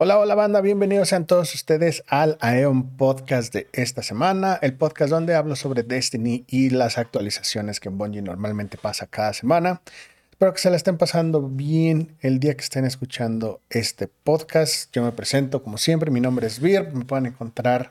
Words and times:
Hola, 0.00 0.16
hola 0.20 0.36
banda, 0.36 0.60
bienvenidos 0.60 1.08
sean 1.08 1.26
todos 1.26 1.52
ustedes 1.56 2.04
al 2.06 2.38
Aeon 2.40 2.96
Podcast 2.96 3.52
de 3.52 3.66
esta 3.72 4.04
semana, 4.04 4.56
el 4.62 4.74
podcast 4.74 5.10
donde 5.10 5.34
hablo 5.34 5.56
sobre 5.56 5.82
Destiny 5.82 6.44
y 6.46 6.70
las 6.70 6.98
actualizaciones 6.98 7.80
que 7.80 7.88
Bungie 7.88 8.22
normalmente 8.22 8.78
pasa 8.78 9.08
cada 9.08 9.32
semana. 9.32 9.82
Espero 10.30 10.52
que 10.52 10.60
se 10.60 10.70
la 10.70 10.76
estén 10.76 10.98
pasando 10.98 11.42
bien 11.42 12.16
el 12.20 12.38
día 12.38 12.56
que 12.56 12.62
estén 12.62 12.84
escuchando 12.84 13.60
este 13.70 14.06
podcast. 14.06 14.88
Yo 14.94 15.02
me 15.02 15.10
presento 15.10 15.64
como 15.64 15.78
siempre, 15.78 16.12
mi 16.12 16.20
nombre 16.20 16.46
es 16.46 16.60
Vir, 16.60 16.92
me 16.92 17.04
pueden 17.04 17.26
encontrar 17.26 17.90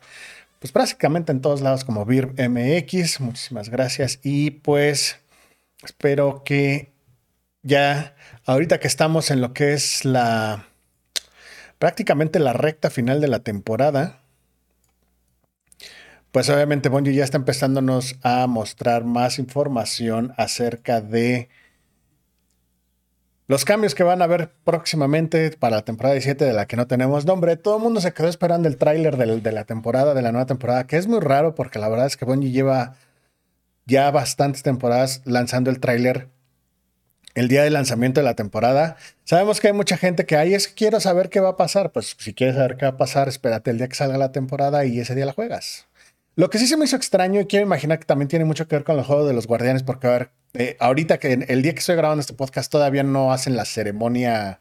pues 0.59 0.71
básicamente 0.71 1.33
en 1.33 1.41
todos 1.41 1.59
lados 1.59 1.83
como 1.83 2.05
Vir 2.05 2.27
MX. 2.37 3.19
Muchísimas 3.19 3.67
gracias 3.67 4.21
y 4.23 4.51
pues 4.51 5.19
espero 5.83 6.43
que 6.45 6.93
ya 7.63 8.15
ahorita 8.45 8.79
que 8.79 8.87
estamos 8.87 9.29
en 9.29 9.41
lo 9.41 9.51
que 9.51 9.73
es 9.73 10.05
la 10.05 10.67
prácticamente 11.79 12.39
la 12.39 12.53
recta 12.53 12.89
final 12.89 13.21
de 13.21 13.27
la 13.27 13.39
temporada, 13.39 14.21
pues 16.31 16.49
obviamente 16.49 16.89
Bungie 16.89 17.13
ya 17.13 17.23
está 17.23 17.37
empezándonos 17.37 18.15
a 18.21 18.45
mostrar 18.47 19.03
más 19.05 19.39
información 19.39 20.33
acerca 20.37 21.01
de 21.01 21.49
los 23.47 23.63
cambios 23.63 23.95
que 23.95 24.03
van 24.03 24.21
a 24.21 24.25
haber 24.25 24.51
próximamente 24.65 25.51
para 25.57 25.77
la 25.77 25.85
temporada 25.85 26.15
17 26.15 26.43
de 26.43 26.53
la 26.53 26.67
que 26.67 26.75
no 26.75 26.85
tenemos 26.85 27.25
nombre. 27.25 27.55
Todo 27.55 27.77
el 27.77 27.83
mundo 27.83 28.01
se 28.01 28.13
quedó 28.13 28.27
esperando 28.27 28.67
el 28.67 28.77
tráiler 28.77 29.15
de, 29.15 29.51
la 29.53 29.63
temporada, 29.63 30.13
de 30.13 30.21
la 30.21 30.33
nueva 30.33 30.45
temporada, 30.45 30.85
que 30.85 30.97
es 30.97 31.07
muy 31.07 31.21
raro 31.21 31.55
porque 31.55 31.79
la 31.79 31.87
verdad 31.87 32.07
es 32.07 32.17
que 32.17 32.25
Bungie 32.25 32.51
lleva 32.51 32.97
ya 33.85 34.11
bastantes 34.11 34.63
temporadas 34.63 35.21
lanzando 35.23 35.69
el 35.69 35.79
tráiler 35.79 36.27
el 37.37 37.49
día 37.49 37.61
de 37.61 37.69
lanzamiento 37.69 38.19
de 38.19 38.25
la 38.25 38.33
temporada. 38.33 38.97
Sabemos 39.23 39.61
que 39.61 39.67
hay 39.67 39.73
mucha 39.73 39.95
gente 39.95 40.25
que 40.25 40.35
ahí 40.35 40.55
es 40.55 40.67
quiero 40.67 40.99
saber 40.99 41.29
qué 41.29 41.39
va 41.39 41.49
a 41.49 41.57
pasar. 41.57 41.91
Pues 41.91 42.15
si 42.17 42.33
quieres 42.33 42.55
saber 42.55 42.77
qué 42.77 42.85
va 42.85 42.93
a 42.93 42.97
pasar, 42.97 43.27
espérate 43.27 43.69
el 43.69 43.77
día 43.77 43.87
que 43.87 43.95
salga 43.95 44.17
la 44.17 44.31
temporada 44.31 44.85
y 44.85 44.99
ese 44.99 45.13
día 45.13 45.27
la 45.27 45.33
juegas. 45.33 45.87
Lo 46.35 46.49
que 46.49 46.57
sí 46.57 46.65
se 46.65 46.77
me 46.77 46.85
hizo 46.85 46.95
extraño 46.95 47.39
y 47.39 47.45
quiero 47.45 47.63
imaginar 47.63 47.99
que 47.99 48.05
también 48.05 48.27
tiene 48.27 48.43
mucho 48.43 48.67
que 48.67 48.75
ver 48.75 48.83
con 48.83 48.97
el 48.97 49.03
juego 49.03 49.27
de 49.27 49.33
los 49.33 49.45
guardianes, 49.45 49.83
porque 49.83 50.07
a 50.07 50.11
ver, 50.11 50.31
eh, 50.55 50.77
ahorita 50.79 51.19
que 51.19 51.33
el 51.47 51.61
día 51.61 51.73
que 51.73 51.79
estoy 51.79 51.95
grabando 51.95 52.21
este 52.21 52.33
podcast 52.33 52.71
todavía 52.71 53.03
no 53.03 53.31
hacen 53.31 53.55
la 53.55 53.65
ceremonia. 53.65 54.59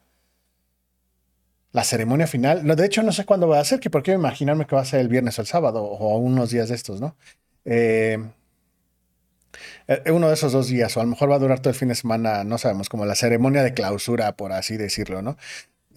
La 1.73 1.83
ceremonia 1.83 2.27
final. 2.27 2.77
De 2.77 2.85
hecho, 2.85 3.03
no 3.03 3.13
sé 3.13 3.25
cuándo 3.25 3.49
va 3.49 3.59
a 3.59 3.65
ser, 3.65 3.81
que 3.81 3.89
por 3.89 4.03
qué 4.03 4.13
imaginarme 4.13 4.67
que 4.67 4.77
va 4.77 4.83
a 4.83 4.85
ser 4.85 5.01
el 5.01 5.09
viernes 5.09 5.39
o 5.39 5.43
el 5.43 5.49
sábado 5.49 5.83
o 5.83 6.19
unos 6.19 6.51
días 6.51 6.69
de 6.69 6.75
estos, 6.75 7.01
¿no? 7.01 7.17
Eh, 7.65 8.19
uno 10.07 10.29
de 10.29 10.35
esos 10.35 10.53
dos 10.53 10.69
días, 10.69 10.97
o 10.97 11.01
a 11.01 11.05
lo 11.05 11.11
mejor 11.11 11.31
va 11.31 11.37
a 11.37 11.39
durar 11.39 11.61
todo 11.61 11.71
el 11.71 11.77
fin 11.77 11.89
de 11.89 11.95
semana, 11.95 12.45
no 12.45 12.59
sabemos, 12.59 12.89
como 12.89 13.07
la 13.07 13.15
ceremonia 13.15 13.63
de 13.63 13.75
clausura, 13.75 14.37
por 14.37 14.53
así 14.53 14.77
decirlo, 14.77 15.23
¿no? 15.23 15.37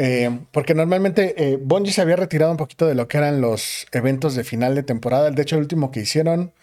Eh, 0.02 0.40
porque 0.54 0.74
normalmente 0.74 1.36
eh, 1.38 1.58
Bungie 1.62 1.92
se 1.92 2.02
había 2.02 2.16
retirado 2.16 2.52
un 2.52 2.58
poquito 2.58 2.88
de 2.88 2.96
lo 2.96 3.10
que 3.10 3.18
eran 3.18 3.42
los 3.42 3.86
eventos 3.92 4.34
de 4.34 4.46
final 4.46 4.74
de 4.74 4.84
temporada. 4.84 5.30
De 5.30 5.42
hecho, 5.42 5.58
el 5.58 5.62
último 5.62 5.92
que 5.92 6.00
hicieron 6.00 6.54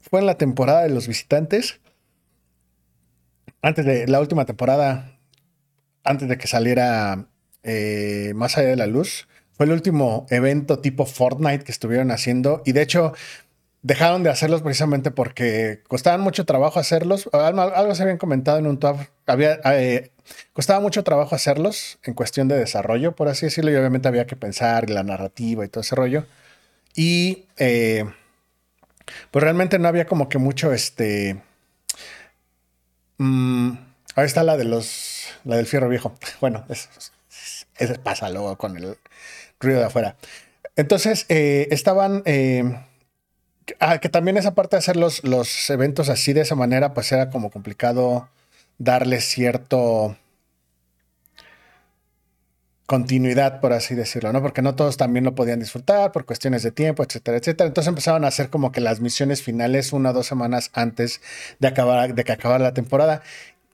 fue 0.00 0.20
en 0.20 0.26
la 0.26 0.38
temporada 0.38 0.84
de 0.84 0.90
los 0.90 1.08
visitantes. 1.08 1.80
Antes 3.62 3.84
de 3.84 4.06
la 4.06 4.20
última 4.20 4.44
temporada, 4.44 5.18
antes 6.04 6.28
de 6.28 6.38
que 6.38 6.46
saliera 6.46 7.26
Más 8.34 8.56
allá 8.56 8.68
de 8.68 8.76
la 8.76 8.86
luz, 8.86 9.26
fue 9.56 9.66
el 9.66 9.72
último 9.72 10.26
evento 10.30 10.78
tipo 10.78 11.06
Fortnite 11.06 11.64
que 11.64 11.72
estuvieron 11.72 12.12
haciendo. 12.12 12.62
Y 12.64 12.72
de 12.72 12.82
hecho, 12.82 13.12
dejaron 13.84 14.22
de 14.22 14.30
hacerlos 14.30 14.62
precisamente 14.62 15.10
porque 15.10 15.82
costaban 15.86 16.22
mucho 16.22 16.46
trabajo 16.46 16.80
hacerlos. 16.80 17.28
Algo, 17.32 17.94
se 17.94 18.02
habían 18.02 18.16
comentado 18.16 18.58
en 18.58 18.66
un 18.66 18.78
top. 18.78 18.96
Había, 19.26 19.60
eh, 19.66 20.10
costaba 20.54 20.80
mucho 20.80 21.04
trabajo 21.04 21.34
hacerlos 21.34 21.98
en 22.02 22.14
cuestión 22.14 22.48
de 22.48 22.56
desarrollo, 22.56 23.14
por 23.14 23.28
así 23.28 23.46
decirlo, 23.46 23.70
y 23.70 23.76
obviamente 23.76 24.08
había 24.08 24.26
que 24.26 24.36
pensar 24.36 24.88
la 24.88 25.02
narrativa 25.02 25.64
y 25.64 25.68
todo 25.68 25.82
ese 25.82 25.94
rollo. 25.94 26.24
Y 26.96 27.44
eh, 27.58 28.06
pues 29.30 29.42
realmente 29.42 29.78
no 29.78 29.86
había 29.86 30.06
como 30.06 30.30
que 30.30 30.38
mucho 30.38 30.72
este. 30.72 31.42
Mm, 33.18 33.72
ahí 34.16 34.24
está 34.24 34.44
la 34.44 34.56
de 34.56 34.64
los. 34.64 35.28
La 35.44 35.56
del 35.56 35.66
fierro 35.66 35.90
viejo. 35.90 36.14
Bueno, 36.40 36.64
eso, 36.70 36.88
pasa 38.02 38.30
luego 38.30 38.56
con 38.56 38.78
el 38.78 38.96
ruido 39.60 39.80
de 39.80 39.86
afuera. 39.86 40.16
Entonces, 40.74 41.26
eh, 41.28 41.68
estaban 41.70 42.22
Ah, 43.80 43.98
que 43.98 44.08
también 44.08 44.36
esa 44.36 44.54
parte 44.54 44.76
de 44.76 44.78
hacer 44.78 44.96
los, 44.96 45.24
los 45.24 45.70
eventos 45.70 46.08
así 46.08 46.32
de 46.32 46.42
esa 46.42 46.54
manera, 46.54 46.94
pues 46.94 47.10
era 47.12 47.30
como 47.30 47.50
complicado 47.50 48.28
darle 48.78 49.20
cierto 49.20 50.16
continuidad, 52.86 53.60
por 53.60 53.72
así 53.72 53.94
decirlo, 53.94 54.32
¿no? 54.32 54.42
Porque 54.42 54.60
no 54.60 54.74
todos 54.74 54.96
también 54.96 55.24
lo 55.24 55.34
podían 55.34 55.60
disfrutar 55.60 56.12
por 56.12 56.26
cuestiones 56.26 56.62
de 56.62 56.70
tiempo, 56.70 57.02
etcétera, 57.02 57.38
etcétera. 57.38 57.68
Entonces 57.68 57.88
empezaron 57.88 58.24
a 58.24 58.28
hacer 58.28 58.50
como 58.50 58.72
que 58.72 58.80
las 58.80 59.00
misiones 59.00 59.42
finales 59.42 59.92
una 59.92 60.10
o 60.10 60.12
dos 60.12 60.26
semanas 60.26 60.70
antes 60.74 61.20
de 61.58 61.68
acabar, 61.68 62.14
de 62.14 62.24
que 62.24 62.32
acabara 62.32 62.62
la 62.62 62.74
temporada, 62.74 63.22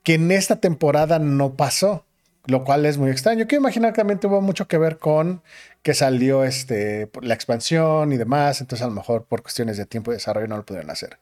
que 0.05 0.15
en 0.15 0.31
esta 0.31 0.57
temporada 0.57 1.19
no 1.19 1.55
pasó 1.55 2.05
lo 2.51 2.65
cual 2.65 2.85
es 2.87 2.99
muy 2.99 3.11
extraño. 3.11 3.47
Quiero 3.47 3.63
imaginar 3.63 3.93
que 3.93 3.99
también 3.99 4.21
tuvo 4.21 4.41
mucho 4.41 4.69
que 4.69 4.79
ver 4.79 4.99
con 4.99 5.43
que 5.83 5.95
salió 5.95 6.45
este, 6.45 7.11
la 7.23 7.35
expansión 7.35 8.13
y 8.13 8.17
demás, 8.17 8.61
entonces 8.61 8.85
a 8.85 8.89
lo 8.89 8.95
mejor 8.95 9.25
por 9.25 9.43
cuestiones 9.43 9.77
de 9.77 9.87
tiempo 9.87 10.11
y 10.11 10.15
desarrollo 10.15 10.49
no 10.49 10.57
lo 10.59 10.67
pudieron 10.67 10.91
hacer. 10.91 11.19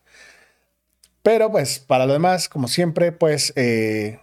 Pero 1.23 1.51
pues 1.51 1.79
para 1.79 2.07
lo 2.07 2.15
demás, 2.15 2.49
como 2.49 2.69
siempre, 2.69 3.13
pues 3.13 3.53
eh, 3.57 4.19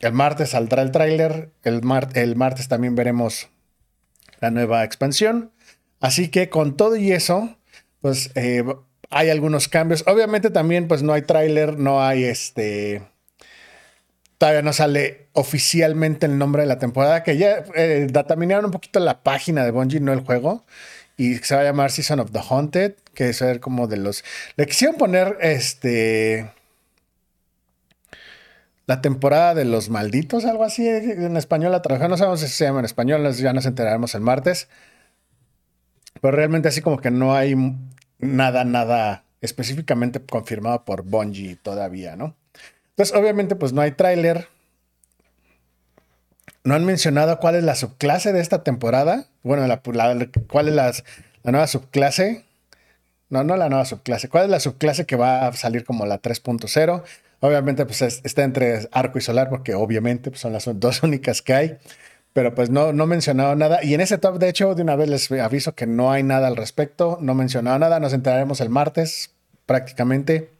el 0.00 0.12
martes 0.12 0.50
saldrá 0.50 0.82
el 0.82 0.92
tráiler, 0.92 1.50
el, 1.64 1.82
el 2.14 2.36
martes 2.36 2.68
también 2.68 2.94
veremos 2.94 3.48
la 4.40 4.50
nueva 4.50 4.84
expansión. 4.84 5.50
Así 6.00 6.28
que 6.28 6.48
con 6.48 6.76
todo 6.76 6.96
y 6.96 7.12
eso, 7.12 7.56
pues 8.00 8.30
eh, 8.34 8.64
hay 9.10 9.30
algunos 9.30 9.68
cambios. 9.68 10.04
Obviamente 10.06 10.50
también 10.50 10.88
pues 10.88 11.02
no 11.02 11.12
hay 11.12 11.22
tráiler, 11.22 11.78
no 11.78 12.02
hay 12.02 12.24
este 12.24 13.02
todavía 14.38 14.62
no 14.62 14.72
sale 14.72 15.26
oficialmente 15.32 16.26
el 16.26 16.38
nombre 16.38 16.62
de 16.62 16.68
la 16.68 16.78
temporada, 16.78 17.24
que 17.24 17.36
ya 17.36 17.64
eh, 17.74 18.06
dataminearon 18.10 18.66
un 18.66 18.70
poquito 18.70 19.00
la 19.00 19.22
página 19.22 19.64
de 19.64 19.72
Bungie, 19.72 20.00
no 20.00 20.12
el 20.12 20.20
juego, 20.20 20.64
y 21.16 21.34
se 21.38 21.56
va 21.56 21.62
a 21.62 21.64
llamar 21.64 21.90
Season 21.90 22.20
of 22.20 22.30
the 22.30 22.40
Haunted, 22.48 22.94
que 23.14 23.30
es 23.30 23.44
como 23.60 23.88
de 23.88 23.96
los... 23.96 24.24
Le 24.56 24.66
quisieron 24.66 24.96
poner 24.96 25.36
este... 25.40 26.52
La 28.86 29.02
temporada 29.02 29.54
de 29.54 29.66
los 29.66 29.90
malditos, 29.90 30.46
algo 30.46 30.64
así, 30.64 30.88
en 30.88 31.36
español 31.36 31.72
la 31.72 31.82
trabajaron, 31.82 32.12
no 32.12 32.16
sabemos 32.16 32.40
si 32.40 32.48
se 32.48 32.64
llama 32.64 32.78
en 32.78 32.86
español, 32.86 33.30
ya 33.34 33.52
nos 33.52 33.66
enteraremos 33.66 34.14
el 34.14 34.22
martes. 34.22 34.68
Pero 36.22 36.34
realmente 36.34 36.68
así 36.68 36.80
como 36.80 36.98
que 36.98 37.10
no 37.10 37.34
hay 37.34 37.54
nada, 38.18 38.64
nada 38.64 39.24
específicamente 39.42 40.20
confirmado 40.24 40.86
por 40.86 41.02
Bungie 41.02 41.56
todavía, 41.56 42.16
¿no? 42.16 42.34
Entonces, 42.98 43.16
obviamente, 43.16 43.54
pues 43.54 43.72
no 43.72 43.80
hay 43.80 43.92
tráiler. 43.92 44.48
No 46.64 46.74
han 46.74 46.84
mencionado 46.84 47.38
cuál 47.38 47.54
es 47.54 47.62
la 47.62 47.76
subclase 47.76 48.32
de 48.32 48.40
esta 48.40 48.64
temporada. 48.64 49.26
Bueno, 49.44 49.64
la, 49.68 49.80
cuál 50.48 50.66
es 50.66 50.74
la, 50.74 50.92
nueva 51.44 51.68
subclase. 51.68 52.44
No, 53.30 53.44
no 53.44 53.56
la 53.56 53.68
nueva 53.68 53.84
subclase. 53.84 54.28
¿Cuál 54.28 54.46
es 54.46 54.50
la 54.50 54.58
subclase 54.58 55.06
que 55.06 55.14
va 55.14 55.46
a 55.46 55.52
salir 55.52 55.84
como 55.84 56.06
la 56.06 56.20
3.0? 56.20 57.04
Obviamente, 57.38 57.86
pues 57.86 58.02
está 58.02 58.42
entre 58.42 58.88
arco 58.90 59.18
y 59.18 59.20
solar, 59.20 59.48
porque 59.48 59.76
obviamente 59.76 60.30
pues, 60.30 60.40
son 60.40 60.52
las 60.52 60.68
dos 60.80 61.00
únicas 61.04 61.40
que 61.40 61.54
hay. 61.54 61.78
Pero 62.32 62.52
pues 62.56 62.68
no, 62.68 62.92
no 62.92 63.06
mencionado 63.06 63.54
nada. 63.54 63.84
Y 63.84 63.94
en 63.94 64.00
ese 64.00 64.18
top, 64.18 64.40
de 64.40 64.48
hecho, 64.48 64.74
de 64.74 64.82
una 64.82 64.96
vez 64.96 65.08
les 65.08 65.30
aviso 65.30 65.76
que 65.76 65.86
no 65.86 66.10
hay 66.10 66.24
nada 66.24 66.48
al 66.48 66.56
respecto. 66.56 67.16
No 67.20 67.34
mencionado 67.34 67.78
nada. 67.78 68.00
Nos 68.00 68.12
enteraremos 68.12 68.60
el 68.60 68.70
martes, 68.70 69.30
prácticamente. 69.66 70.57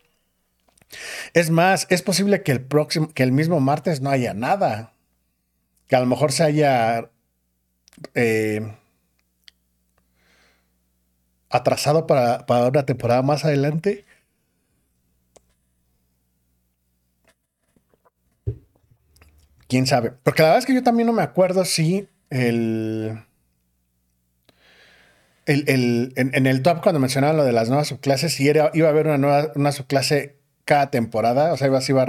Es 1.34 1.50
más, 1.50 1.86
es 1.90 2.02
posible 2.02 2.42
que 2.42 2.52
el 2.52 2.60
próximo, 2.62 3.08
que 3.12 3.22
el 3.22 3.32
mismo 3.32 3.60
martes 3.60 4.00
no 4.00 4.10
haya 4.10 4.34
nada. 4.34 4.92
Que 5.88 5.96
a 5.96 6.00
lo 6.00 6.06
mejor 6.06 6.32
se 6.32 6.44
haya 6.44 7.10
eh, 8.14 8.76
atrasado 11.50 12.06
para, 12.06 12.46
para 12.46 12.68
una 12.68 12.86
temporada 12.86 13.22
más 13.22 13.44
adelante. 13.44 14.04
quién 19.68 19.86
sabe. 19.86 20.12
Porque 20.22 20.42
la 20.42 20.48
verdad 20.48 20.58
es 20.60 20.66
que 20.66 20.74
yo 20.74 20.82
también 20.82 21.06
no 21.06 21.12
me 21.12 21.22
acuerdo 21.22 21.64
si 21.64 22.08
el. 22.30 23.22
el, 25.46 26.12
en, 26.16 26.46
el 26.46 26.62
top, 26.62 26.82
cuando 26.82 26.98
mencionaban 26.98 27.36
lo 27.36 27.44
de 27.44 27.52
las 27.52 27.68
nuevas 27.68 27.88
subclases, 27.88 28.34
si 28.34 28.48
era, 28.48 28.70
iba 28.74 28.88
a 28.88 28.90
haber 28.90 29.06
una 29.06 29.18
nueva 29.18 29.52
una 29.54 29.72
subclase 29.72 30.37
cada 30.68 30.90
temporada, 30.90 31.54
o 31.54 31.56
sea, 31.56 31.66
iba, 31.66 31.78
a 31.78 32.06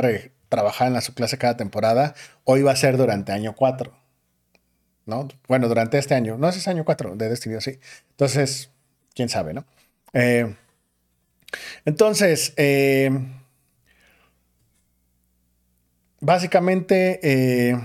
trabajar 0.49 0.87
en 0.87 0.93
la 0.93 0.99
subclase 0.99 1.37
cada 1.37 1.55
temporada, 1.55 2.13
o 2.43 2.57
iba 2.57 2.73
a 2.73 2.75
ser 2.75 2.97
durante 2.97 3.31
año 3.31 3.55
4. 3.55 3.97
¿No? 5.05 5.29
Bueno, 5.47 5.69
durante 5.69 5.97
este 5.97 6.13
año, 6.13 6.37
no 6.37 6.49
es 6.49 6.67
año 6.67 6.83
4 6.83 7.15
de 7.15 7.29
Destiny, 7.29 7.61
sí. 7.61 7.79
Entonces, 8.09 8.69
quién 9.15 9.29
sabe, 9.29 9.53
¿no? 9.53 9.65
Eh, 10.11 10.53
entonces, 11.85 12.53
eh, 12.57 13.09
básicamente, 16.19 17.21
eh, 17.23 17.75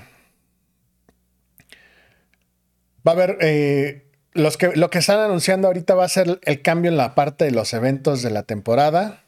va 3.06 3.12
a 3.12 3.14
haber 3.14 4.02
los 4.32 4.56
que, 4.56 4.74
lo 4.74 4.90
que 4.90 4.98
están 4.98 5.20
anunciando 5.20 5.68
ahorita 5.68 5.94
va 5.94 6.04
a 6.04 6.08
ser 6.08 6.40
el 6.42 6.62
cambio 6.62 6.90
en 6.90 6.96
la 6.96 7.14
parte 7.14 7.44
de 7.44 7.52
los 7.52 7.72
eventos 7.74 8.22
de 8.22 8.30
la 8.30 8.42
temporada. 8.42 9.23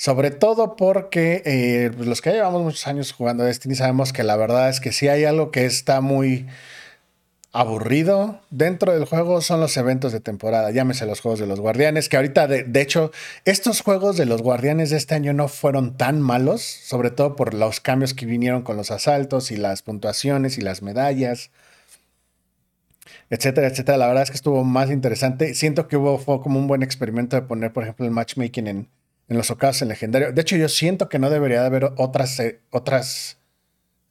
Sobre 0.00 0.30
todo 0.30 0.76
porque 0.76 1.42
eh, 1.44 1.90
pues, 1.94 2.08
los 2.08 2.22
que 2.22 2.30
llevamos 2.30 2.62
muchos 2.62 2.86
años 2.86 3.12
jugando 3.12 3.44
Destiny 3.44 3.74
sabemos 3.74 4.14
que 4.14 4.22
la 4.22 4.34
verdad 4.34 4.70
es 4.70 4.80
que 4.80 4.92
si 4.92 5.08
hay 5.08 5.24
algo 5.24 5.50
que 5.50 5.66
está 5.66 6.00
muy 6.00 6.46
aburrido 7.52 8.40
dentro 8.48 8.94
del 8.94 9.04
juego 9.04 9.42
son 9.42 9.60
los 9.60 9.76
eventos 9.76 10.12
de 10.12 10.20
temporada, 10.20 10.70
llámese 10.70 11.04
los 11.04 11.20
juegos 11.20 11.38
de 11.38 11.46
los 11.46 11.60
guardianes, 11.60 12.08
que 12.08 12.16
ahorita 12.16 12.46
de, 12.46 12.62
de, 12.62 12.80
hecho 12.80 13.12
estos 13.44 13.82
juegos 13.82 14.16
de 14.16 14.24
los 14.24 14.40
guardianes 14.40 14.88
de 14.88 14.96
este 14.96 15.14
año 15.16 15.34
no 15.34 15.48
fueron 15.48 15.98
tan 15.98 16.22
malos, 16.22 16.62
sobre 16.62 17.10
todo 17.10 17.36
por 17.36 17.52
los 17.52 17.80
cambios 17.80 18.14
que 18.14 18.24
vinieron 18.24 18.62
con 18.62 18.78
los 18.78 18.90
asaltos 18.90 19.50
y 19.50 19.58
las 19.58 19.82
puntuaciones 19.82 20.56
y 20.56 20.62
las 20.62 20.80
medallas 20.80 21.50
etcétera, 23.28 23.66
etcétera. 23.68 23.98
La 23.98 24.06
verdad 24.06 24.22
es 24.22 24.30
que 24.30 24.36
estuvo 24.36 24.64
más 24.64 24.90
interesante. 24.90 25.52
Siento 25.54 25.88
que 25.88 25.98
hubo 25.98 26.18
fue 26.18 26.40
como 26.40 26.58
un 26.58 26.66
buen 26.68 26.82
experimento 26.82 27.36
de 27.36 27.42
poner, 27.42 27.72
por 27.72 27.82
ejemplo, 27.82 28.06
el 28.06 28.12
matchmaking 28.12 28.66
en, 28.66 28.88
en 29.30 29.38
los 29.38 29.50
ocasos 29.50 29.82
en 29.82 29.88
legendario. 29.88 30.32
De 30.32 30.40
hecho, 30.42 30.56
yo 30.56 30.68
siento 30.68 31.08
que 31.08 31.18
no 31.18 31.30
debería 31.30 31.60
de 31.60 31.66
haber 31.66 31.92
otras, 31.96 32.38
eh, 32.40 32.60
otras 32.70 33.38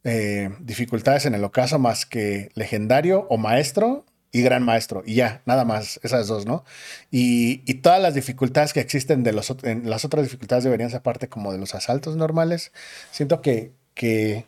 eh, 0.02 0.50
dificultades 0.60 1.26
en 1.26 1.34
el 1.34 1.44
ocaso 1.44 1.78
más 1.78 2.06
que 2.06 2.50
legendario 2.54 3.26
o 3.28 3.36
maestro 3.36 4.06
y 4.32 4.42
gran 4.42 4.64
maestro. 4.64 5.02
Y 5.04 5.16
ya, 5.16 5.42
nada 5.44 5.64
más, 5.64 6.00
esas 6.02 6.26
dos, 6.26 6.46
¿no? 6.46 6.64
Y, 7.10 7.62
y 7.70 7.74
todas 7.74 8.00
las 8.00 8.14
dificultades 8.14 8.72
que 8.72 8.80
existen 8.80 9.22
de 9.22 9.32
los, 9.32 9.54
en 9.62 9.88
las 9.90 10.04
otras 10.06 10.24
dificultades 10.24 10.64
deberían 10.64 10.90
ser 10.90 11.02
parte 11.02 11.28
como 11.28 11.52
de 11.52 11.58
los 11.58 11.74
asaltos 11.74 12.16
normales. 12.16 12.72
Siento 13.12 13.42
que, 13.42 13.72
que 13.94 14.46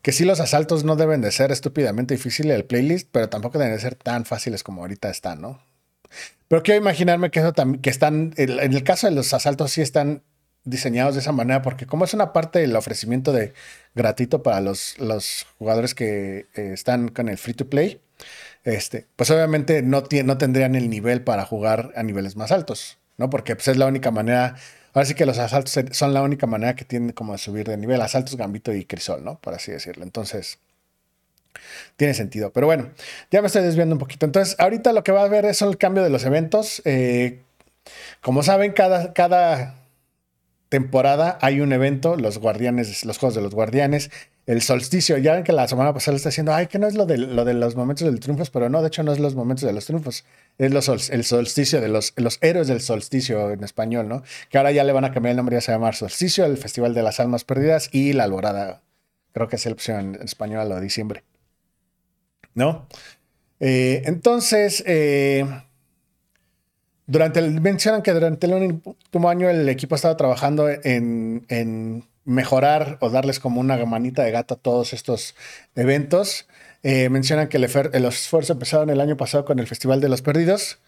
que 0.00 0.10
sí 0.10 0.24
los 0.24 0.40
asaltos 0.40 0.82
no 0.82 0.96
deben 0.96 1.20
de 1.20 1.30
ser 1.30 1.52
estúpidamente 1.52 2.14
difíciles 2.14 2.56
el 2.56 2.64
playlist, 2.64 3.08
pero 3.12 3.28
tampoco 3.28 3.58
deben 3.58 3.74
de 3.74 3.80
ser 3.80 3.94
tan 3.94 4.24
fáciles 4.24 4.64
como 4.64 4.82
ahorita 4.82 5.08
están, 5.08 5.40
¿no? 5.40 5.62
Pero 6.48 6.62
quiero 6.62 6.80
imaginarme 6.80 7.30
que 7.30 7.40
eso 7.40 7.52
también, 7.52 7.80
que 7.80 7.90
están, 7.90 8.34
en 8.36 8.74
el 8.74 8.84
caso 8.84 9.06
de 9.06 9.14
los 9.14 9.32
asaltos 9.32 9.72
sí 9.72 9.80
están 9.80 10.22
diseñados 10.64 11.14
de 11.14 11.20
esa 11.20 11.32
manera, 11.32 11.62
porque 11.62 11.86
como 11.86 12.04
es 12.04 12.14
una 12.14 12.32
parte 12.32 12.60
del 12.60 12.76
ofrecimiento 12.76 13.32
de 13.32 13.52
gratuito 13.94 14.42
para 14.42 14.60
los, 14.60 14.98
los 14.98 15.46
jugadores 15.58 15.94
que 15.94 16.46
eh, 16.54 16.70
están 16.72 17.08
con 17.08 17.28
el 17.28 17.38
free 17.38 17.54
to 17.54 17.68
play, 17.68 18.00
este, 18.64 19.06
pues 19.16 19.30
obviamente 19.30 19.82
no, 19.82 20.04
no 20.24 20.38
tendrían 20.38 20.74
el 20.74 20.88
nivel 20.88 21.22
para 21.22 21.44
jugar 21.44 21.92
a 21.96 22.02
niveles 22.02 22.36
más 22.36 22.52
altos, 22.52 22.98
¿no? 23.16 23.28
Porque 23.28 23.56
pues, 23.56 23.68
es 23.68 23.76
la 23.76 23.86
única 23.86 24.10
manera 24.10 24.56
Ahora 24.94 25.06
sí 25.06 25.14
que 25.14 25.24
los 25.24 25.38
asaltos 25.38 25.78
son 25.92 26.12
la 26.12 26.22
única 26.22 26.46
manera 26.46 26.76
que 26.76 26.84
tienen 26.84 27.12
como 27.12 27.32
de 27.32 27.38
subir 27.38 27.66
de 27.66 27.76
nivel. 27.78 28.00
Asaltos, 28.02 28.36
Gambito 28.36 28.74
y 28.74 28.84
Crisol, 28.84 29.24
¿no? 29.24 29.38
Por 29.38 29.54
así 29.54 29.72
decirlo. 29.72 30.04
Entonces, 30.04 30.58
tiene 31.96 32.14
sentido. 32.14 32.52
Pero 32.52 32.66
bueno, 32.66 32.90
ya 33.30 33.40
me 33.40 33.46
estoy 33.46 33.62
desviando 33.62 33.94
un 33.94 33.98
poquito. 33.98 34.26
Entonces, 34.26 34.56
ahorita 34.58 34.92
lo 34.92 35.04
que 35.04 35.12
va 35.12 35.22
a 35.22 35.28
ver 35.28 35.44
es 35.44 35.62
el 35.62 35.76
cambio 35.78 36.02
de 36.02 36.10
los 36.10 36.24
eventos. 36.24 36.82
Eh, 36.84 37.42
como 38.20 38.42
saben, 38.42 38.72
cada, 38.72 39.12
cada 39.12 39.76
temporada 40.68 41.38
hay 41.42 41.60
un 41.60 41.72
evento, 41.72 42.16
los 42.16 42.38
guardianes, 42.38 43.04
los 43.04 43.18
juegos 43.18 43.34
de 43.34 43.42
los 43.42 43.54
guardianes, 43.54 44.10
el 44.46 44.62
solsticio. 44.62 45.18
Ya 45.18 45.34
ven 45.34 45.44
que 45.44 45.52
la 45.52 45.68
semana 45.68 45.92
pasada 45.92 46.12
le 46.12 46.16
está 46.16 46.30
diciendo, 46.30 46.54
ay, 46.54 46.66
que 46.66 46.78
no 46.78 46.86
es 46.86 46.94
lo 46.94 47.06
de, 47.06 47.18
lo 47.18 47.44
de 47.44 47.54
los 47.54 47.76
momentos 47.76 48.06
del 48.06 48.20
triunfos, 48.20 48.50
pero 48.50 48.68
no, 48.68 48.80
de 48.80 48.88
hecho 48.88 49.02
no 49.02 49.12
es 49.12 49.18
los 49.18 49.34
momentos 49.34 49.66
de 49.66 49.72
los 49.72 49.84
triunfos, 49.86 50.24
es 50.58 51.10
el 51.10 51.24
solsticio 51.24 51.80
de 51.80 51.88
los, 51.88 52.14
héroes 52.40 52.68
del 52.68 52.80
solsticio 52.80 53.50
en 53.50 53.64
español, 53.64 54.08
¿no? 54.08 54.22
Que 54.50 54.58
ahora 54.58 54.72
ya 54.72 54.84
le 54.84 54.92
van 54.92 55.04
a 55.04 55.12
cambiar 55.12 55.32
el 55.32 55.36
nombre, 55.36 55.56
ya 55.56 55.60
se 55.60 55.72
llama 55.72 55.92
Solsticio, 55.92 56.44
el 56.44 56.56
Festival 56.56 56.94
de 56.94 57.02
las 57.02 57.20
Almas 57.20 57.44
Perdidas 57.44 57.88
y 57.92 58.12
la 58.14 58.24
Alborada. 58.24 58.82
Creo 59.32 59.48
que 59.48 59.56
es 59.56 59.66
la 59.66 59.72
opción 59.72 60.14
en 60.14 60.22
español 60.22 60.72
a 60.72 60.80
diciembre. 60.80 61.22
¿No? 62.54 62.86
Eh, 63.60 64.02
entonces, 64.06 64.82
eh, 64.86 65.46
durante 67.06 67.38
el, 67.38 67.60
mencionan 67.60 68.02
que 68.02 68.12
durante 68.12 68.46
el 68.46 68.54
último 68.54 69.28
año 69.28 69.48
el 69.48 69.68
equipo 69.68 69.94
estaba 69.94 70.16
trabajando 70.16 70.68
en, 70.68 72.04
mejorar 72.24 72.98
o 73.00 73.10
darles 73.10 73.40
como 73.40 73.60
una 73.60 73.84
manita 73.84 74.22
de 74.22 74.30
gato 74.30 74.54
a 74.54 74.56
todos 74.56 74.92
estos 74.92 75.34
eventos. 75.74 76.46
Eh, 76.82 77.08
mencionan 77.08 77.48
que 77.48 77.56
el, 77.56 77.64
esfuerzo 77.64 78.52
empezaron 78.52 78.90
el 78.90 79.00
año 79.00 79.16
pasado 79.16 79.44
con 79.44 79.58
el 79.58 79.66
Festival 79.66 80.00
de 80.00 80.08
los 80.08 80.22
Perdidos. 80.22 80.78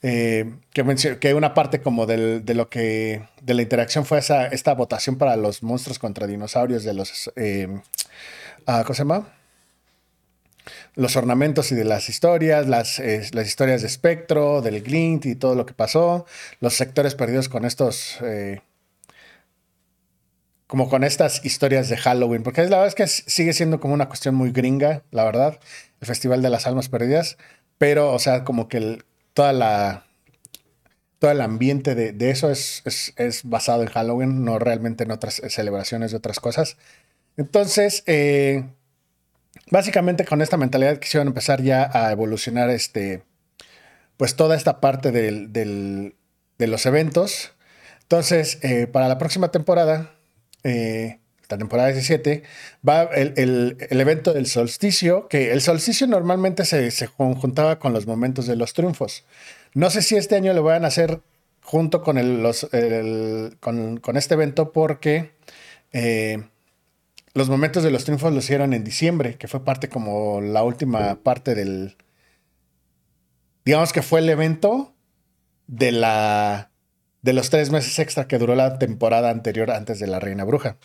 Que, 0.00 0.46
que, 1.20 1.34
una 1.34 1.54
parte 1.54 1.80
como 1.80 2.04
de 2.04 2.54
lo 2.54 2.68
que 2.68 3.22
de 3.40 3.54
la 3.54 3.62
interacción 3.62 4.04
fue 4.04 4.18
esa, 4.18 4.46
esta 4.48 4.74
votación 4.74 5.16
para 5.16 5.36
los 5.36 5.62
monstruos 5.62 5.98
contra 5.98 6.26
dinosaurios 6.26 6.84
de 6.84 6.92
los 6.92 7.32
eh, 7.36 7.68
ah, 8.66 8.82
¿cómo 8.84 8.94
se 8.94 9.00
llama? 9.02 9.28
Los 10.94 11.16
ornamentos 11.16 11.72
y 11.72 11.74
de 11.74 11.84
las 11.84 12.08
historias, 12.08 12.68
las, 12.68 13.00
las 13.32 13.46
historias 13.46 13.82
de 13.82 13.88
Spectro, 13.88 14.62
del 14.62 14.82
Glint 14.82 15.26
y 15.26 15.34
todo 15.34 15.54
lo 15.54 15.66
que 15.66 15.74
pasó, 15.74 16.26
los 16.60 16.74
sectores 16.74 17.14
perdidos 17.14 17.48
con 17.48 17.64
estos, 17.64 18.18
eh, 18.22 18.60
como 20.66 20.88
con 20.88 21.04
estas 21.04 21.44
historias 21.44 21.88
de 21.88 21.96
Halloween, 21.96 22.42
porque 22.42 22.62
la 22.62 22.78
verdad 22.78 22.86
es 22.86 22.94
que 22.94 23.06
sigue 23.06 23.52
siendo 23.52 23.80
como 23.80 23.94
una 23.94 24.08
cuestión 24.08 24.34
muy 24.34 24.52
gringa, 24.52 25.02
la 25.10 25.24
verdad, 25.24 25.58
el 26.00 26.06
Festival 26.06 26.42
de 26.42 26.50
las 26.50 26.66
Almas 26.66 26.88
Perdidas, 26.88 27.38
pero, 27.78 28.12
o 28.12 28.18
sea, 28.18 28.44
como 28.44 28.68
que 28.68 29.02
toda 29.32 29.52
la... 29.52 30.06
Todo 31.20 31.30
el 31.30 31.40
ambiente 31.40 31.94
de, 31.94 32.30
eso 32.30 32.50
es, 32.50 32.82
es, 33.16 33.44
basado 33.44 33.82
en 33.82 33.88
Halloween, 33.88 34.44
no 34.44 34.58
realmente 34.58 35.04
en 35.04 35.10
otras 35.10 35.40
celebraciones 35.48 36.10
de 36.10 36.18
otras 36.18 36.38
cosas. 36.38 36.76
Entonces, 37.38 38.02
eh, 38.06 38.64
básicamente 39.70 40.24
con 40.24 40.42
esta 40.42 40.56
mentalidad 40.56 40.98
quisieron 40.98 41.28
empezar 41.28 41.62
ya 41.62 41.90
a 41.92 42.12
evolucionar 42.12 42.70
este, 42.70 43.22
pues 44.16 44.36
toda 44.36 44.56
esta 44.56 44.80
parte 44.80 45.12
de 45.12 46.14
los 46.58 46.86
eventos. 46.86 47.54
Entonces, 48.04 48.58
eh, 48.62 48.86
para 48.86 49.08
la 49.08 49.18
próxima 49.18 49.50
temporada, 49.50 50.12
eh, 50.62 51.18
la 51.48 51.58
temporada 51.58 51.88
17, 51.88 52.42
va 52.86 53.04
el, 53.04 53.76
evento 53.90 54.32
del 54.34 54.46
solsticio, 54.46 55.26
que 55.28 55.52
el 55.52 55.62
solsticio 55.62 56.06
normalmente 56.06 56.64
se, 56.64 57.08
conjuntaba 57.16 57.78
con 57.78 57.92
los 57.92 58.06
momentos 58.06 58.46
de 58.46 58.56
los 58.56 58.74
triunfos. 58.74 59.24
No 59.72 59.90
sé 59.90 60.02
si 60.02 60.16
este 60.16 60.36
año 60.36 60.52
lo 60.52 60.62
van 60.62 60.84
a 60.84 60.88
hacer 60.88 61.20
junto 61.62 62.02
con, 62.02 62.42
los, 62.42 62.68
con, 63.60 64.16
este 64.16 64.34
evento 64.34 64.72
porque... 64.72 65.32
Eh, 65.92 66.42
los 67.34 67.48
momentos 67.48 67.82
de 67.82 67.90
los 67.90 68.04
triunfos 68.04 68.32
los 68.32 68.44
hicieron 68.44 68.72
en 68.72 68.84
diciembre, 68.84 69.36
que 69.36 69.48
fue 69.48 69.64
parte 69.64 69.88
como 69.88 70.40
la 70.40 70.62
última 70.62 71.16
parte 71.16 71.54
del. 71.54 71.96
Digamos 73.64 73.92
que 73.92 74.02
fue 74.02 74.20
el 74.20 74.30
evento 74.30 74.94
de 75.66 75.92
la. 75.92 76.70
de 77.22 77.32
los 77.32 77.50
tres 77.50 77.70
meses 77.70 77.98
extra 77.98 78.28
que 78.28 78.38
duró 78.38 78.54
la 78.54 78.78
temporada 78.78 79.30
anterior 79.30 79.70
antes 79.72 79.98
de 79.98 80.06
la 80.06 80.20
Reina 80.20 80.44
Bruja. 80.44 80.78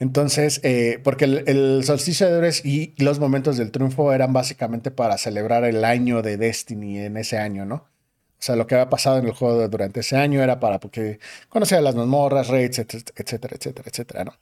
Entonces, 0.00 0.60
eh, 0.64 0.98
porque 1.04 1.26
el, 1.26 1.84
solsticio 1.84 2.26
de 2.26 2.32
Dores 2.32 2.64
y 2.64 2.94
los 2.98 3.20
momentos 3.20 3.56
del 3.56 3.70
triunfo 3.70 4.12
eran 4.12 4.32
básicamente 4.32 4.90
para 4.90 5.16
celebrar 5.18 5.64
el 5.64 5.84
año 5.84 6.22
de 6.22 6.36
Destiny 6.36 6.98
en 6.98 7.16
ese 7.16 7.38
año, 7.38 7.64
¿no? 7.64 7.76
O 7.76 8.44
sea, 8.44 8.56
lo 8.56 8.66
que 8.66 8.74
había 8.74 8.90
pasado 8.90 9.18
en 9.18 9.26
el 9.26 9.32
juego 9.32 9.68
durante 9.68 10.00
ese 10.00 10.16
año 10.16 10.42
era 10.42 10.58
para 10.58 10.80
porque 10.80 11.20
conocía 11.48 11.80
las 11.80 11.94
mazmorras, 11.94 12.48
raids, 12.48 12.80
etcétera, 12.80 13.54
etcétera, 13.56 13.88
etcétera, 13.88 14.24
¿no? 14.24 14.32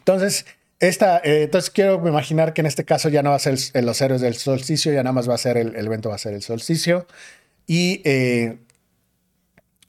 Entonces, 0.00 0.46
esta, 0.80 1.18
eh, 1.18 1.42
entonces 1.44 1.70
quiero 1.70 2.06
imaginar 2.08 2.54
que 2.54 2.62
en 2.62 2.66
este 2.66 2.84
caso 2.84 3.10
ya 3.10 3.22
no 3.22 3.30
va 3.30 3.36
a 3.36 3.38
ser 3.38 3.58
los 3.84 4.00
héroes 4.00 4.22
del 4.22 4.34
solsticio, 4.34 4.92
ya 4.92 5.02
nada 5.02 5.12
más 5.12 5.28
va 5.28 5.34
a 5.34 5.38
ser 5.38 5.58
el, 5.58 5.76
evento, 5.76 6.08
va 6.08 6.14
a 6.14 6.18
ser 6.18 6.32
el 6.32 6.42
solsticio. 6.42 7.06
Y 7.66 8.00
eh, 8.04 8.58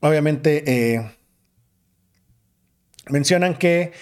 obviamente 0.02 0.64
eh, 0.68 1.12
mencionan 3.10 3.58
que 3.58 3.94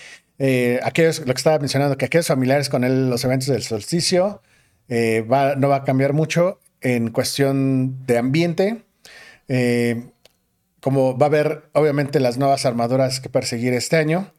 aquellos, 0.84 1.20
lo 1.20 1.34
que 1.34 1.38
estaba 1.38 1.60
mencionando, 1.60 1.98
que 1.98 2.06
aquellos 2.06 2.28
familiares 2.28 2.70
con 2.70 3.10
los 3.10 3.24
eventos 3.26 3.50
del 3.50 3.62
solsticio 3.62 4.42
no 4.88 5.70
va 5.70 5.76
a 5.76 5.84
cambiar 5.84 6.14
mucho 6.14 6.60
en 6.82 7.12
cuestión 7.12 8.06
de 8.06 8.18
ambiente 8.18 8.84
como 10.80 11.18
va 11.18 11.26
a 11.26 11.30
haber 11.30 11.64
obviamente 11.74 12.20
las 12.20 12.38
nuevas 12.38 12.66
armaduras 12.66 13.20
que 13.20 13.30
perseguir 13.30 13.74
este 13.74 13.98
año. 13.98 14.32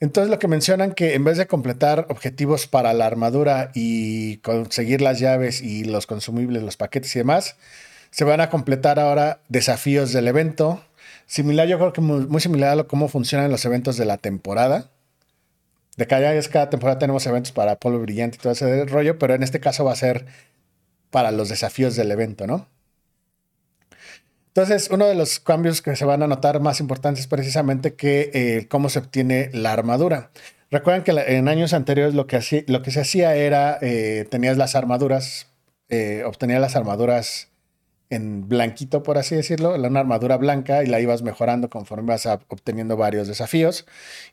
Entonces 0.00 0.30
lo 0.30 0.38
que 0.38 0.48
mencionan 0.48 0.92
que 0.92 1.14
en 1.14 1.24
vez 1.24 1.38
de 1.38 1.46
completar 1.46 2.06
objetivos 2.10 2.66
para 2.66 2.92
la 2.92 3.06
armadura 3.06 3.70
y 3.74 4.38
conseguir 4.38 5.00
las 5.00 5.18
llaves 5.18 5.62
y 5.62 5.84
los 5.84 6.06
consumibles, 6.06 6.62
los 6.62 6.76
paquetes 6.76 7.14
y 7.16 7.20
demás, 7.20 7.56
se 8.10 8.24
van 8.24 8.40
a 8.40 8.50
completar 8.50 8.98
ahora 8.98 9.40
desafíos 9.48 10.12
del 10.12 10.28
evento. 10.28 10.84
Similar, 11.26 11.68
yo 11.68 11.78
creo 11.78 11.92
que 11.92 12.00
muy, 12.00 12.40
similar 12.40 12.78
a 12.78 12.84
cómo 12.84 13.08
funcionan 13.08 13.50
los 13.50 13.64
eventos 13.64 13.96
de 13.96 14.04
la 14.04 14.18
temporada. 14.18 14.90
De 15.96 16.06
cada, 16.06 16.40
cada 16.42 16.70
temporada 16.70 16.98
tenemos 16.98 17.24
eventos 17.26 17.52
para 17.52 17.76
polvo 17.76 18.00
brillante 18.00 18.36
y 18.36 18.40
todo 18.40 18.52
ese 18.52 18.84
rollo, 18.86 19.18
pero 19.18 19.34
en 19.34 19.42
este 19.42 19.60
caso 19.60 19.84
va 19.84 19.92
a 19.92 19.96
ser 19.96 20.26
para 21.10 21.30
los 21.30 21.48
desafíos 21.48 21.96
del 21.96 22.10
evento, 22.10 22.46
¿no? 22.46 22.68
Entonces, 24.56 24.88
uno 24.92 25.06
de 25.06 25.16
los 25.16 25.40
cambios 25.40 25.82
que 25.82 25.96
se 25.96 26.04
van 26.04 26.22
a 26.22 26.28
notar 26.28 26.60
más 26.60 26.78
importantes 26.78 27.22
es 27.22 27.26
precisamente 27.26 27.94
que 27.94 28.30
eh, 28.34 28.68
cómo 28.68 28.88
se 28.88 29.00
obtiene 29.00 29.50
la 29.52 29.72
armadura. 29.72 30.30
Recuerden 30.70 31.02
que 31.02 31.10
en 31.36 31.48
años 31.48 31.72
anteriores 31.72 32.14
lo 32.14 32.28
que, 32.28 32.64
lo 32.68 32.80
que 32.80 32.92
se 32.92 33.00
hacía 33.00 33.34
era, 33.34 33.78
eh, 33.82 34.28
tenías 34.30 34.56
las 34.56 34.76
armaduras, 34.76 35.48
eh, 35.88 36.22
obtenías 36.24 36.60
las 36.60 36.76
armaduras 36.76 37.48
en 38.14 38.48
blanquito, 38.48 39.02
por 39.02 39.18
así 39.18 39.34
decirlo, 39.34 39.74
una 39.74 40.00
armadura 40.00 40.36
blanca 40.36 40.82
y 40.82 40.86
la 40.86 41.00
ibas 41.00 41.22
mejorando 41.22 41.68
conforme 41.70 42.04
ibas 42.04 42.26
obteniendo 42.26 42.96
varios 42.96 43.28
desafíos. 43.28 43.86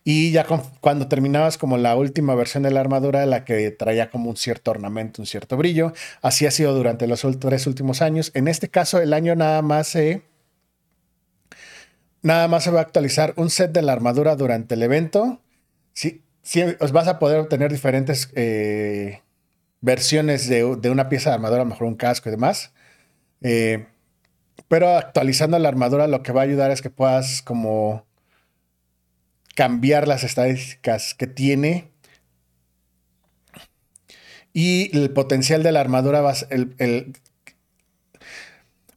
Y 0.03 0.31
ya 0.31 0.45
cuando 0.79 1.07
terminabas 1.07 1.57
como 1.57 1.77
la 1.77 1.95
última 1.95 2.35
versión 2.35 2.63
de 2.63 2.71
la 2.71 2.79
armadura, 2.79 3.25
la 3.25 3.45
que 3.45 3.71
traía 3.71 4.09
como 4.09 4.29
un 4.29 4.37
cierto 4.37 4.71
ornamento, 4.71 5.21
un 5.21 5.25
cierto 5.25 5.57
brillo, 5.57 5.93
así 6.21 6.45
ha 6.45 6.51
sido 6.51 6.73
durante 6.73 7.07
los 7.07 7.25
tres 7.39 7.67
últimos 7.67 8.01
años. 8.01 8.31
En 8.33 8.47
este 8.47 8.69
caso, 8.69 8.99
el 8.99 9.13
año 9.13 9.35
nada 9.35 9.61
más 9.61 9.87
se... 9.87 10.23
Nada 12.23 12.47
más 12.47 12.63
se 12.63 12.71
va 12.71 12.79
a 12.79 12.83
actualizar 12.83 13.33
un 13.35 13.49
set 13.49 13.71
de 13.71 13.81
la 13.81 13.93
armadura 13.93 14.35
durante 14.35 14.75
el 14.75 14.83
evento. 14.83 15.41
Sí, 15.93 16.23
sí 16.43 16.63
os 16.79 16.91
vas 16.91 17.07
a 17.07 17.17
poder 17.17 17.39
obtener 17.39 17.71
diferentes 17.71 18.29
eh, 18.35 19.21
versiones 19.81 20.47
de, 20.47 20.63
una 20.63 21.09
pieza 21.09 21.31
de 21.31 21.35
armadura, 21.35 21.65
mejor 21.65 21.87
un 21.87 21.95
casco 21.95 22.29
y 22.29 22.31
demás. 22.31 22.73
Eh, 23.41 23.87
pero 24.67 24.95
actualizando 24.97 25.57
la 25.59 25.69
armadura 25.69 26.07
lo 26.07 26.23
que 26.23 26.31
va 26.31 26.41
a 26.41 26.45
ayudar 26.45 26.71
es 26.71 26.81
que 26.81 26.89
puedas 26.89 27.41
como 27.41 28.05
cambiar 29.55 30.07
las 30.07 30.23
estadísticas 30.23 31.13
que 31.13 31.27
tiene 31.27 31.91
y 34.53 34.95
el 34.97 35.11
potencial 35.11 35.63
de 35.63 35.71
la 35.71 35.81
armadura 35.81 36.21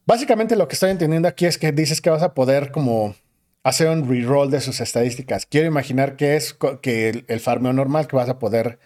básicamente 0.05 0.55
lo 0.55 0.67
que 0.67 0.73
estoy 0.73 0.91
entendiendo 0.91 1.27
aquí 1.27 1.45
es 1.45 1.57
que 1.57 1.71
dices 1.71 2.01
que 2.01 2.09
vas 2.09 2.23
a 2.23 2.33
poder 2.33 2.71
como 2.71 3.15
hacer 3.63 3.89
un 3.89 4.07
reroll 4.07 4.51
de 4.51 4.61
sus 4.61 4.79
estadísticas. 4.79 5.45
Quiero 5.47 5.67
imaginar 5.67 6.17
que 6.17 6.35
es 6.35 6.55
que 6.81 7.23
el, 7.27 7.39
farmeo 7.39 7.73
normal 7.73 8.07
que 8.07 8.15
vas 8.15 8.29
a 8.29 8.37
poder 8.37 8.79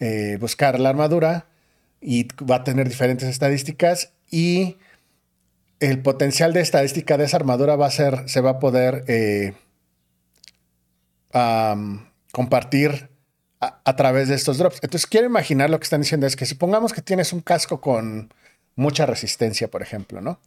eh, 0.00 0.38
buscar 0.40 0.80
la 0.80 0.88
armadura 0.88 1.46
y 2.00 2.26
va 2.44 2.56
a 2.56 2.64
tener 2.64 2.88
diferentes 2.88 3.28
estadísticas 3.28 4.12
y 4.30 4.76
el 5.90 6.00
potencial 6.00 6.52
de 6.52 6.60
estadística 6.60 7.16
de 7.16 7.24
esa 7.24 7.36
armadura 7.36 7.76
va 7.76 7.86
a 7.86 7.90
ser, 7.90 8.28
se 8.28 8.40
va 8.40 8.50
a 8.50 8.58
poder 8.58 9.04
eh, 9.08 9.54
compartir 12.32 13.10
a, 13.60 13.96
través 13.96 14.28
de 14.28 14.34
estos 14.34 14.58
drops. 14.58 14.78
Entonces, 14.82 15.06
quiero 15.06 15.26
imaginar 15.26 15.70
lo 15.70 15.78
que 15.78 15.84
están 15.84 16.02
diciendo 16.02 16.26
es 16.26 16.36
que 16.36 16.46
supongamos 16.46 16.92
que 16.92 17.02
tienes 17.02 17.32
un 17.32 17.40
casco 17.40 17.80
con 17.80 18.32
mucha 18.76 19.06
resistencia, 19.06 19.68
por 19.68 19.82
ejemplo, 19.82 20.20
¿no? 20.20 20.38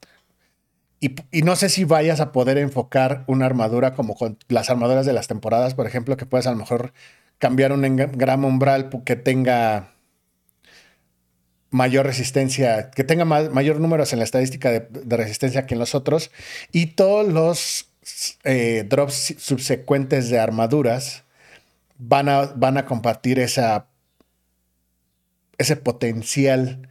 Y, 1.00 1.14
no 1.44 1.56
sé 1.56 1.70
si 1.70 1.84
vayas 1.84 2.20
a 2.20 2.32
poder 2.32 2.58
enfocar 2.58 3.24
una 3.28 3.46
armadura 3.46 3.94
como 3.94 4.16
con 4.16 4.38
las 4.48 4.70
armaduras 4.70 5.06
de 5.06 5.14
las 5.14 5.28
temporadas, 5.28 5.76
por 5.76 5.86
ejemplo, 5.86 6.18
que 6.18 6.26
puedes 6.26 6.48
a 6.48 6.52
lo 6.52 6.58
mejor 6.58 6.92
cambiar 7.38 7.72
un 7.72 7.86
engrama 7.86 8.48
umbral 8.48 8.90
que 9.06 9.16
tenga 9.16 9.94
mayor 11.78 12.06
resistencia, 12.06 12.90
que 12.92 13.04
tenga 13.04 13.24
mayor 13.24 13.80
números 13.80 14.12
en 14.12 14.20
la 14.20 14.26
estadística 14.26 14.72
de, 14.72 15.18
resistencia 15.18 15.66
que 15.66 15.76
en 15.76 15.80
los 15.80 15.96
otros. 15.96 16.32
Y 16.72 16.88
todos 16.88 17.32
los 17.32 17.90
eh, 18.44 18.86
drops 18.90 19.36
subsecuentes 19.38 20.30
de 20.30 20.40
armaduras 20.40 21.24
van 21.98 22.30
a, 22.30 22.46
van 22.48 22.78
a 22.78 22.86
compartir 22.86 23.40
esa, 23.40 23.88
ese 25.58 25.76
potencial 25.76 26.90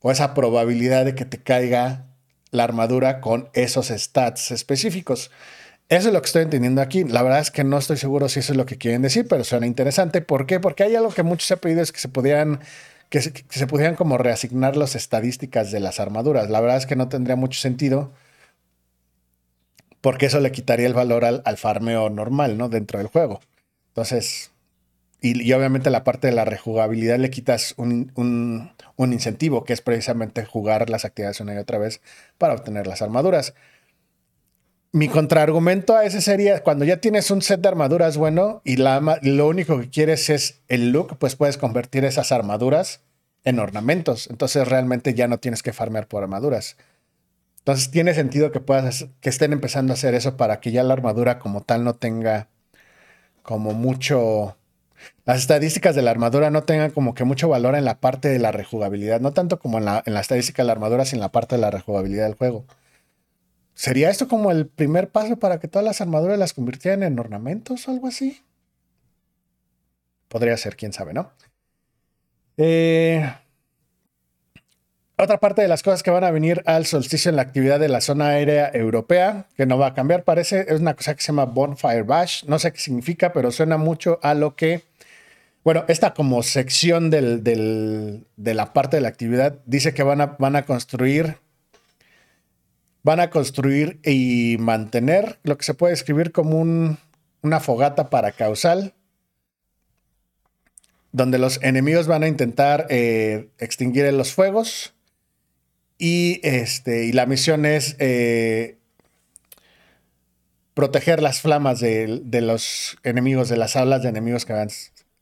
o 0.00 0.10
esa 0.10 0.34
probabilidad 0.34 1.04
de 1.04 1.14
que 1.14 1.24
te 1.24 1.38
caiga 1.38 2.06
la 2.50 2.64
armadura 2.64 3.20
con 3.20 3.48
esos 3.52 3.88
stats 3.88 4.50
específicos. 4.50 5.30
Eso 5.88 6.08
es 6.08 6.14
lo 6.14 6.20
que 6.20 6.26
estoy 6.26 6.42
entendiendo 6.42 6.82
aquí. 6.82 7.04
La 7.04 7.22
verdad 7.22 7.40
es 7.40 7.50
que 7.50 7.64
no 7.64 7.78
estoy 7.78 7.96
seguro 7.96 8.28
si 8.28 8.40
eso 8.40 8.52
es 8.52 8.56
lo 8.56 8.66
que 8.66 8.76
quieren 8.76 9.00
decir, 9.00 9.26
pero 9.28 9.44
suena 9.44 9.66
interesante. 9.66 10.20
¿Por 10.20 10.46
qué? 10.46 10.60
Porque 10.60 10.82
hay 10.82 10.96
algo 10.96 11.10
que 11.10 11.22
muchos 11.22 11.46
se 11.46 11.54
ha 11.54 11.58
pedido 11.58 11.82
es 11.82 11.92
que 11.92 12.00
se 12.00 12.08
pudieran 12.08 12.60
que 13.08 13.22
se, 13.22 13.66
pudieran 13.66 13.96
como 13.96 14.18
reasignar 14.18 14.76
las 14.76 14.94
estadísticas 14.94 15.70
de 15.70 15.80
las 15.80 16.00
armaduras. 16.00 16.50
La 16.50 16.60
verdad 16.60 16.76
es 16.76 16.86
que 16.86 16.96
no 16.96 17.08
tendría 17.08 17.36
mucho 17.36 17.58
sentido 17.58 18.12
porque 20.00 20.26
eso 20.26 20.40
le 20.40 20.52
quitaría 20.52 20.86
el 20.86 20.94
valor 20.94 21.24
al, 21.24 21.56
farmeo 21.56 22.10
normal, 22.10 22.56
¿no? 22.58 22.68
Dentro 22.68 22.98
del 22.98 23.08
juego. 23.08 23.40
Entonces, 23.88 24.52
y, 25.20 25.52
obviamente 25.52 25.90
la 25.90 26.04
parte 26.04 26.28
de 26.28 26.34
la 26.34 26.44
rejugabilidad 26.44 27.18
le 27.18 27.30
quitas 27.30 27.74
un, 27.76 28.12
un, 28.14 29.12
incentivo, 29.12 29.64
que 29.64 29.72
es 29.72 29.80
precisamente 29.80 30.44
jugar 30.44 30.90
las 30.90 31.04
actividades 31.04 31.40
una 31.40 31.54
y 31.54 31.58
otra 31.58 31.78
vez 31.78 32.00
para 32.38 32.54
obtener 32.54 32.86
las 32.86 33.02
armaduras. 33.02 33.54
Mi 34.90 35.08
contraargumento 35.08 35.96
a 35.96 36.04
ese 36.04 36.22
sería 36.22 36.62
cuando 36.62 36.84
ya 36.86 36.96
tienes 36.96 37.30
un 37.30 37.42
set 37.42 37.60
de 37.60 37.68
armaduras 37.68 38.16
bueno 38.16 38.62
y 38.64 38.76
lo 38.76 39.46
único 39.46 39.78
que 39.78 39.90
quieres 39.90 40.30
es 40.30 40.62
el 40.68 40.92
look, 40.92 41.18
pues 41.18 41.36
puedes 41.36 41.58
convertir 41.58 42.06
esas 42.06 42.32
armaduras 42.32 43.02
en 43.44 43.58
ornamentos. 43.58 44.28
Entonces 44.30 44.66
realmente 44.66 45.12
ya 45.12 45.28
no 45.28 45.38
tienes 45.38 45.62
que 45.62 45.74
farmear 45.74 46.08
por 46.08 46.22
armaduras. 46.22 46.76
Entonces 47.58 47.90
tiene 47.90 48.14
sentido 48.14 48.50
que 48.50 48.60
puedas 48.60 49.08
que 49.20 49.28
estén 49.28 49.52
empezando 49.52 49.92
a 49.92 49.94
hacer 49.94 50.14
eso 50.14 50.38
para 50.38 50.60
que 50.60 50.72
ya 50.72 50.82
la 50.82 50.94
armadura 50.94 51.38
como 51.38 51.62
tal 51.62 51.84
no 51.84 51.94
tenga 51.94 52.48
como 53.42 53.74
mucho 53.74 54.56
las 55.26 55.38
estadísticas 55.40 55.94
de 55.94 56.02
la 56.02 56.10
armadura 56.10 56.50
no 56.50 56.62
tengan 56.64 56.90
como 56.90 57.14
que 57.14 57.24
mucho 57.24 57.48
valor 57.48 57.74
en 57.74 57.84
la 57.84 58.00
parte 58.00 58.28
de 58.28 58.38
la 58.38 58.52
rejugabilidad, 58.52 59.20
no 59.20 59.32
tanto 59.32 59.58
como 59.58 59.78
en 59.78 59.84
la, 59.84 60.02
en 60.06 60.14
la 60.14 60.20
estadística 60.20 60.62
de 60.62 60.66
la 60.66 60.72
armadura, 60.72 61.04
sino 61.04 61.18
en 61.18 61.22
la 61.22 61.32
parte 61.32 61.56
de 61.56 61.60
la 61.60 61.70
rejugabilidad 61.70 62.24
del 62.24 62.34
juego. 62.34 62.64
¿Sería 63.78 64.10
esto 64.10 64.26
como 64.26 64.50
el 64.50 64.66
primer 64.66 65.10
paso 65.10 65.36
para 65.36 65.60
que 65.60 65.68
todas 65.68 65.86
las 65.86 66.00
armaduras 66.00 66.36
las 66.36 66.52
convirtieran 66.52 67.04
en 67.04 67.16
ornamentos 67.16 67.86
o 67.86 67.92
algo 67.92 68.08
así? 68.08 68.42
Podría 70.26 70.56
ser, 70.56 70.74
quién 70.74 70.92
sabe, 70.92 71.14
¿no? 71.14 71.30
Eh, 72.56 73.24
otra 75.16 75.38
parte 75.38 75.62
de 75.62 75.68
las 75.68 75.84
cosas 75.84 76.02
que 76.02 76.10
van 76.10 76.24
a 76.24 76.32
venir 76.32 76.60
al 76.66 76.86
solsticio 76.86 77.28
en 77.28 77.36
la 77.36 77.42
actividad 77.42 77.78
de 77.78 77.88
la 77.88 78.00
zona 78.00 78.30
aérea 78.30 78.68
europea, 78.74 79.46
que 79.56 79.64
no 79.64 79.78
va 79.78 79.86
a 79.86 79.94
cambiar, 79.94 80.24
parece, 80.24 80.66
es 80.68 80.80
una 80.80 80.94
cosa 80.94 81.14
que 81.14 81.22
se 81.22 81.28
llama 81.28 81.44
Bonfire 81.44 82.02
Bash. 82.02 82.46
No 82.46 82.58
sé 82.58 82.72
qué 82.72 82.80
significa, 82.80 83.32
pero 83.32 83.52
suena 83.52 83.76
mucho 83.76 84.18
a 84.24 84.34
lo 84.34 84.56
que, 84.56 84.82
bueno, 85.62 85.84
esta 85.86 86.14
como 86.14 86.42
sección 86.42 87.10
de 87.10 88.24
la 88.36 88.72
parte 88.72 88.96
de 88.96 89.02
la 89.02 89.08
actividad 89.08 89.60
dice 89.66 89.94
que 89.94 90.02
van 90.02 90.20
a, 90.20 90.26
van 90.40 90.56
a 90.56 90.66
construir 90.66 91.38
van 93.02 93.20
a 93.20 93.30
construir 93.30 94.00
y 94.04 94.56
mantener 94.58 95.38
lo 95.42 95.56
que 95.56 95.64
se 95.64 95.74
puede 95.74 95.94
escribir 95.94 96.32
como 96.32 96.60
una 96.60 97.60
fogata 97.60 98.10
para 98.10 98.32
causal, 98.32 98.94
donde 101.12 101.38
los 101.38 101.62
enemigos 101.62 102.06
van 102.06 102.22
a 102.22 102.28
intentar 102.28 102.86
eh, 102.90 103.48
extinguir 103.58 104.12
los 104.12 104.32
fuegos 104.32 104.94
y, 105.96 106.40
este, 106.42 107.06
y 107.06 107.12
la 107.12 107.26
misión 107.26 107.64
es 107.66 107.96
eh, 107.98 108.78
proteger 110.74 111.22
las 111.22 111.40
flamas 111.40 111.80
de, 111.80 112.22
los 112.40 112.98
enemigos, 113.02 113.48
de 113.48 113.56
las 113.56 113.74
aulas 113.74 114.02
de 114.02 114.10
enemigos 114.10 114.44
que 114.44 114.52
van 114.52 114.68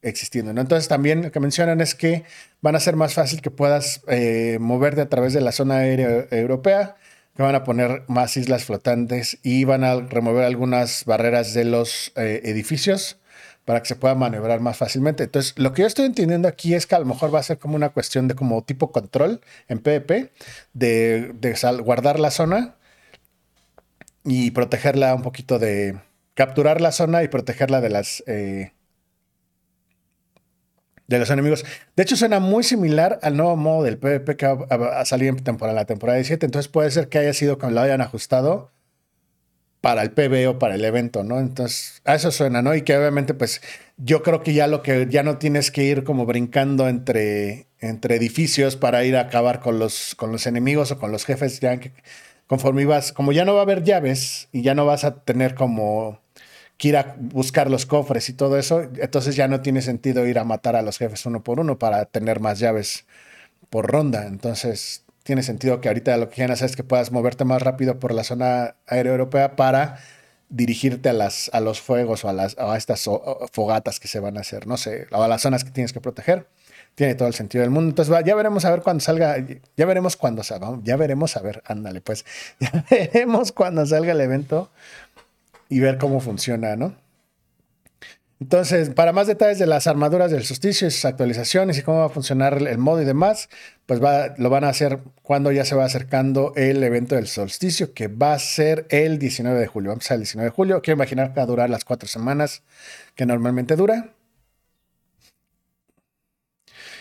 existiendo. 0.02 0.50
Entonces 0.50 0.88
también 0.88 1.22
lo 1.22 1.32
que 1.32 1.40
mencionan 1.40 1.80
es 1.80 1.94
que 1.94 2.24
van 2.60 2.76
a 2.76 2.80
ser 2.80 2.96
más 2.96 3.14
fácil 3.14 3.40
que 3.40 3.50
puedas 3.50 4.02
eh, 4.08 4.58
moverte 4.60 5.00
a 5.00 5.08
través 5.08 5.32
de 5.32 5.40
la 5.40 5.52
zona 5.52 5.76
aérea 5.78 6.26
europea 6.30 6.96
que 7.36 7.42
van 7.42 7.54
a 7.54 7.64
poner 7.64 8.04
más 8.08 8.36
islas 8.36 8.64
flotantes 8.64 9.38
y 9.42 9.64
van 9.64 9.84
a 9.84 9.96
remover 9.96 10.44
algunas 10.44 11.04
barreras 11.04 11.52
de 11.52 11.64
los 11.64 12.12
eh, 12.16 12.40
edificios 12.44 13.18
para 13.66 13.82
que 13.82 13.88
se 13.88 13.96
pueda 13.96 14.14
maniobrar 14.14 14.60
más 14.60 14.78
fácilmente. 14.78 15.24
Entonces, 15.24 15.52
lo 15.58 15.72
que 15.72 15.82
yo 15.82 15.88
estoy 15.88 16.06
entendiendo 16.06 16.48
aquí 16.48 16.74
es 16.74 16.86
que 16.86 16.94
a 16.94 17.00
lo 17.00 17.04
mejor 17.04 17.34
va 17.34 17.40
a 17.40 17.42
ser 17.42 17.58
como 17.58 17.76
una 17.76 17.90
cuestión 17.90 18.28
de 18.28 18.34
como 18.34 18.62
tipo 18.62 18.92
control 18.92 19.40
en 19.68 19.80
PvP, 19.80 20.32
de, 20.72 21.34
guardar 21.82 22.20
la 22.20 22.30
zona 22.30 22.76
y 24.24 24.52
protegerla 24.52 25.14
un 25.14 25.22
poquito 25.22 25.58
de... 25.58 25.98
capturar 26.34 26.80
la 26.80 26.92
zona 26.92 27.22
y 27.22 27.28
protegerla 27.28 27.80
de 27.80 27.90
las... 27.90 28.22
Eh, 28.26 28.72
de 31.08 31.18
los 31.18 31.30
enemigos. 31.30 31.64
De 31.94 32.02
hecho, 32.02 32.16
suena 32.16 32.40
muy 32.40 32.62
similar 32.64 33.18
al 33.22 33.36
nuevo 33.36 33.56
modo 33.56 33.84
del 33.84 33.98
PvP 33.98 34.36
que 34.36 34.46
ha, 34.46 35.04
salido 35.04 35.30
en 35.30 35.42
temporada, 35.42 35.74
la 35.74 35.84
temporada 35.84 36.16
17. 36.16 36.46
Entonces 36.46 36.68
puede 36.68 36.90
ser 36.90 37.08
que 37.08 37.18
haya 37.18 37.32
sido 37.32 37.58
que 37.58 37.70
lo 37.70 37.80
hayan 37.80 38.00
ajustado 38.00 38.72
para 39.80 40.02
el 40.02 40.10
PvE 40.10 40.48
o 40.48 40.58
para 40.58 40.74
el 40.74 40.84
evento, 40.84 41.22
¿no? 41.22 41.38
Entonces, 41.38 42.02
a 42.04 42.16
eso 42.16 42.32
suena, 42.32 42.60
¿no? 42.60 42.74
Y 42.74 42.82
que 42.82 42.96
obviamente, 42.96 43.34
pues, 43.34 43.62
yo 43.96 44.22
creo 44.22 44.42
que 44.42 44.52
ya 44.52 44.66
lo 44.66 44.82
que 44.82 45.06
ya 45.08 45.22
no 45.22 45.38
tienes 45.38 45.70
que 45.70 45.84
ir 45.84 46.02
como 46.02 46.26
brincando 46.26 46.88
entre, 46.88 47.68
entre 47.78 48.16
edificios 48.16 48.74
para 48.74 49.04
ir 49.04 49.16
a 49.16 49.20
acabar 49.20 49.60
con 49.60 49.78
los, 49.78 50.16
con 50.16 50.32
los 50.32 50.46
enemigos 50.46 50.90
o 50.90 50.98
con 50.98 51.12
los 51.12 51.24
jefes, 51.24 51.60
ya 51.60 51.78
conforme 52.48 52.82
ibas, 52.82 53.12
como 53.12 53.30
ya 53.32 53.44
no 53.44 53.54
va 53.54 53.60
a 53.60 53.62
haber 53.62 53.84
llaves 53.84 54.48
y 54.50 54.62
ya 54.62 54.74
no 54.74 54.86
vas 54.86 55.04
a 55.04 55.22
tener 55.22 55.54
como 55.54 56.20
que 56.76 56.88
ir 56.88 56.96
a 56.96 57.16
buscar 57.18 57.70
los 57.70 57.86
cofres 57.86 58.28
y 58.28 58.34
todo 58.34 58.58
eso, 58.58 58.82
entonces 58.82 59.36
ya 59.36 59.48
no 59.48 59.60
tiene 59.60 59.82
sentido 59.82 60.26
ir 60.26 60.38
a 60.38 60.44
matar 60.44 60.76
a 60.76 60.82
los 60.82 60.98
jefes 60.98 61.24
uno 61.26 61.42
por 61.42 61.60
uno 61.60 61.78
para 61.78 62.04
tener 62.04 62.40
más 62.40 62.58
llaves 62.58 63.06
por 63.70 63.90
ronda. 63.90 64.26
Entonces 64.26 65.04
tiene 65.22 65.42
sentido 65.42 65.80
que 65.80 65.88
ahorita 65.88 66.16
lo 66.16 66.28
que 66.28 66.36
quieran 66.36 66.52
hacer 66.52 66.66
es 66.66 66.76
que 66.76 66.84
puedas 66.84 67.12
moverte 67.12 67.44
más 67.44 67.62
rápido 67.62 67.98
por 67.98 68.12
la 68.12 68.24
zona 68.24 68.76
aérea 68.86 69.12
europea 69.12 69.56
para 69.56 69.98
dirigirte 70.48 71.08
a, 71.08 71.12
las, 71.12 71.50
a 71.52 71.60
los 71.60 71.80
fuegos 71.80 72.24
o 72.24 72.28
a, 72.28 72.32
las, 72.32 72.56
a 72.58 72.76
estas 72.76 73.08
fogatas 73.52 73.98
que 73.98 74.08
se 74.08 74.20
van 74.20 74.36
a 74.36 74.40
hacer, 74.40 74.66
no 74.66 74.76
sé, 74.76 75.08
o 75.10 75.22
a 75.22 75.28
las 75.28 75.42
zonas 75.42 75.64
que 75.64 75.70
tienes 75.70 75.92
que 75.92 76.00
proteger. 76.00 76.46
Tiene 76.94 77.14
todo 77.14 77.28
el 77.28 77.34
sentido 77.34 77.60
del 77.60 77.70
mundo. 77.70 77.90
Entonces, 77.90 78.16
ya 78.24 78.34
veremos 78.34 78.64
a 78.64 78.70
ver 78.70 78.80
cuando 78.80 79.00
salga, 79.00 79.36
ya 79.76 79.84
veremos 79.84 80.16
cuando 80.16 80.42
salga, 80.42 80.78
ya 80.82 80.96
veremos 80.96 81.36
a 81.36 81.42
ver, 81.42 81.62
ándale, 81.66 82.00
pues, 82.00 82.24
ya 82.60 82.84
veremos 82.88 83.52
cuando 83.52 83.84
salga 83.84 84.12
el 84.12 84.20
evento 84.20 84.70
y 85.68 85.80
ver 85.80 85.98
cómo 85.98 86.20
funciona, 86.20 86.76
¿no? 86.76 86.94
Entonces, 88.38 88.90
para 88.90 89.12
más 89.12 89.26
detalles 89.26 89.58
de 89.58 89.66
las 89.66 89.86
armaduras 89.86 90.30
del 90.30 90.44
solsticio 90.44 90.86
y 90.86 90.90
sus 90.90 91.06
actualizaciones 91.06 91.78
y 91.78 91.82
cómo 91.82 92.00
va 92.00 92.06
a 92.06 92.10
funcionar 92.10 92.62
el 92.62 92.76
modo 92.76 93.00
y 93.00 93.06
demás, 93.06 93.48
pues 93.86 94.02
va, 94.02 94.34
lo 94.36 94.50
van 94.50 94.64
a 94.64 94.68
hacer 94.68 95.00
cuando 95.22 95.52
ya 95.52 95.64
se 95.64 95.74
va 95.74 95.86
acercando 95.86 96.52
el 96.54 96.82
evento 96.84 97.14
del 97.14 97.28
solsticio, 97.28 97.94
que 97.94 98.08
va 98.08 98.34
a 98.34 98.38
ser 98.38 98.86
el 98.90 99.18
19 99.18 99.58
de 99.58 99.66
julio. 99.66 99.90
Vamos 99.90 100.10
al 100.10 100.18
19 100.18 100.50
de 100.50 100.54
julio. 100.54 100.82
Quiero 100.82 100.96
imaginar 100.96 101.30
que 101.30 101.36
va 101.36 101.44
a 101.44 101.46
durar 101.46 101.70
las 101.70 101.84
cuatro 101.86 102.08
semanas 102.08 102.62
que 103.14 103.24
normalmente 103.24 103.74
dura. 103.74 104.10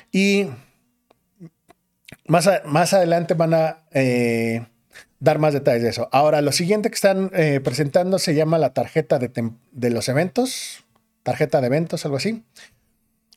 Y 0.09 0.47
más, 2.27 2.49
más 2.65 2.93
adelante 2.93 3.33
van 3.33 3.53
a 3.53 3.83
eh, 3.91 4.65
dar 5.19 5.39
más 5.39 5.53
detalles 5.53 5.83
de 5.83 5.89
eso. 5.89 6.09
Ahora, 6.11 6.41
lo 6.41 6.51
siguiente 6.51 6.89
que 6.89 6.95
están 6.95 7.31
eh, 7.33 7.59
presentando 7.63 8.19
se 8.19 8.35
llama 8.35 8.57
la 8.57 8.73
tarjeta 8.73 9.19
de, 9.19 9.51
de 9.71 9.89
los 9.89 10.09
eventos 10.09 10.85
tarjeta 11.25 11.59
de 11.59 11.67
eventos, 11.67 12.05
algo 12.05 12.17
así. 12.17 12.45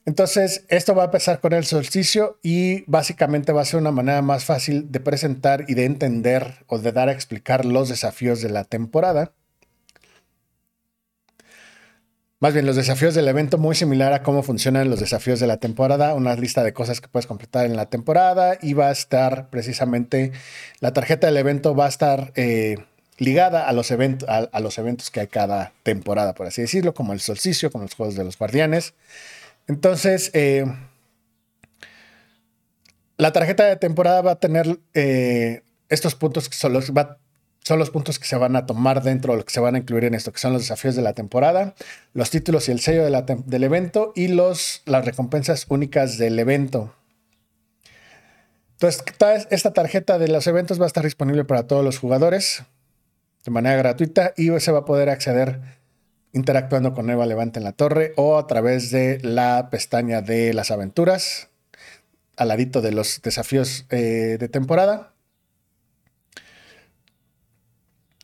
Entonces, 0.05 0.65
esto 0.69 0.95
va 0.95 1.03
a 1.03 1.07
empezar 1.07 1.41
con 1.41 1.53
el 1.55 1.65
solsticio 1.65 2.39
y 2.43 2.85
básicamente 2.87 3.53
va 3.53 3.63
a 3.63 3.65
ser 3.65 3.81
una 3.81 3.91
manera 3.91 4.23
más 4.23 4.45
fácil 4.45 4.93
de 4.93 5.01
presentar 5.01 5.65
y 5.69 5.75
de 5.75 5.87
entender 5.87 6.65
o 6.67 6.79
de 6.79 6.93
dar 6.93 7.09
a 7.09 7.13
explicar 7.13 7.65
los 7.65 7.89
desafíos 7.89 8.41
de 8.41 8.51
la 8.51 8.65
temporada. 8.65 9.33
Más 12.41 12.55
bien, 12.55 12.67
los 12.67 12.77
desafíos 12.77 13.17
del 13.17 13.27
evento 13.27 13.59
muy 13.59 13.75
similar 13.75 14.13
a 14.13 14.23
cómo 14.23 14.45
funcionan 14.45 14.89
los 14.89 15.01
desafíos 15.01 15.41
de 15.41 15.49
la 15.49 15.57
temporada, 15.57 16.15
una 16.15 16.37
lista 16.37 16.63
de 16.63 16.73
cosas 16.73 17.01
que 17.01 17.09
puedes 17.09 17.27
completar 17.27 17.67
en 17.67 17.75
la 17.75 17.87
temporada 17.87 18.57
y 18.63 18.75
va 18.75 18.91
a 18.91 18.93
estar 18.93 19.51
precisamente, 19.51 20.31
la 20.79 20.93
tarjeta 20.93 21.27
del 21.27 21.37
evento 21.37 21.75
va 21.75 21.87
a 21.87 21.89
estar 21.89 22.33
eh, 22.37 22.77
ligada 23.17 23.69
a 23.69 23.73
los, 23.73 23.91
eventos, 23.91 24.29
a, 24.29 24.61
los 24.61 24.79
eventos 24.79 25.11
que 25.11 25.19
hay 25.19 25.27
cada 25.27 25.73
temporada, 25.83 26.35
por 26.35 26.47
así 26.47 26.63
decirlo, 26.63 26.95
como 26.95 27.13
el 27.13 27.19
solsticio, 27.19 27.73
como 27.73 27.83
los 27.83 27.95
Juegos 27.95 28.15
de 28.15 28.23
los 28.23 28.39
Guardianes. 28.39 28.95
Entonces, 29.67 30.31
eh, 30.33 30.65
la 33.17 33.33
tarjeta 33.33 33.65
de 33.65 33.75
temporada 33.75 34.23
va 34.23 34.33
a 34.33 34.39
tener 34.39 34.79
eh, 34.95 35.63
estos 35.89 36.15
puntos 36.15 36.49
que 36.49 36.55
son 36.55 36.73
los, 36.73 36.93
son 37.63 37.79
los 37.79 37.91
puntos 37.91 38.19
que 38.19 38.27
se 38.27 38.37
van 38.37 38.57
a 38.57 38.67
tomar 38.67 39.03
dentro, 39.03 39.37
lo 39.37 39.45
que 39.45 39.53
se 39.53 39.61
van 39.61 39.75
a 39.75 39.79
incluir 39.79 40.05
en 40.05 40.15
esto, 40.15 40.33
que 40.33 40.39
son 40.39 40.53
los 40.53 40.63
desafíos 40.63 40.97
de 40.97 41.03
la 41.03 41.13
temporada, 41.13 41.75
los 42.15 42.31
títulos 42.31 42.69
y 42.69 42.73
el 42.73 42.81
sello 42.81 43.05
del 43.05 43.65
evento 43.65 44.13
y 44.17 44.29
los, 44.29 44.83
las 44.87 45.05
recompensas 45.05 45.67
únicas 45.69 46.19
del 46.19 46.39
evento. 46.39 46.95
Entonces, 48.81 49.03
esta 49.51 49.73
tarjeta 49.73 50.19
de 50.19 50.29
los 50.29 50.47
eventos 50.47 50.81
va 50.81 50.85
a 50.85 50.87
estar 50.87 51.05
disponible 51.05 51.45
para 51.45 51.67
todos 51.67 51.85
los 51.85 51.99
jugadores 51.99 52.63
de 53.45 53.51
manera 53.51 53.77
gratuita 53.77 54.33
y 54.37 54.49
se 54.61 54.73
va 54.73 54.81
a 54.81 54.85
poder 54.85 55.09
acceder 55.11 55.61
interactuando 56.33 56.95
con 56.95 57.11
Eva 57.11 57.27
Levante 57.27 57.59
en 57.59 57.65
la 57.65 57.73
torre 57.73 58.13
o 58.17 58.39
a 58.39 58.47
través 58.47 58.91
de 58.91 59.19
la 59.23 59.69
pestaña 59.71 60.23
de 60.23 60.53
las 60.55 60.71
aventuras 60.71 61.49
al 62.37 62.49
ladito 62.49 62.81
de 62.81 62.93
los 62.93 63.21
desafíos 63.23 63.85
eh, 63.91 64.37
de 64.39 64.49
temporada. 64.49 65.13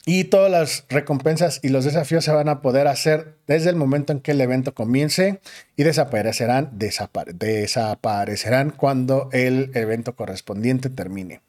Y 0.07 0.25
todas 0.25 0.51
las 0.51 0.85
recompensas 0.91 1.61
y 1.63 1.69
los 1.71 1.87
desafíos 1.87 2.25
se 2.25 2.33
van 2.33 2.51
a 2.51 2.61
poder 2.61 2.89
hacer 2.89 3.37
desde 3.47 3.71
el 3.71 3.77
momento 3.77 4.13
en 4.13 4.21
que 4.21 4.33
el 4.33 4.41
evento 4.43 4.75
comience 4.75 5.41
y 5.77 5.83
desaparecerán, 5.83 6.71
desaparecerán 6.73 8.71
cuando 8.71 9.31
el 9.33 9.71
evento 9.75 10.15
correspondiente 10.15 10.91
termine. 10.91 11.41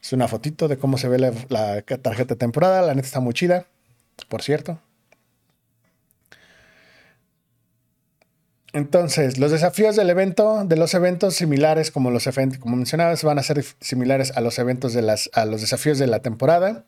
Es 0.00 0.12
una 0.12 0.28
fotito 0.28 0.68
de 0.68 0.78
cómo 0.78 0.98
se 0.98 1.08
ve 1.08 1.18
la, 1.18 1.82
tarjeta 1.82 2.34
de 2.34 2.38
temporada. 2.38 2.82
La 2.82 2.94
neta 2.94 3.06
está 3.06 3.18
muy 3.18 3.34
chida, 3.34 3.66
por 4.28 4.40
cierto. 4.40 4.78
Entonces, 8.72 9.38
los 9.38 9.50
desafíos 9.50 9.96
del 9.96 10.10
evento, 10.10 10.62
de 10.64 10.76
los 10.76 10.94
eventos 10.94 11.34
similares 11.34 11.90
como 11.90 12.10
los 12.10 12.26
eventos, 12.28 12.58
como 12.58 12.76
mencionabas, 12.76 13.24
van 13.24 13.38
a 13.38 13.42
ser 13.42 13.64
similares 13.80 14.32
a 14.36 14.40
los 14.40 14.58
eventos 14.60 14.92
de 14.92 15.02
las, 15.02 15.28
a 15.32 15.44
los 15.44 15.62
desafíos 15.62 15.98
de 15.98 16.06
la 16.06 16.20
temporada. 16.20 16.84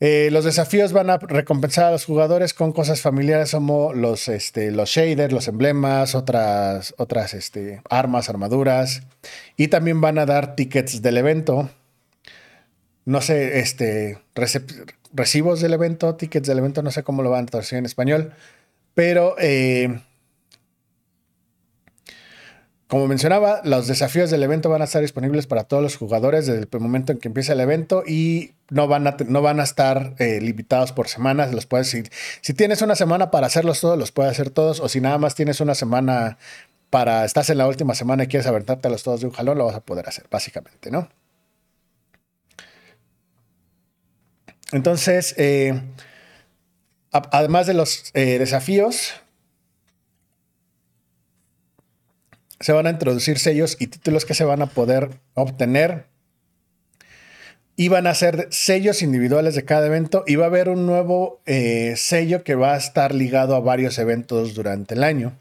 Eh, 0.00 0.28
los 0.30 0.44
desafíos 0.44 0.92
van 0.92 1.10
a 1.10 1.18
recompensar 1.18 1.86
a 1.86 1.90
los 1.90 2.04
jugadores 2.04 2.54
con 2.54 2.72
cosas 2.72 3.00
familiares 3.00 3.50
como 3.50 3.92
los, 3.92 4.28
este, 4.28 4.70
los 4.70 4.90
shaders, 4.90 5.32
los 5.32 5.48
emblemas, 5.48 6.14
otras, 6.14 6.94
otras 6.98 7.34
este, 7.34 7.82
armas, 7.90 8.28
armaduras. 8.28 9.02
Y 9.56 9.68
también 9.68 10.00
van 10.00 10.18
a 10.18 10.26
dar 10.26 10.54
tickets 10.54 11.02
del 11.02 11.16
evento. 11.18 11.70
No 13.04 13.20
sé, 13.20 13.58
este, 13.58 14.18
recibos 15.12 15.60
del 15.60 15.72
evento, 15.72 16.14
tickets 16.14 16.46
del 16.46 16.58
evento, 16.58 16.82
no 16.82 16.90
sé 16.92 17.02
cómo 17.02 17.22
lo 17.22 17.30
van 17.30 17.44
a 17.44 17.46
traducir 17.46 17.78
en 17.78 17.86
español. 17.86 18.32
Pero 18.94 19.34
eh, 19.38 20.00
como 22.88 23.06
mencionaba, 23.06 23.60
los 23.64 23.86
desafíos 23.86 24.30
del 24.30 24.42
evento 24.42 24.70
van 24.70 24.80
a 24.80 24.86
estar 24.86 25.02
disponibles 25.02 25.46
para 25.46 25.64
todos 25.64 25.82
los 25.82 25.96
jugadores 25.96 26.46
desde 26.46 26.66
el 26.72 26.80
momento 26.80 27.12
en 27.12 27.18
que 27.18 27.28
empieza 27.28 27.52
el 27.52 27.60
evento 27.60 28.02
y 28.06 28.54
no 28.70 28.88
van 28.88 29.06
a, 29.06 29.16
no 29.26 29.42
van 29.42 29.60
a 29.60 29.64
estar 29.64 30.14
eh, 30.18 30.40
limitados 30.40 30.92
por 30.92 31.06
semanas. 31.06 31.52
Los 31.52 31.66
puedes, 31.66 31.88
si, 31.90 32.54
tienes 32.54 32.80
una 32.80 32.96
semana 32.96 33.30
para 33.30 33.46
hacerlos 33.46 33.82
todos, 33.82 33.98
los 33.98 34.10
puedes 34.10 34.32
hacer 34.32 34.48
todos. 34.48 34.80
O 34.80 34.88
si 34.88 35.02
nada 35.02 35.18
más 35.18 35.34
tienes 35.34 35.60
una 35.60 35.74
semana 35.74 36.38
para, 36.88 37.26
estás 37.26 37.50
en 37.50 37.58
la 37.58 37.68
última 37.68 37.94
semana 37.94 38.24
y 38.24 38.26
quieres 38.26 38.46
aventarte 38.46 38.88
a 38.88 38.90
los 38.90 39.02
todos 39.02 39.20
de 39.20 39.26
un 39.26 39.32
jalón, 39.34 39.58
lo 39.58 39.66
vas 39.66 39.76
a 39.76 39.80
poder 39.80 40.08
hacer, 40.08 40.24
básicamente, 40.30 40.90
¿no? 40.90 41.10
Entonces, 44.72 45.34
eh, 45.36 45.78
además 47.10 47.66
de 47.66 47.74
los 47.74 48.10
eh, 48.14 48.38
desafíos, 48.38 49.12
se 52.60 52.72
van 52.72 52.86
a 52.86 52.90
introducir 52.90 53.38
sellos 53.38 53.76
y 53.78 53.86
títulos 53.86 54.24
que 54.24 54.34
se 54.34 54.44
van 54.44 54.62
a 54.62 54.66
poder 54.66 55.10
obtener. 55.34 56.06
Y 57.76 57.88
van 57.88 58.08
a 58.08 58.14
ser 58.14 58.48
sellos 58.50 59.02
individuales 59.02 59.54
de 59.54 59.64
cada 59.64 59.86
evento 59.86 60.24
y 60.26 60.34
va 60.34 60.46
a 60.46 60.48
haber 60.48 60.68
un 60.68 60.84
nuevo 60.84 61.40
eh, 61.46 61.94
sello 61.96 62.42
que 62.42 62.56
va 62.56 62.74
a 62.74 62.76
estar 62.76 63.14
ligado 63.14 63.54
a 63.54 63.60
varios 63.60 63.98
eventos 63.98 64.54
durante 64.54 64.94
el 64.94 65.04
año. 65.04 65.38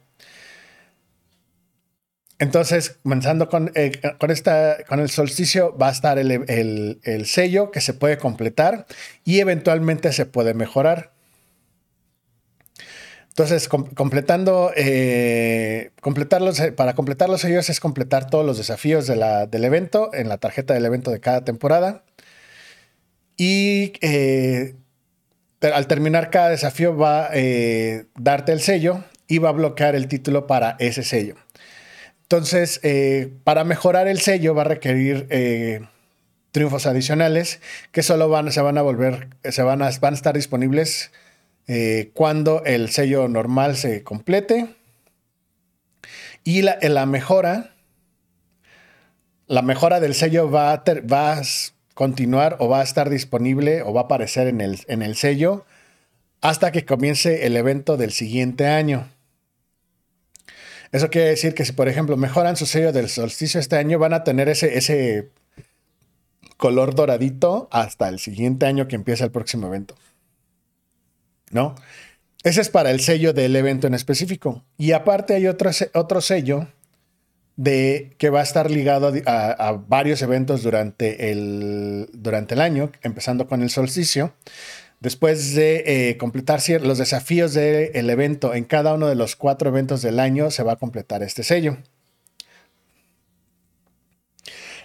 Entonces, 2.38 3.00
comenzando 3.02 3.50
con, 3.50 3.72
eh, 3.74 3.92
con, 4.20 4.30
esta, 4.30 4.78
con 4.88 5.00
el 5.00 5.10
solsticio, 5.10 5.76
va 5.76 5.88
a 5.90 5.92
estar 5.92 6.20
el, 6.20 7.00
el 7.02 7.26
sello 7.26 7.72
que 7.72 7.82
se 7.82 7.96
puede 7.96 8.20
completar 8.20 8.86
y 9.26 9.40
eventualmente 9.40 10.14
se 10.14 10.28
puede 10.28 10.54
mejorar. 10.54 11.17
Entonces, 13.38 13.70
completando, 13.70 14.72
eh, 14.76 15.92
completarlos, 16.02 16.60
eh, 16.60 16.72
para 16.72 16.96
completar 16.96 17.30
los 17.30 17.42
sellos 17.42 17.70
es 17.70 17.80
completar 17.80 18.32
todos 18.32 18.44
los 18.44 18.58
desafíos 18.58 19.06
del 19.06 19.64
evento 19.64 20.10
en 20.16 20.28
la 20.28 20.40
tarjeta 20.40 20.74
del 20.74 20.84
evento 20.88 21.12
de 21.12 21.20
cada 21.20 21.46
temporada. 21.46 22.04
Y 23.38 23.94
eh, 24.02 24.74
al 25.62 25.86
terminar 25.86 26.32
cada 26.32 26.50
desafío 26.50 26.98
va 26.98 27.26
a 27.26 27.30
darte 28.16 28.54
el 28.54 28.60
sello 28.60 29.04
y 29.28 29.38
va 29.38 29.50
a 29.50 29.52
bloquear 29.52 29.94
el 29.94 30.08
título 30.08 30.48
para 30.48 30.76
ese 30.80 31.04
sello. 31.04 31.36
Entonces, 32.24 32.82
para 33.44 33.64
mejorar 33.66 34.08
el 34.08 34.20
sello 34.20 34.56
va 34.56 34.64
a 34.64 34.66
requerir 34.66 35.28
triunfos 36.50 36.88
adicionales 36.88 37.60
que 37.92 38.02
solo 38.02 38.30
van, 38.30 38.52
se 38.52 38.62
van 38.62 38.80
a 38.80 38.82
volver, 38.82 39.28
se 39.44 39.62
van 39.62 39.84
a, 39.84 39.92
van 40.02 40.16
a 40.16 40.18
estar 40.18 40.34
disponibles 40.34 41.12
eh, 41.68 42.12
cuando 42.14 42.64
el 42.64 42.90
sello 42.90 43.28
normal 43.28 43.76
se 43.76 44.04
complete. 44.04 44.74
Y 46.44 46.62
la, 46.62 46.78
la, 46.82 47.06
mejora, 47.06 47.76
la 49.48 49.62
mejora 49.62 50.00
del 50.00 50.14
sello 50.14 50.50
va 50.50 50.72
a, 50.72 51.42
continuar 51.94 52.56
o 52.60 52.70
va 52.70 52.80
a 52.80 52.84
estar 52.84 53.10
disponible 53.10 53.82
o 53.82 53.94
va 53.94 54.02
a 54.02 54.04
aparecer 54.06 54.48
en 54.48 54.62
el, 54.62 54.80
en 54.88 55.02
el 55.02 55.16
sello 55.16 55.66
hasta 56.42 56.72
que 56.72 56.86
comience 56.86 57.46
el 57.46 57.58
evento 57.58 57.98
del 57.98 58.12
siguiente 58.12 58.68
año. 58.68 59.10
Eso 60.92 61.10
quiere 61.10 61.30
decir 61.30 61.54
que 61.54 61.66
si, 61.66 61.74
por 61.74 61.90
ejemplo, 61.90 62.16
mejoran 62.16 62.56
su 62.56 62.66
sello 62.66 62.94
del 62.94 63.10
solsticio 63.10 63.60
este 63.60 63.76
año, 63.76 64.00
van 64.00 64.14
a 64.14 64.24
tener 64.24 64.48
ese, 64.48 64.78
ese 64.78 65.30
color 66.56 66.96
doradito 66.96 67.68
hasta 67.72 68.08
el 68.08 68.20
siguiente 68.20 68.66
año 68.66 68.88
que 68.88 68.96
empieza 68.96 69.26
el 69.26 69.32
próximo 69.32 69.68
evento. 69.68 69.96
¿No? 71.52 71.76
Ese 72.44 72.62
es 72.62 72.70
para 72.70 72.92
el 72.92 73.00
sello 73.02 73.34
del 73.34 73.56
evento 73.56 73.88
en 73.88 73.94
específico. 73.94 74.64
Y 74.78 74.92
aparte 74.92 75.34
hay 75.34 75.48
otro, 75.48 75.70
otro 75.94 76.22
sello 76.22 76.68
de, 77.58 78.16
que 78.18 78.30
va 78.30 78.40
a 78.40 78.44
estar 78.44 78.72
ligado 78.72 79.12
a, 79.26 79.84
varios 79.88 80.22
eventos 80.22 80.64
durante 80.64 81.32
el, 81.32 82.10
durante 82.14 82.56
el 82.56 82.62
año, 82.62 82.92
empezando 83.02 83.48
con 83.48 83.62
el 83.62 83.70
solsticio. 83.70 84.34
Después 85.00 85.54
de 85.54 85.84
eh, 85.86 86.18
completar 86.18 86.62
los 86.82 86.98
desafíos 86.98 87.54
del 87.54 88.10
evento 88.10 88.56
en 88.56 88.64
cada 88.64 88.94
uno 88.94 89.08
de 89.08 89.16
los 89.16 89.36
cuatro 89.36 89.70
eventos 89.70 90.02
del 90.02 90.20
año, 90.20 90.50
se 90.50 90.64
va 90.64 90.74
a 90.74 90.76
completar 90.78 91.22
este 91.22 91.44
sello. 91.44 91.78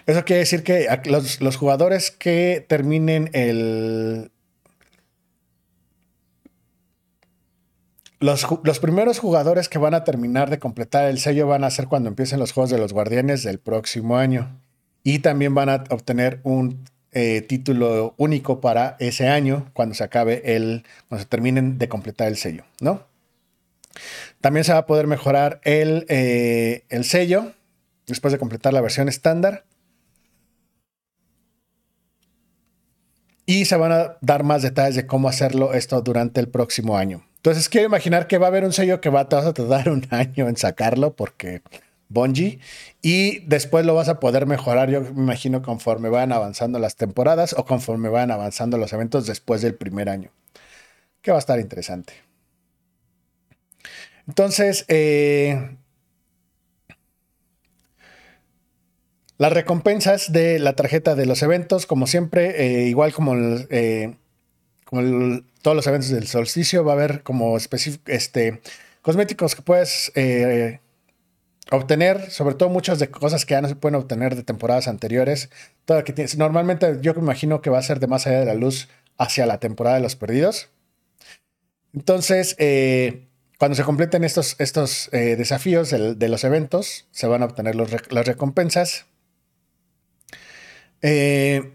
Eso 0.05 0.25
quiere 0.25 0.41
decir 0.41 0.63
que 0.63 0.87
los, 1.05 1.55
jugadores 1.55 2.11
que 2.11 2.63
terminen 2.67 3.29
el... 3.33 4.31
Los, 8.23 8.79
primeros 8.79 9.19
jugadores 9.19 9.67
que 9.67 9.77
van 9.77 9.93
a 9.93 10.05
terminar 10.05 10.49
de 10.49 10.57
completar 10.57 11.09
el 11.09 11.19
sello 11.19 11.45
van 11.45 11.65
a 11.65 11.69
ser 11.69 11.89
cuando 11.89 12.07
empiecen 12.07 12.39
los 12.39 12.53
Juegos 12.53 12.69
de 12.69 12.77
los 12.77 12.93
Guardianes 12.93 13.43
del 13.43 13.59
próximo 13.59 14.15
año. 14.15 14.61
Y 15.03 15.19
también 15.19 15.53
van 15.53 15.67
a 15.67 15.83
obtener 15.89 16.39
un 16.43 16.85
eh, 17.11 17.41
título 17.41 18.13
único 18.15 18.61
para 18.61 18.95
ese 19.01 19.27
año 19.27 19.69
cuando 19.73 19.93
se 19.93 20.05
acabe 20.05 20.55
el, 20.55 20.85
cuando 21.09 21.21
se 21.21 21.27
terminen 21.27 21.77
de 21.77 21.89
completar 21.89 22.29
el 22.29 22.37
sello, 22.37 22.63
¿no? 22.79 23.03
También 24.39 24.63
se 24.63 24.71
va 24.71 24.79
a 24.79 24.85
poder 24.85 25.05
mejorar 25.05 25.59
el, 25.65 26.05
eh, 26.07 26.85
el 26.87 27.03
sello 27.03 27.51
después 28.07 28.31
de 28.31 28.39
completar 28.39 28.71
la 28.71 28.79
versión 28.79 29.09
estándar. 29.09 29.65
Y 33.45 33.65
se 33.65 33.75
van 33.75 33.91
a 33.91 34.15
dar 34.21 34.43
más 34.43 34.61
detalles 34.61 34.95
de 34.95 35.07
cómo 35.07 35.27
hacerlo 35.27 35.73
esto 35.73 36.01
durante 36.01 36.39
el 36.39 36.47
próximo 36.47 36.95
año. 36.95 37.25
Entonces 37.43 37.67
quiero 37.67 37.87
imaginar 37.87 38.27
que 38.27 38.37
va 38.37 38.45
a 38.45 38.47
haber 38.47 38.63
un 38.63 38.71
sello 38.71 39.01
que 39.01 39.09
va 39.09 39.19
a 39.19 39.27
tardar 39.27 39.89
un 39.89 40.07
año 40.11 40.47
en 40.47 40.55
sacarlo 40.55 41.13
porque 41.13 41.61
Bungie. 42.07 42.59
Y 43.01 43.39
después 43.39 43.85
lo 43.85 43.95
vas 43.95 44.07
a 44.07 44.21
poder 44.21 44.45
mejorar, 44.45 44.89
yo 44.89 45.01
me 45.01 45.09
imagino, 45.09 45.61
conforme 45.61 46.07
van 46.07 46.31
avanzando 46.31 46.79
las 46.79 46.95
temporadas 46.95 47.53
o 47.57 47.65
conforme 47.65 48.07
van 48.07 48.31
avanzando 48.31 48.77
los 48.77 48.93
eventos 48.93 49.27
después 49.27 49.61
del 49.61 49.75
primer 49.75 50.07
año. 50.07 50.31
Que 51.21 51.31
va 51.31 51.37
a 51.37 51.39
estar 51.39 51.59
interesante. 51.59 52.13
Entonces, 54.25 54.85
eh, 54.87 55.75
las 59.37 59.51
recompensas 59.51 60.31
de 60.31 60.59
la 60.59 60.77
tarjeta 60.77 61.15
de 61.15 61.25
los 61.25 61.43
eventos, 61.43 61.87
como 61.87 62.07
siempre, 62.07 62.85
eh, 62.85 62.87
igual 62.87 63.11
como, 63.11 63.35
eh, 63.35 64.15
todos 65.63 65.75
los 65.75 65.87
eventos 65.87 66.11
del 66.11 66.27
solsticio, 66.27 66.83
va 66.83 66.91
a 66.91 66.95
haber 66.95 67.23
como 67.23 67.57
este, 67.57 68.61
cosméticos 69.01 69.55
que 69.55 69.63
puedes 69.63 70.11
obtener, 71.71 72.29
sobre 72.29 72.55
todo 72.55 72.69
muchas 72.69 72.99
de 72.99 73.09
cosas 73.09 73.45
que 73.45 73.53
ya 73.53 73.61
no 73.61 73.67
se 73.67 73.75
pueden 73.75 73.95
obtener 73.95 74.35
de 74.35 74.43
temporadas 74.43 74.87
anteriores. 74.87 75.49
Todo 75.85 76.03
que 76.03 76.13
normalmente 76.37 76.99
yo 77.01 77.13
me 77.15 77.21
imagino 77.21 77.61
que 77.61 77.69
va 77.69 77.79
a 77.79 77.83
ser 77.83 77.99
de 77.99 78.07
más 78.07 78.27
allá 78.27 78.41
de 78.41 78.45
la 78.45 78.53
luz 78.53 78.89
hacia 79.17 79.45
la 79.45 79.59
temporada 79.59 79.97
de 79.97 80.03
los 80.03 80.15
perdidos. 80.15 80.69
Entonces, 81.93 82.55
eh, 82.59 83.27
cuando 83.59 83.75
se 83.75 83.83
completen 83.83 84.23
estos, 84.23 84.55
estos 84.59 85.09
eh, 85.13 85.35
desafíos 85.35 85.89
de, 85.89 86.29
los 86.29 86.43
eventos, 86.43 87.07
se 87.11 87.27
van 87.27 87.43
a 87.43 87.45
obtener 87.45 87.75
las 87.75 88.25
recompensas. 88.25 89.05
Eh, 91.01 91.73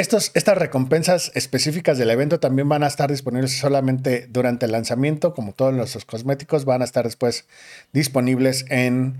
estas 0.00 0.58
recompensas 0.58 1.32
específicas 1.34 1.96
del 1.96 2.10
evento 2.10 2.38
también 2.38 2.68
van 2.68 2.82
a 2.82 2.86
estar 2.86 3.10
disponibles 3.10 3.56
solamente 3.56 4.26
durante 4.28 4.66
el 4.66 4.72
lanzamiento, 4.72 5.32
como 5.32 5.52
todos 5.52 5.72
nuestros 5.72 6.04
cosméticos, 6.04 6.66
van 6.66 6.82
a 6.82 6.84
estar 6.84 7.04
después 7.04 7.46
disponibles 7.94 8.66
en 8.68 9.18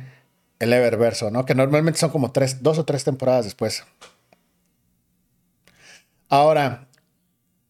el 0.58 0.72
Eververso, 0.74 1.30
¿no? 1.30 1.46
Que 1.46 1.54
normalmente 1.54 1.98
son 1.98 2.10
como 2.10 2.30
tres, 2.30 2.62
dos 2.62 2.78
o 2.78 2.84
tres 2.84 3.04
temporadas 3.04 3.46
después. 3.46 3.84
Ahora, 6.28 6.88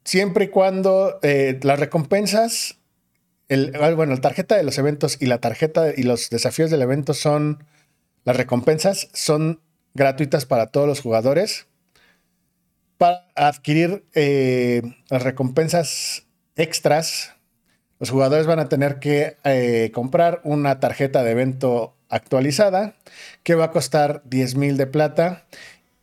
siempre 0.04 0.46
y 0.46 0.48
cuando 0.48 1.20
eh, 1.22 1.60
las 1.62 1.78
recompensas, 1.78 2.78
el, 3.48 3.72
ah, 3.80 3.90
bueno, 3.94 4.14
la 4.14 4.20
tarjeta 4.20 4.56
de 4.56 4.64
los 4.64 4.78
eventos 4.78 5.16
y 5.20 5.26
la 5.26 5.38
tarjeta 5.38 5.92
y 5.96 6.02
los 6.02 6.28
desafíos 6.28 6.72
del 6.72 6.82
evento 6.82 7.14
son, 7.14 7.62
las 8.24 8.36
recompensas 8.36 9.08
son 9.12 9.60
gratuitas 9.94 10.44
para 10.44 10.66
todos 10.66 10.88
los 10.88 11.00
jugadores 11.00 11.68
para 12.98 13.26
adquirir 13.34 14.04
eh, 14.14 14.82
las 15.10 15.22
recompensas 15.22 16.26
extras, 16.56 17.34
los 17.98 18.10
jugadores 18.10 18.46
van 18.46 18.58
a 18.58 18.68
tener 18.68 18.98
que 18.98 19.36
eh, 19.44 19.90
comprar 19.92 20.40
una 20.44 20.80
tarjeta 20.80 21.22
de 21.22 21.32
evento 21.32 21.96
actualizada 22.08 22.96
que 23.42 23.54
va 23.54 23.66
a 23.66 23.70
costar 23.70 24.22
10 24.24 24.54
mil 24.56 24.76
de 24.76 24.86
plata 24.86 25.46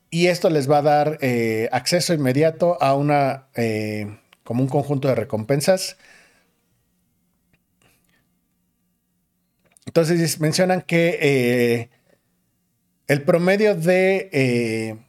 y 0.09 0.27
esto 0.27 0.49
les 0.49 0.69
va 0.69 0.79
a 0.79 0.81
dar 0.83 1.17
eh, 1.21 1.69
acceso 1.71 2.13
inmediato 2.13 2.77
a 2.81 2.95
una 2.95 3.47
como 4.43 4.61
un 4.61 4.69
conjunto 4.69 5.07
de 5.07 5.15
recompensas. 5.15 5.97
Entonces 9.85 10.39
mencionan 10.39 10.81
que 10.81 11.89
el 13.07 13.21
promedio 13.23 13.75
de 13.75 14.99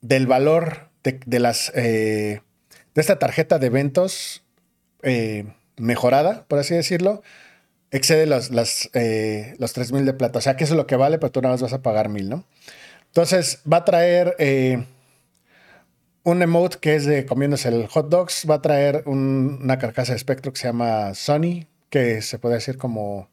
del 0.00 0.26
valor 0.26 0.90
de, 1.02 1.38
las, 1.38 1.72
eh, 1.74 2.42
de 2.94 3.00
esta 3.00 3.18
tarjeta 3.18 3.58
de 3.58 3.66
eventos 3.66 4.44
eh, 5.02 5.46
mejorada, 5.76 6.44
por 6.46 6.58
así 6.58 6.74
decirlo, 6.74 7.22
excede 7.90 8.26
los, 8.26 8.50
las, 8.50 8.90
eh, 8.94 9.54
los 9.58 9.76
3.000 9.76 10.04
de 10.04 10.12
plata. 10.14 10.38
O 10.38 10.42
sea, 10.42 10.56
que 10.56 10.64
eso 10.64 10.74
es 10.74 10.78
lo 10.78 10.86
que 10.86 10.96
vale, 10.96 11.18
pero 11.18 11.32
tú 11.32 11.40
nada 11.40 11.54
más 11.54 11.62
vas 11.62 11.72
a 11.72 11.82
pagar 11.82 12.08
1.000, 12.08 12.28
¿no? 12.28 12.44
Entonces, 13.06 13.60
va 13.70 13.78
a 13.78 13.84
traer 13.84 14.36
un 16.22 16.42
emote 16.42 16.78
que 16.80 16.94
es 16.94 17.06
de 17.06 17.26
comiéndose 17.26 17.68
el 17.68 17.88
hot 17.88 18.08
dogs. 18.08 18.46
Va 18.48 18.56
a 18.56 18.62
traer 18.62 19.02
una 19.06 19.78
carcasa 19.78 20.12
de 20.12 20.16
espectro 20.16 20.52
que 20.52 20.60
se 20.60 20.68
llama 20.68 21.14
Sony, 21.14 21.66
que 21.88 22.22
se 22.22 22.38
puede 22.38 22.56
decir 22.56 22.78
como 22.78 23.28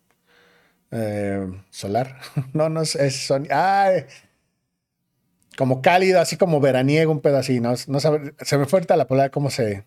solar. 1.69 2.17
no, 2.53 2.69
no 2.69 2.81
es, 2.81 2.95
es 2.95 3.27
Sony. 3.27 3.45
¡Ay! 3.51 4.05
Como 5.57 5.81
cálido, 5.81 6.21
así 6.21 6.37
como 6.37 6.61
veraniego, 6.61 7.11
un 7.11 7.21
así, 7.35 7.59
¿no? 7.59 7.73
no 7.87 7.99
sabe, 7.99 8.33
se 8.39 8.57
me 8.57 8.65
fue 8.65 8.77
ahorita 8.77 8.95
la 8.95 9.07
palabra 9.07 9.31
cómo 9.31 9.49
se. 9.49 9.83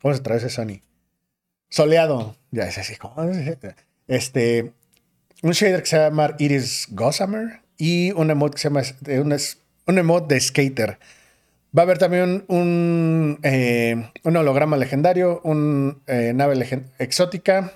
¿Cómo 0.00 0.14
se 0.14 0.20
traduce 0.20 0.48
Sony? 0.48 0.80
Soleado. 1.68 2.36
Ya 2.52 2.64
es 2.64 2.78
así. 2.78 2.94
Este. 4.06 4.72
Un 5.42 5.52
shader 5.52 5.82
que 5.82 5.88
se 5.88 5.98
llama 5.98 6.34
Iris 6.38 6.86
Gossamer 6.90 7.60
y 7.76 8.12
un 8.12 8.30
emote 8.30 8.54
que 8.54 8.62
se 8.62 8.68
llama. 8.68 8.82
Un, 9.06 9.36
un 9.86 9.98
emote 9.98 10.34
de 10.34 10.40
skater. 10.40 10.98
Va 11.76 11.82
a 11.82 11.84
haber 11.84 11.98
también 11.98 12.44
un, 12.48 13.40
eh, 13.42 14.10
un 14.22 14.36
holograma 14.36 14.76
legendario, 14.76 15.40
un 15.42 16.00
eh, 16.06 16.32
nave 16.34 16.56
exótica, 16.98 17.72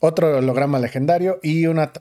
otro 0.00 0.38
holograma 0.38 0.78
legendario 0.78 1.40
y 1.42 1.66
una 1.66 1.92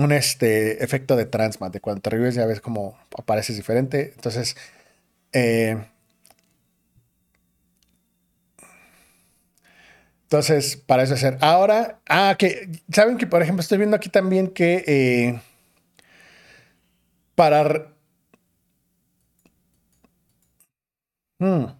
un 0.00 0.12
este, 0.12 0.82
efecto 0.82 1.16
de 1.16 1.26
transmat, 1.26 1.72
de 1.72 1.80
cuando 1.80 2.00
te 2.02 2.10
revives 2.10 2.34
ya 2.34 2.46
ves 2.46 2.60
cómo 2.60 2.98
apareces 3.18 3.56
diferente. 3.56 4.12
Entonces, 4.16 4.56
eh, 5.32 5.76
entonces, 10.24 10.76
para 10.76 11.02
eso 11.02 11.14
hacer. 11.14 11.36
Ahora, 11.40 12.00
ah, 12.08 12.36
que, 12.38 12.70
¿saben 12.92 13.18
que, 13.18 13.26
por 13.26 13.42
ejemplo, 13.42 13.60
estoy 13.62 13.78
viendo 13.78 13.96
aquí 13.96 14.08
también 14.08 14.48
que 14.48 14.84
eh, 14.86 15.40
para... 17.34 17.92
Hmm 21.40 21.79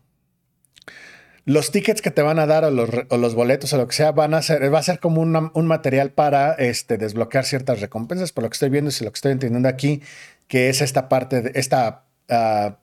los 1.45 1.71
tickets 1.71 2.03
que 2.03 2.11
te 2.11 2.23
van 2.23 2.39
a 2.39 2.47
dar 2.47 2.65
o 2.65 2.71
los, 2.71 3.35
boletos 3.35 3.73
o 3.73 3.77
lo 3.77 3.87
que 3.87 3.95
sea 3.95 4.13
van 4.13 4.35
a 4.35 4.43
ser, 4.43 4.73
va 4.73 4.79
a 4.79 4.83
ser 4.83 4.99
como 5.01 5.21
un 5.21 5.67
material 5.67 6.13
para 6.13 6.53
este, 6.55 6.99
desbloquear 6.99 7.45
ciertas 7.45 7.81
recompensas, 7.81 8.33
por 8.33 8.45
lo 8.45 8.51
que 8.51 8.55
estoy 8.55 8.69
viendo 8.69 8.91
y 8.91 9.05
lo 9.05 9.11
que 9.13 9.17
estoy 9.17 9.33
entendiendo 9.33 9.69
aquí, 9.69 10.03
que 10.49 10.69
es 10.69 10.81
esta 10.81 11.09
parte, 11.09 11.43
de 11.43 11.53
esta 11.55 12.05
ah, 12.29 12.79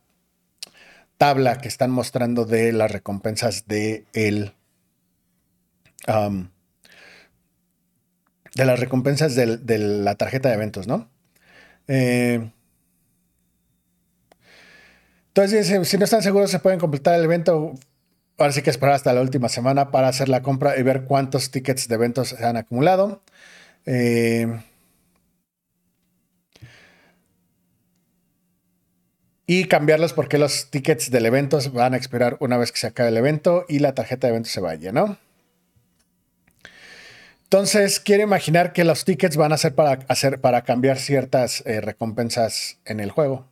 tabla 1.17 1.59
que 1.59 1.67
están 1.67 1.91
mostrando 1.91 2.45
de 2.45 2.71
las 2.71 2.91
recompensas 2.91 3.67
de 3.67 4.05
el, 4.13 4.53
de 8.55 8.65
las 8.65 8.79
recompensas 8.79 9.35
de 9.35 9.77
la 9.77 10.15
tarjeta 10.15 10.49
de 10.49 10.55
eventos, 10.55 10.87
¿no? 10.87 11.09
Eh, 11.87 12.51
entonces, 15.27 15.87
si 15.87 15.97
no 15.97 16.05
están 16.05 16.23
seguros, 16.23 16.49
se 16.49 16.59
pueden 16.59 16.79
completar 16.79 17.13
el 17.13 17.25
evento 17.25 17.75
ahora 18.37 18.53
sí 18.53 18.61
que 18.61 18.69
esperar 18.69 18.95
hasta 18.95 19.13
la 19.13 19.21
última 19.21 19.49
semana 19.49 19.91
para 19.91 20.07
hacer 20.07 20.29
la 20.29 20.41
compra 20.41 20.77
y 20.77 20.83
ver 20.83 21.03
cuántos 21.05 21.51
tickets 21.51 21.87
de 21.87 21.95
eventos 21.95 22.29
se 22.29 22.45
han 22.45 22.57
acumulado. 22.57 23.21
Eh, 23.85 24.61
y 29.47 29.65
cambiarlos 29.65 30.13
porque 30.13 30.37
los 30.37 30.69
tickets 30.69 31.09
del 31.09 31.25
evento 31.25 31.59
van 31.71 31.93
a 31.93 31.97
expirar 31.97 32.37
una 32.41 32.57
vez 32.57 32.71
que 32.71 32.79
se 32.79 32.87
acabe 32.87 33.09
el 33.09 33.17
evento 33.17 33.65
y 33.69 33.79
la 33.79 33.95
tarjeta 33.95 34.27
de 34.27 34.31
evento 34.31 34.49
se 34.49 34.59
vaya, 34.59 34.91
¿no? 34.91 35.17
Entonces, 37.43 38.01
quiero 38.01 38.23
imaginar 38.23 38.73
que 38.73 38.83
los 38.83 39.05
tickets 39.05 39.37
van 39.37 39.53
a 39.53 39.57
ser 39.57 39.73
para, 39.73 39.99
hacer, 40.09 40.41
para 40.41 40.63
cambiar 40.63 40.97
ciertas 40.99 41.63
eh, 41.65 41.79
recompensas 41.79 42.77
en 42.83 42.99
el 42.99 43.09
juego. 43.09 43.47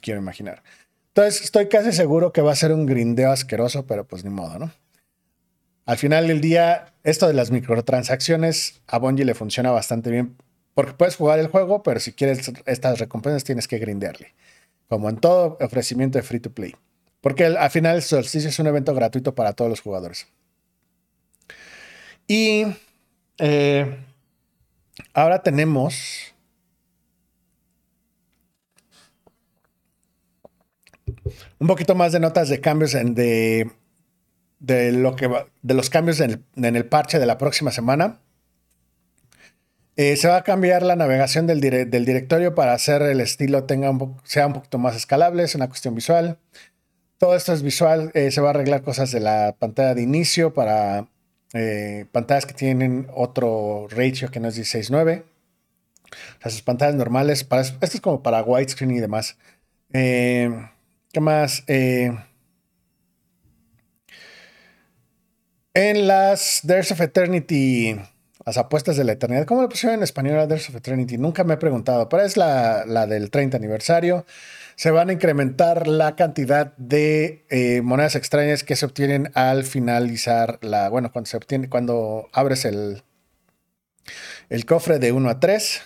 quiero 0.00 0.20
imaginar. 0.20 0.62
Entonces, 1.20 1.44
estoy 1.44 1.68
casi 1.68 1.92
seguro 1.92 2.32
que 2.32 2.40
va 2.40 2.52
a 2.52 2.56
ser 2.56 2.72
un 2.72 2.86
grindeo 2.86 3.30
asqueroso, 3.30 3.84
pero 3.84 4.06
pues 4.08 4.24
ni 4.24 4.30
modo, 4.30 4.58
¿no? 4.58 4.72
Al 5.84 5.98
final 5.98 6.28
del 6.28 6.40
día, 6.40 6.94
esto 7.04 7.26
de 7.26 7.34
las 7.34 7.50
microtransacciones 7.50 8.80
a 8.86 8.96
Bungie 8.96 9.26
le 9.26 9.34
funciona 9.34 9.70
bastante 9.70 10.10
bien 10.10 10.38
porque 10.72 10.94
puedes 10.94 11.16
jugar 11.16 11.38
el 11.38 11.48
juego, 11.48 11.82
pero 11.82 12.00
si 12.00 12.12
quieres 12.12 12.50
estas 12.64 12.98
recompensas 12.98 13.44
tienes 13.44 13.68
que 13.68 13.76
grindearle. 13.76 14.32
Como 14.88 15.10
en 15.10 15.18
todo 15.18 15.58
ofrecimiento 15.60 16.16
de 16.16 16.22
free 16.22 16.40
to 16.40 16.52
play. 16.52 16.74
Porque 17.20 17.44
al 17.44 17.70
final 17.70 17.96
el 17.96 18.02
solsticio 18.02 18.48
es 18.48 18.58
un 18.58 18.68
evento 18.68 18.94
gratuito 18.94 19.34
para 19.34 19.52
todos 19.52 19.68
los 19.68 19.82
jugadores. 19.82 20.26
Y 22.26 22.64
eh, 23.36 23.94
ahora 25.12 25.42
tenemos 25.42 26.32
un 31.60 31.66
poquito 31.66 31.94
más 31.94 32.10
de 32.12 32.20
notas 32.20 32.48
de 32.48 32.60
cambios 32.60 32.94
en, 32.94 33.14
de, 33.14 33.70
de, 34.58 34.92
lo 34.92 35.14
que 35.14 35.30
de 35.62 35.74
los 35.74 35.90
cambios 35.90 36.18
en 36.20 36.44
el, 36.56 36.86
parche 36.86 37.18
de 37.20 37.26
la 37.26 37.38
próxima 37.38 37.70
semana. 37.70 38.20
Eh, 39.96 40.16
se 40.16 40.28
va 40.28 40.38
a 40.38 40.44
cambiar 40.44 40.82
la 40.82 40.96
navegación 40.96 41.46
del, 41.46 41.60
directorio 41.60 42.54
para 42.54 42.72
hacer 42.72 43.02
el 43.02 43.20
estilo 43.20 43.64
tenga 43.64 43.92
sea 44.24 44.46
un 44.46 44.54
poquito 44.54 44.78
más 44.78 44.96
escalable, 44.96 45.42
es 45.42 45.54
una 45.54 45.68
cuestión 45.68 45.94
visual. 45.94 46.38
Todo 47.18 47.36
esto 47.36 47.52
es 47.52 47.62
visual, 47.62 48.10
eh, 48.14 48.30
se 48.30 48.40
va 48.40 48.48
a 48.48 48.50
arreglar 48.50 48.82
cosas 48.82 49.12
de 49.12 49.20
la 49.20 49.54
pantalla 49.58 49.94
de 49.94 50.00
inicio 50.00 50.54
para 50.54 51.08
eh, 51.52 52.06
pantallas 52.12 52.46
que 52.46 52.54
tienen 52.54 53.08
otro 53.14 53.86
ratio 53.90 54.30
que 54.30 54.40
no 54.40 54.48
es 54.48 54.58
16.9. 54.58 55.22
O 55.22 56.42
sea, 56.42 56.50
sus 56.50 56.62
pantallas 56.62 56.94
normales, 56.94 57.46
esto 57.50 57.78
es 57.82 58.00
como 58.00 58.22
para 58.22 58.42
widescreen 58.42 58.92
y 58.92 59.00
demás. 59.00 59.36
¿Qué 61.12 61.18
más? 61.18 61.64
Eh, 61.66 62.16
en 65.74 66.06
las 66.06 66.62
There's 66.64 66.92
of 66.92 67.00
Eternity, 67.00 67.98
las 68.46 68.56
apuestas 68.58 68.96
de 68.96 69.02
la 69.02 69.12
eternidad, 69.12 69.44
¿cómo 69.44 69.62
lo 69.62 69.68
pusieron 69.68 69.98
en 69.98 70.04
español 70.04 70.38
a 70.38 70.46
There's 70.46 70.68
of 70.68 70.76
Eternity? 70.76 71.18
Nunca 71.18 71.42
me 71.42 71.54
he 71.54 71.56
preguntado, 71.56 72.08
pero 72.08 72.22
es 72.22 72.36
la, 72.36 72.84
del 73.08 73.30
30 73.30 73.56
aniversario. 73.56 74.24
Se 74.76 74.92
van 74.92 75.10
a 75.10 75.12
incrementar 75.12 75.88
la 75.88 76.14
cantidad 76.14 76.76
de 76.76 77.44
eh, 77.50 77.82
monedas 77.82 78.14
extrañas 78.14 78.62
que 78.62 78.76
se 78.76 78.86
obtienen 78.86 79.32
al 79.34 79.64
finalizar 79.64 80.60
la. 80.62 80.88
Bueno, 80.90 81.10
cuando 81.10 81.28
se 81.28 81.36
obtiene, 81.36 81.68
cuando 81.68 82.28
abres 82.32 82.64
el, 82.64 83.02
el 84.48 84.64
cofre 84.64 85.00
de 85.00 85.10
1 85.10 85.28
a 85.28 85.40
3. 85.40 85.82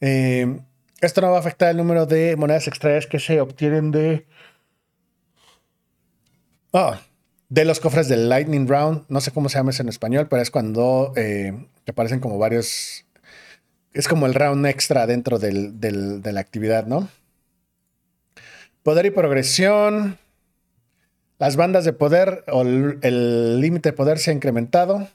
Eh, 0.00 0.60
esto 1.00 1.20
no 1.20 1.30
va 1.30 1.36
a 1.36 1.40
afectar 1.40 1.70
el 1.70 1.76
número 1.76 2.06
de 2.06 2.36
monedas 2.36 2.68
extrañas 2.68 3.06
que 3.06 3.18
se 3.18 3.40
obtienen 3.40 3.90
de. 3.90 4.26
Ah, 6.72 7.00
de 7.48 7.64
los 7.64 7.80
cofres 7.80 8.08
del 8.08 8.28
Lightning 8.28 8.68
Round. 8.68 9.04
No 9.08 9.20
sé 9.20 9.32
cómo 9.32 9.48
se 9.48 9.58
llama 9.58 9.70
eso 9.70 9.82
en 9.82 9.88
español, 9.88 10.28
pero 10.28 10.40
es 10.40 10.50
cuando 10.50 11.12
eh, 11.16 11.66
aparecen 11.86 12.20
como 12.20 12.38
varios. 12.38 13.04
Es 13.92 14.06
como 14.06 14.26
el 14.26 14.34
round 14.34 14.66
extra 14.66 15.06
dentro 15.06 15.38
de 15.38 16.32
la 16.32 16.40
actividad, 16.40 16.86
¿no? 16.86 17.08
Poder 18.82 19.06
y 19.06 19.10
progresión. 19.10 20.18
Las 21.38 21.56
bandas 21.56 21.84
de 21.84 21.92
poder 21.92 22.44
o 22.48 22.62
el 22.62 23.60
límite 23.60 23.88
de 23.88 23.92
poder 23.94 24.18
se 24.18 24.30
ha 24.30 24.34
incrementado. 24.34 25.08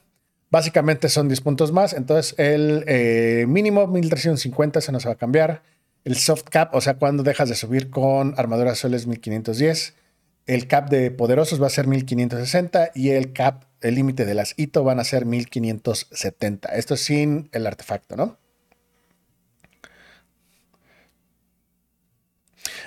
Básicamente 0.50 1.08
son 1.08 1.28
10 1.28 1.40
puntos 1.40 1.72
más. 1.72 1.92
Entonces 1.92 2.34
el 2.38 2.84
eh, 2.86 3.46
mínimo 3.48 3.86
1350 3.86 4.80
se 4.80 4.92
nos 4.92 5.06
va 5.06 5.12
a 5.12 5.16
cambiar. 5.16 5.62
El 6.06 6.14
soft 6.14 6.44
cap, 6.44 6.72
o 6.72 6.80
sea, 6.80 6.98
cuando 6.98 7.24
dejas 7.24 7.48
de 7.48 7.56
subir 7.56 7.90
con 7.90 8.34
armadura 8.36 8.74
es 8.74 9.06
1510. 9.08 9.96
El 10.46 10.68
cap 10.68 10.88
de 10.88 11.10
poderosos 11.10 11.60
va 11.60 11.66
a 11.66 11.70
ser 11.70 11.88
1560 11.88 12.92
y 12.94 13.10
el 13.10 13.32
cap, 13.32 13.64
el 13.80 13.96
límite 13.96 14.24
de 14.24 14.34
las 14.34 14.54
hito 14.56 14.84
van 14.84 15.00
a 15.00 15.04
ser 15.04 15.26
1570. 15.26 16.68
Esto 16.76 16.96
sin 16.96 17.48
el 17.50 17.66
artefacto, 17.66 18.14
¿no? 18.14 18.38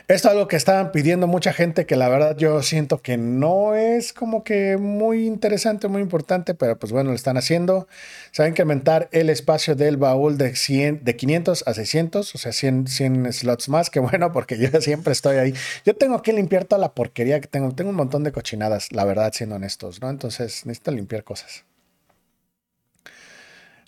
Esto 0.10 0.28
es 0.28 0.32
algo 0.32 0.48
que 0.48 0.56
estaban 0.56 0.92
pidiendo 0.92 1.28
mucha 1.28 1.54
gente 1.54 1.86
que 1.86 1.96
la 1.96 2.10
verdad 2.10 2.36
yo 2.36 2.64
siento 2.64 3.00
que 3.00 3.16
no 3.16 3.76
es 3.76 4.12
como 4.12 4.44
que 4.44 4.76
muy 4.78 5.28
interesante, 5.28 5.88
muy 5.88 6.02
importante, 6.02 6.56
pero 6.56 6.80
pues 6.80 6.92
bueno, 6.92 7.12
lo 7.12 7.16
están 7.16 7.38
haciendo. 7.38 7.88
Se 8.32 8.42
va 8.42 8.48
a 8.48 8.50
incrementar 8.50 9.08
el 9.12 9.30
espacio 9.30 9.76
del 9.76 9.98
baúl 9.98 10.40
de, 10.40 10.56
100, 10.56 11.04
de 11.04 11.16
500 11.16 11.64
a 11.68 11.76
600, 11.76 12.34
o 12.34 12.38
sea, 12.40 12.52
100, 12.52 12.88
100 12.88 13.34
slots 13.34 13.70
más, 13.70 13.92
que 13.92 14.00
bueno, 14.00 14.32
porque 14.32 14.58
yo 14.58 14.70
siempre 14.82 15.14
estoy 15.14 15.38
ahí. 15.38 15.54
Yo 15.86 15.96
tengo 15.96 16.24
que 16.24 16.34
limpiar 16.34 16.66
toda 16.66 16.80
la 16.80 16.96
porquería 16.96 17.40
que 17.40 17.48
tengo. 17.48 17.76
Tengo 17.76 17.92
un 17.92 17.96
montón 17.96 18.24
de 18.24 18.32
cochinadas, 18.32 18.92
la 18.92 19.06
verdad, 19.06 19.32
siendo 19.32 19.58
honestos, 19.58 20.02
¿no? 20.02 20.10
Entonces 20.10 20.66
necesito 20.66 20.90
limpiar 20.90 21.24
cosas. 21.24 21.66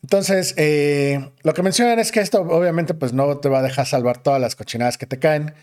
Entonces, 0.03 0.53
eh, 0.57 1.31
lo 1.41 1.55
que 1.55 1.63
mencionan 1.63 1.97
es 1.97 2.11
que 2.11 2.19
esto 2.19 2.41
obviamente 2.41 2.93
pues 2.93 3.11
no 3.11 3.39
te 3.39 3.49
va 3.49 3.59
a 3.59 3.61
dejar 3.63 3.87
salvar 3.87 4.21
todas 4.21 4.39
las 4.39 4.55
cochinadas 4.55 4.99
que 4.99 5.07
te 5.07 5.17
caen 5.17 5.55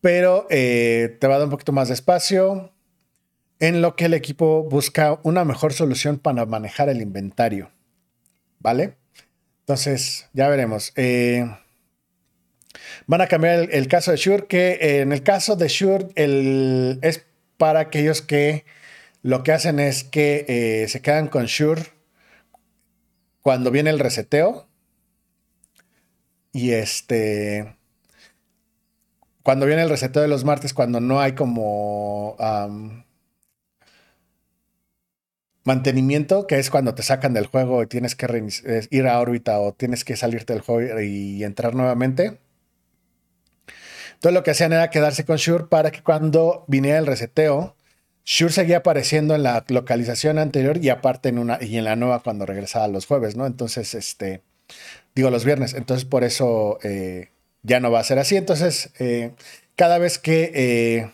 pero 0.00 0.46
eh, 0.50 1.16
te 1.20 1.26
va 1.26 1.34
a 1.34 1.38
dar 1.38 1.46
un 1.46 1.50
poquito 1.50 1.72
más 1.72 1.88
de 1.88 1.94
espacio 1.94 2.72
en 3.58 3.82
lo 3.82 3.94
que 3.96 4.06
el 4.06 4.14
equipo 4.14 4.62
busca 4.64 5.20
una 5.22 5.44
mejor 5.44 5.72
solución 5.72 6.18
para 6.18 6.46
manejar 6.46 6.88
el 6.88 7.02
inventario. 7.02 7.70
¿Vale? 8.58 8.96
Entonces, 9.60 10.28
ya 10.32 10.48
veremos. 10.48 10.92
Eh, 10.96 11.44
van 13.06 13.20
a 13.20 13.26
cambiar 13.26 13.68
el, 13.70 13.88
caso 13.88 14.10
de 14.10 14.16
Shure, 14.16 14.46
que 14.46 14.72
eh, 14.80 15.00
en 15.00 15.12
el 15.12 15.22
caso 15.22 15.56
de 15.56 15.68
Shure 15.68 16.08
es 17.02 17.24
para 17.58 17.80
aquellos 17.80 18.22
que 18.22 18.64
lo 19.22 19.42
que 19.42 19.52
hacen 19.52 19.78
es 19.78 20.04
que 20.04 20.86
se 20.88 21.02
quedan 21.02 21.28
con 21.28 21.44
Shure 21.44 21.82
cuando 23.42 23.70
viene 23.70 23.90
el 23.90 23.98
reseteo. 23.98 24.66
Y 26.52 26.72
este 26.72 27.79
cuando 29.42 29.66
viene 29.66 29.82
el 29.82 29.88
reseteo 29.88 30.22
de 30.22 30.28
los 30.28 30.44
martes, 30.44 30.74
cuando 30.74 31.00
no 31.00 31.20
hay 31.20 31.32
como 31.32 32.36
mantenimiento, 35.64 36.46
que 36.46 36.58
es 36.58 36.70
cuando 36.70 36.94
te 36.94 37.02
sacan 37.02 37.34
del 37.34 37.46
juego 37.46 37.82
y 37.82 37.86
tienes 37.86 38.14
que 38.14 38.86
ir 38.90 39.06
a 39.06 39.20
órbita 39.20 39.60
o 39.60 39.72
tienes 39.72 40.04
que 40.04 40.16
salirte 40.16 40.52
del 40.52 40.62
juego 40.62 41.00
y 41.00 41.44
entrar 41.44 41.74
nuevamente. 41.74 42.38
Entonces 44.14 44.34
lo 44.34 44.42
que 44.42 44.50
hacían 44.50 44.72
era 44.72 44.90
quedarse 44.90 45.24
con 45.24 45.36
Shure 45.36 45.64
para 45.64 45.90
que 45.90 46.02
cuando 46.02 46.64
viniera 46.68 46.98
el 46.98 47.06
reseteo, 47.06 47.74
Shure 48.24 48.52
seguía 48.52 48.78
apareciendo 48.78 49.34
en 49.34 49.42
la 49.42 49.64
localización 49.68 50.38
anterior 50.38 50.76
y 50.76 50.90
aparte 50.90 51.30
en 51.30 51.38
una 51.38 51.58
y 51.62 51.78
en 51.78 51.84
la 51.84 51.96
nueva 51.96 52.22
cuando 52.22 52.44
regresaba 52.44 52.86
los 52.88 53.06
jueves, 53.06 53.36
¿no? 53.36 53.46
Entonces, 53.46 53.94
este, 53.94 54.42
digo 55.14 55.30
los 55.30 55.44
viernes. 55.46 55.74
Entonces 55.74 56.04
por 56.04 56.24
eso 56.24 56.78
eh, 56.82 57.30
ya 57.62 57.80
no 57.80 57.90
va 57.90 58.00
a 58.00 58.04
ser 58.04 58.18
así. 58.18 58.36
Entonces, 58.36 58.90
eh, 58.98 59.34
cada 59.76 59.98
vez 59.98 60.18
que... 60.18 60.52
Eh, 60.54 61.12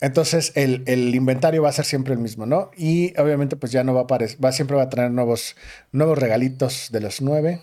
entonces, 0.00 0.52
el, 0.54 1.14
inventario 1.14 1.62
va 1.62 1.70
a 1.70 1.72
ser 1.72 1.84
siempre 1.84 2.12
el 2.12 2.20
mismo, 2.20 2.44
¿no? 2.46 2.70
Y 2.76 3.18
obviamente, 3.18 3.56
pues 3.56 3.72
ya 3.72 3.84
no 3.84 3.94
va 3.94 4.00
a 4.00 4.04
aparecer, 4.04 4.38
siempre 4.52 4.76
va 4.76 4.84
a 4.84 4.88
tener 4.90 5.10
nuevos, 5.10 5.56
nuevos 5.92 6.18
regalitos 6.18 6.88
de 6.92 7.00
los 7.00 7.22
nueve. 7.22 7.62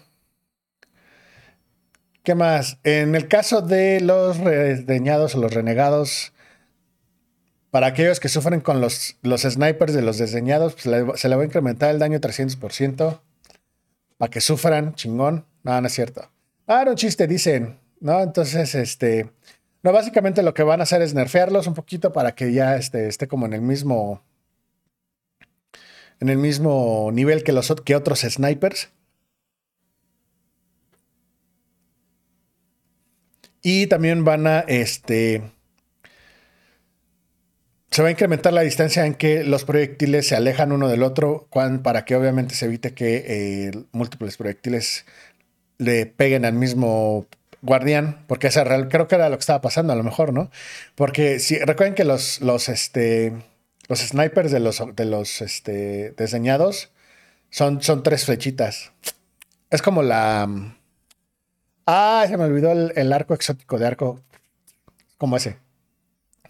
¿Qué 2.23 2.35
más? 2.35 2.79
En 2.83 3.15
el 3.15 3.27
caso 3.27 3.61
de 3.61 3.99
los 3.99 4.43
desdeñados 4.43 5.35
o 5.35 5.41
los 5.41 5.53
renegados, 5.53 6.33
para 7.69 7.87
aquellos 7.87 8.19
que 8.19 8.29
sufren 8.29 8.59
con 8.59 8.81
los, 8.81 9.17
los 9.21 9.41
snipers 9.41 9.93
de 9.93 10.01
los 10.01 10.17
desdeñados, 10.17 10.73
pues 10.73 11.19
se 11.19 11.29
le 11.29 11.35
va 11.35 11.41
a 11.41 11.45
incrementar 11.45 11.91
el 11.91 11.99
daño 11.99 12.19
300% 12.19 13.21
para 14.21 14.29
que 14.29 14.39
sufran, 14.39 14.93
chingón. 14.93 15.47
No, 15.63 15.81
no 15.81 15.87
es 15.87 15.93
cierto. 15.93 16.29
Ah, 16.67 16.83
no, 16.85 16.93
chiste, 16.93 17.25
dicen, 17.25 17.79
¿no? 18.01 18.21
Entonces, 18.21 18.75
este, 18.75 19.31
no, 19.81 19.91
básicamente 19.91 20.43
lo 20.43 20.53
que 20.53 20.61
van 20.61 20.79
a 20.79 20.83
hacer 20.83 21.01
es 21.01 21.15
nerfearlos 21.15 21.65
un 21.65 21.73
poquito 21.73 22.13
para 22.13 22.35
que 22.35 22.53
ya 22.53 22.75
este, 22.75 23.07
esté 23.07 23.27
como 23.27 23.47
en 23.47 23.53
el 23.53 23.61
mismo, 23.61 24.21
en 26.19 26.29
el 26.29 26.37
mismo 26.37 27.09
nivel 27.11 27.43
que, 27.43 27.51
los, 27.51 27.73
que 27.83 27.95
otros 27.95 28.19
snipers. 28.19 28.89
Y 33.63 33.87
también 33.87 34.23
van 34.23 34.45
a, 34.45 34.59
este, 34.59 35.51
se 37.91 38.01
va 38.01 38.07
a 38.07 38.11
incrementar 38.11 38.53
la 38.53 38.61
distancia 38.61 39.05
en 39.05 39.15
que 39.15 39.43
los 39.43 39.65
proyectiles 39.65 40.27
se 40.27 40.35
alejan 40.35 40.71
uno 40.71 40.87
del 40.87 41.03
otro 41.03 41.47
para 41.83 42.05
que 42.05 42.15
obviamente 42.15 42.55
se 42.55 42.65
evite 42.65 42.93
que 42.93 43.25
eh, 43.27 43.71
múltiples 43.91 44.37
proyectiles 44.37 45.05
le 45.77 46.05
peguen 46.05 46.45
al 46.45 46.53
mismo 46.53 47.25
guardián, 47.61 48.23
porque 48.27 48.49
creo 48.89 49.07
que 49.07 49.15
era 49.15 49.29
lo 49.29 49.37
que 49.37 49.41
estaba 49.41 49.61
pasando 49.61 49.93
a 49.93 49.95
lo 49.95 50.03
mejor, 50.03 50.33
¿no? 50.33 50.49
Porque 50.95 51.39
si 51.39 51.59
recuerden 51.59 51.95
que 51.95 52.05
los, 52.05 52.41
los, 52.41 52.69
este, 52.69 53.33
los 53.87 53.99
snipers 53.99 54.51
de 54.51 54.59
los, 54.59 55.41
este, 55.41 56.13
diseñados 56.17 56.91
son, 57.49 57.79
tres 58.03 58.25
flechitas. 58.25 58.91
Es 59.69 59.81
como 59.81 60.01
la... 60.01 60.47
Ah, 61.85 62.25
se 62.27 62.37
me 62.37 62.45
olvidó 62.45 62.71
el, 62.71 63.13
arco 63.13 63.33
exótico 63.33 63.77
de 63.77 63.87
arco 63.87 64.21
como 65.17 65.35
ese. 65.35 65.57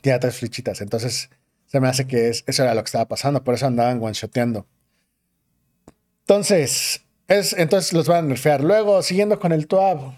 Tiene 0.02 0.20
tres 0.20 0.36
flechitas. 0.38 0.82
Entonces, 0.82 1.30
se 1.68 1.80
me 1.80 1.88
hace 1.88 2.06
que 2.08 2.30
eso 2.30 2.64
era 2.64 2.76
lo 2.76 2.84
que 2.84 2.88
estaba 2.88 3.08
pasando. 3.08 3.44
Por 3.44 3.54
eso 3.54 3.68
andaban 3.68 4.02
one-shoteando. 4.02 4.68
Entonces, 6.22 7.06
es, 7.28 7.54
entonces 7.54 7.94
los 7.94 8.08
van 8.08 8.26
a 8.26 8.28
nerfear. 8.30 8.64
Luego, 8.64 9.02
siguiendo 9.02 9.40
con 9.40 9.52
el 9.52 9.68
Tuab. 9.68 10.14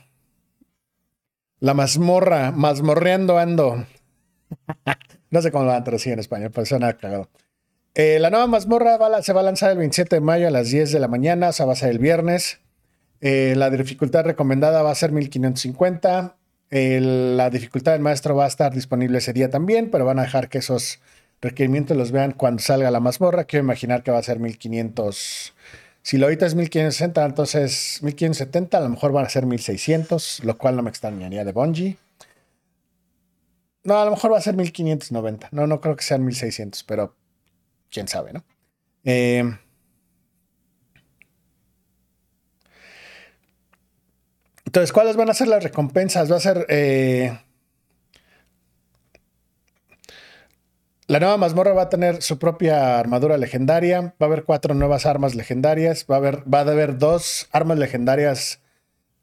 La 1.60 1.74
mazmorra, 1.74 2.52
mazmorreando 2.52 3.38
ando. 3.38 3.86
no 5.30 5.42
sé 5.42 5.52
cómo 5.52 5.66
lo 5.66 5.72
van 5.72 5.82
a 5.82 5.84
traducir 5.84 6.14
en 6.14 6.20
español, 6.20 6.52
pero 6.54 6.66
suena 6.66 6.94
cagado. 6.94 7.30
Eh, 7.96 8.18
la 8.20 8.30
nueva 8.32 8.48
mazmorra 8.48 8.98
se 9.22 9.34
va 9.34 9.42
a 9.42 9.44
lanzar 9.44 9.72
el 9.72 9.78
27 9.78 10.16
de 10.16 10.22
mayo 10.22 10.48
a 10.48 10.52
las 10.52 10.70
10 10.70 10.92
de 10.92 11.00
la 11.00 11.08
mañana, 11.08 11.50
o 11.50 11.54
sea, 11.54 11.66
va 11.66 11.74
a 11.74 11.76
ser 11.76 11.92
el 11.92 12.00
viernes. 12.00 12.60
Eh, 13.22 13.54
la 13.56 13.70
dificultad 13.70 14.26
recomendada 14.26 14.82
va 14.82 14.92
a 14.92 14.96
ser 14.96 15.12
1550. 15.12 16.36
La 16.76 17.50
dificultad 17.52 17.92
del 17.92 18.02
maestro 18.02 18.36
va 18.36 18.46
a 18.46 18.48
estar 18.48 18.74
disponible 18.74 19.20
ese 19.20 19.32
día 19.32 19.50
también, 19.50 19.92
pero 19.92 20.06
van 20.06 20.18
a 20.18 20.24
dejar 20.24 20.50
que 20.50 20.58
esos 20.58 21.00
requerimientos 21.42 21.96
los 21.96 22.12
vean 22.12 22.32
cuando 22.32 22.64
salga 22.64 22.90
la 22.90 23.00
mazmorra. 23.00 23.44
Quiero 23.44 23.64
imaginar 23.64 24.02
que 24.02 24.12
va 24.12 24.18
a 24.18 24.24
ser 24.24 24.40
1500. 24.40 25.54
Si 26.02 26.18
lo 26.18 26.26
ahorita 26.26 26.46
es 26.46 26.56
1560, 26.56 27.26
entonces 27.26 28.00
1570, 28.02 28.78
a 28.78 28.82
lo 28.82 28.90
mejor 28.90 29.12
van 29.12 29.26
a 29.26 29.30
ser 29.30 29.46
1600, 29.46 30.44
lo 30.44 30.58
cual 30.58 30.76
no 30.76 30.82
me 30.82 30.90
extrañaría 30.90 31.46
de 31.46 31.52
Bungie. 31.52 31.98
No, 33.84 34.00
a 34.00 34.06
lo 34.06 34.12
mejor 34.12 34.34
va 34.34 34.38
a 34.38 34.42
ser 34.42 34.56
1590. 34.56 35.50
No, 35.52 35.68
no 35.68 35.80
creo 35.80 35.96
que 35.96 36.04
sean 36.04 36.26
1600, 36.26 36.84
pero 36.86 37.16
quién 37.92 38.08
sabe, 38.08 38.34
¿no? 38.34 38.44
Eh, 39.04 39.44
entonces, 44.74 44.92
¿cuáles 44.92 45.16
van 45.16 45.30
a 45.30 45.36
ser 45.36 45.50
las 45.50 45.64
recompensas? 45.64 46.32
Va 46.32 46.38
a 46.38 46.40
ser... 46.40 46.66
Eh, 46.68 47.38
la 51.06 51.20
nueva 51.20 51.38
mazmorra 51.38 51.74
va 51.74 51.84
a 51.84 51.90
tener 51.90 52.24
su 52.24 52.40
propia 52.40 52.98
armadura 52.98 53.38
legendaria. 53.38 54.02
Va 54.02 54.16
a 54.22 54.26
haber 54.26 54.46
cuatro 54.46 54.74
nuevas 54.74 55.06
armas 55.06 55.36
legendarias. 55.36 56.08
Va 56.10 56.16
a 56.16 56.18
haber, 56.18 56.40
va 56.52 56.58
a 56.58 56.62
haber 56.62 56.98
dos 56.98 57.48
armas 57.52 57.78
legendarias 57.78 58.62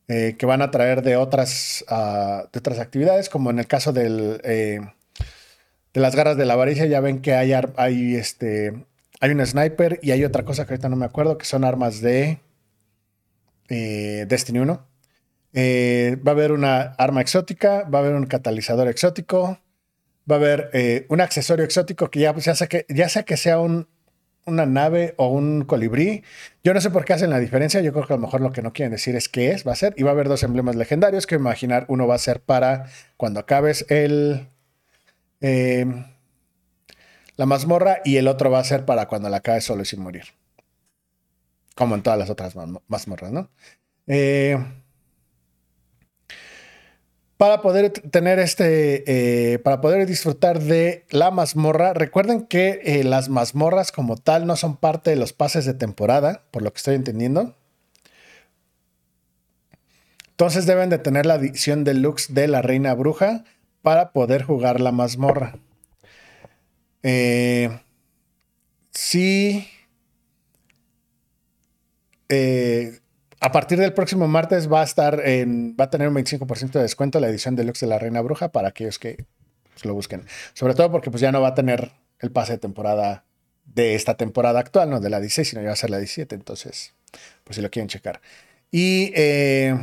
eh, 0.06 0.36
que 0.38 0.46
van 0.46 0.62
a 0.62 0.70
traer 0.70 1.02
de 1.02 1.16
otras, 1.16 1.84
ah, 1.88 2.44
de 2.52 2.58
otras 2.60 2.78
actividades, 2.78 3.28
como 3.28 3.50
en 3.50 3.58
el 3.58 3.66
caso 3.66 3.92
del, 3.92 4.38
de 4.38 4.80
las 5.94 6.14
garras 6.14 6.36
de 6.36 6.46
la 6.46 6.54
avaricia, 6.54 6.86
ya 6.86 7.00
ven 7.00 7.22
que 7.22 7.34
hay, 7.34 7.54
hay, 7.74 8.14
este, 8.14 8.86
hay 9.18 9.30
un 9.32 9.44
sniper 9.44 9.98
y 10.00 10.12
hay 10.12 10.24
otra 10.24 10.44
cosa 10.44 10.64
que 10.64 10.74
ahorita 10.74 10.88
no 10.88 10.94
me 10.94 11.06
acuerdo, 11.06 11.38
que 11.38 11.44
son 11.44 11.64
armas 11.64 12.00
de 12.00 12.38
eh, 13.68 14.26
Destiny 14.28 14.60
1. 14.60 14.89
Eh, 15.52 16.16
va 16.26 16.32
a 16.32 16.34
haber 16.34 16.52
una 16.52 16.94
arma 16.98 17.20
exótica, 17.20 17.82
va 17.84 17.98
a 17.98 18.02
haber 18.02 18.14
un 18.14 18.26
catalizador 18.26 18.88
exótico, 18.88 19.58
va 20.30 20.36
a 20.36 20.38
haber 20.38 20.70
eh, 20.72 21.06
un 21.08 21.20
accesorio 21.20 21.64
exótico 21.64 22.10
que 22.10 22.20
ya, 22.20 22.32
pues, 22.32 22.44
sea 22.44 23.24
que, 23.24 23.36
sea 23.36 23.58
una 23.58 24.66
nave 24.66 25.14
o 25.16 25.28
un 25.28 25.64
colibrí. 25.64 26.22
Yo 26.62 26.74
no 26.74 26.80
sé 26.80 26.90
por 26.90 27.04
qué 27.04 27.14
hacen 27.14 27.30
la 27.30 27.38
diferencia. 27.38 27.80
Yo 27.80 27.92
creo 27.92 28.06
que 28.06 28.12
a 28.12 28.16
lo 28.16 28.22
mejor 28.22 28.40
lo 28.40 28.52
que 28.52 28.62
no 28.62 28.72
quieren 28.72 28.92
decir 28.92 29.16
es 29.16 29.28
qué 29.28 29.50
es, 29.50 29.66
va 29.66 29.72
a 29.72 29.76
ser. 29.76 29.94
Y 29.96 30.02
va 30.02 30.10
a 30.10 30.12
haber 30.12 30.28
dos 30.28 30.42
emblemas 30.42 30.76
legendarios 30.76 31.26
que 31.26 31.34
imaginar 31.34 31.84
uno 31.88 32.06
va 32.06 32.14
a 32.14 32.18
ser 32.18 32.40
para 32.40 32.86
cuando 33.16 33.40
acabes 33.40 33.86
el, 33.88 34.48
eh, 35.40 35.86
la 37.36 37.46
mazmorra 37.46 38.00
y 38.04 38.16
el 38.16 38.28
otro 38.28 38.50
va 38.50 38.60
a 38.60 38.64
ser 38.64 38.84
para 38.84 39.08
cuando 39.08 39.28
la 39.28 39.40
cae 39.40 39.60
solo 39.60 39.82
y 39.82 39.86
sin 39.86 40.00
morir. 40.00 40.24
Como 41.74 41.94
en 41.94 42.02
todas 42.02 42.18
las 42.18 42.30
otras 42.30 42.54
mazmorras, 42.88 43.32
¿no? 43.32 43.50
Eh, 44.06 44.58
para 47.40 47.62
poder 47.62 47.88
tener 47.88 48.38
este, 48.38 49.54
eh, 49.54 49.58
para 49.60 49.80
poder 49.80 50.06
disfrutar 50.06 50.60
de 50.60 51.06
la 51.08 51.30
mazmorra, 51.30 51.94
recuerden 51.94 52.42
que 52.42 53.00
las 53.02 53.30
mazmorras 53.30 53.92
como 53.92 54.18
tal 54.18 54.46
no 54.46 54.56
son 54.56 54.76
parte 54.76 55.08
de 55.08 55.16
los 55.16 55.32
pases 55.32 55.64
de 55.64 55.72
temporada, 55.72 56.42
por 56.50 56.60
lo 56.60 56.70
que 56.70 56.76
estoy 56.76 56.96
entendiendo. 56.96 57.56
Entonces 60.32 60.66
deben 60.66 60.90
de 60.90 60.98
tener 60.98 61.24
la 61.24 61.36
edición 61.36 61.82
deluxe 61.82 62.34
de 62.34 62.46
la 62.46 62.60
Reina 62.60 62.92
Bruja 62.92 63.44
para 63.80 64.12
poder 64.12 64.42
jugar 64.42 64.78
la 64.78 64.92
mazmorra. 64.92 65.56
Eh, 67.02 67.70
sí. 68.90 69.66
Eh, 72.28 72.99
a 73.40 73.52
partir 73.52 73.78
del 73.78 73.94
próximo 73.94 74.28
martes 74.28 74.70
va 74.70 74.82
a 74.82 74.84
estar 74.84 75.26
en, 75.26 75.74
va 75.78 75.84
a 75.84 75.90
tener 75.90 76.08
un 76.08 76.14
25% 76.14 76.72
de 76.72 76.82
descuento 76.82 77.20
la 77.20 77.28
edición 77.28 77.56
deluxe 77.56 77.80
de 77.80 77.86
la 77.86 77.98
Reina 77.98 78.20
Bruja 78.20 78.52
para 78.52 78.68
aquellos 78.68 78.98
que 78.98 79.24
pues, 79.72 79.84
lo 79.86 79.94
busquen. 79.94 80.24
Sobre 80.52 80.74
todo 80.74 80.92
porque 80.92 81.10
pues 81.10 81.20
ya 81.20 81.32
no 81.32 81.40
va 81.40 81.48
a 81.48 81.54
tener 81.54 81.90
el 82.18 82.30
pase 82.30 82.52
de 82.52 82.58
temporada 82.58 83.24
de 83.64 83.94
esta 83.94 84.16
temporada 84.16 84.60
actual, 84.60 84.90
no 84.90 85.00
de 85.00 85.10
la 85.10 85.20
16, 85.20 85.48
sino 85.48 85.62
ya 85.62 85.68
va 85.68 85.72
a 85.72 85.76
ser 85.76 85.90
la 85.90 85.98
17. 85.98 86.34
Entonces, 86.34 86.94
pues 87.44 87.56
si 87.56 87.62
lo 87.62 87.70
quieren 87.70 87.88
checar. 87.88 88.20
Y 88.70 89.12
eh, 89.14 89.74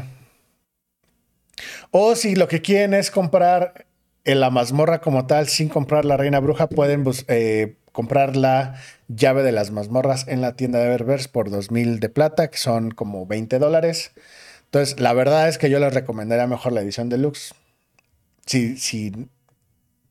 o 1.91 2.15
si 2.15 2.35
lo 2.35 2.47
que 2.47 2.61
quieren 2.61 2.93
es 2.93 3.09
comprar 3.11 3.87
en 4.23 4.39
la 4.39 4.49
mazmorra 4.49 4.99
como 4.99 5.25
tal, 5.25 5.47
sin 5.47 5.69
comprar 5.69 6.05
la 6.05 6.17
reina 6.17 6.39
bruja, 6.39 6.67
pueden 6.67 7.05
eh, 7.27 7.77
comprar 7.97 8.36
la 8.36 8.75
llave 9.07 9.41
de 9.41 9.51
las 9.51 9.71
mazmorras 9.71 10.27
en 10.27 10.39
la 10.39 10.55
tienda 10.55 10.77
de 10.77 10.86
Eververse 10.86 11.29
por 11.29 11.49
2000 11.49 11.99
de 11.99 12.10
plata, 12.10 12.51
que 12.51 12.60
son 12.60 12.91
como 12.91 13.25
20 13.25 13.57
dólares. 13.57 14.12
Entonces, 14.65 14.99
la 14.99 15.13
verdad 15.13 15.49
es 15.49 15.57
que 15.57 15.71
yo 15.71 15.79
les 15.79 15.91
recomendaría 15.91 16.45
mejor 16.45 16.73
la 16.73 16.81
edición 16.81 17.10
deluxe. 17.10 17.55
Si, 18.45 18.77
si, 18.77 19.27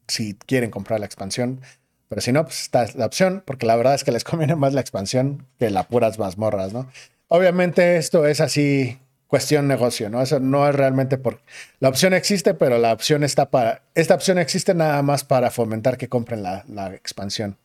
si 0.09 0.35
quieren 0.35 0.73
comprar 0.73 0.99
la 0.99 1.07
expansión. 1.07 1.61
Pero 2.09 2.21
si 2.21 2.33
no, 2.33 2.43
pues 2.45 2.63
está 2.63 2.87
la 2.97 3.07
opción, 3.07 3.45
porque 3.47 3.67
la 3.67 3.77
verdad 3.77 3.95
es 3.95 4.03
que 4.03 4.11
les 4.11 4.25
conviene 4.25 4.57
más 4.57 4.75
la 4.75 4.81
expansión 4.81 5.47
que 5.61 5.71
las 5.71 5.87
puras 5.87 6.19
mazmorras, 6.19 6.73
¿no? 6.73 6.91
Obviamente 7.29 7.99
esto 7.99 8.27
es 8.27 8.41
así 8.41 8.99
cuestión 9.29 9.69
negocio, 9.69 10.11
¿no? 10.11 10.23
Eso 10.23 10.41
no 10.41 10.69
es 10.69 10.75
realmente 10.75 11.19
por... 11.19 11.41
La 11.79 11.89
opción 11.89 12.15
existe, 12.15 12.55
pero 12.55 12.79
la 12.79 12.93
opción 12.93 13.23
está 13.23 13.49
para... 13.49 13.83
Esta 13.95 14.15
opción 14.15 14.39
existe 14.39 14.75
nada 14.75 15.03
más 15.03 15.23
para 15.23 15.53
fomentar 15.53 15.97
que 15.97 16.09
compren 16.09 16.43
la, 16.43 16.65
expansión. 16.95 17.57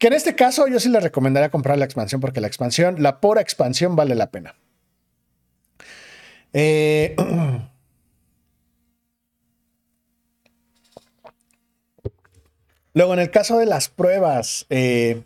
Que 0.00 0.06
en 0.06 0.14
este 0.14 0.34
caso 0.34 0.66
yo 0.66 0.80
sí 0.80 0.88
les 0.88 1.02
recomendaría 1.02 1.50
comprar 1.50 1.76
la 1.76 1.84
expansión 1.84 2.22
porque 2.22 2.40
la 2.40 2.46
expansión, 2.46 3.02
la 3.02 3.20
pura 3.20 3.42
expansión 3.42 3.96
vale 3.96 4.14
la 4.14 4.30
pena. 4.30 4.54
Eh, 6.54 7.14
luego, 12.94 13.12
en 13.12 13.20
el 13.20 13.30
caso 13.30 13.58
de 13.58 13.66
las 13.66 13.90
pruebas, 13.90 14.64
eh, 14.70 15.22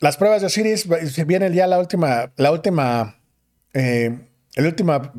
las 0.00 0.16
pruebas 0.16 0.40
de 0.40 0.48
Osiris, 0.48 0.88
viene 1.24 1.54
ya 1.54 1.68
la 1.68 1.78
última, 1.78 2.32
la 2.36 2.50
última, 2.50 3.20
eh, 3.72 4.18
el 4.56 4.66
última, 4.66 5.12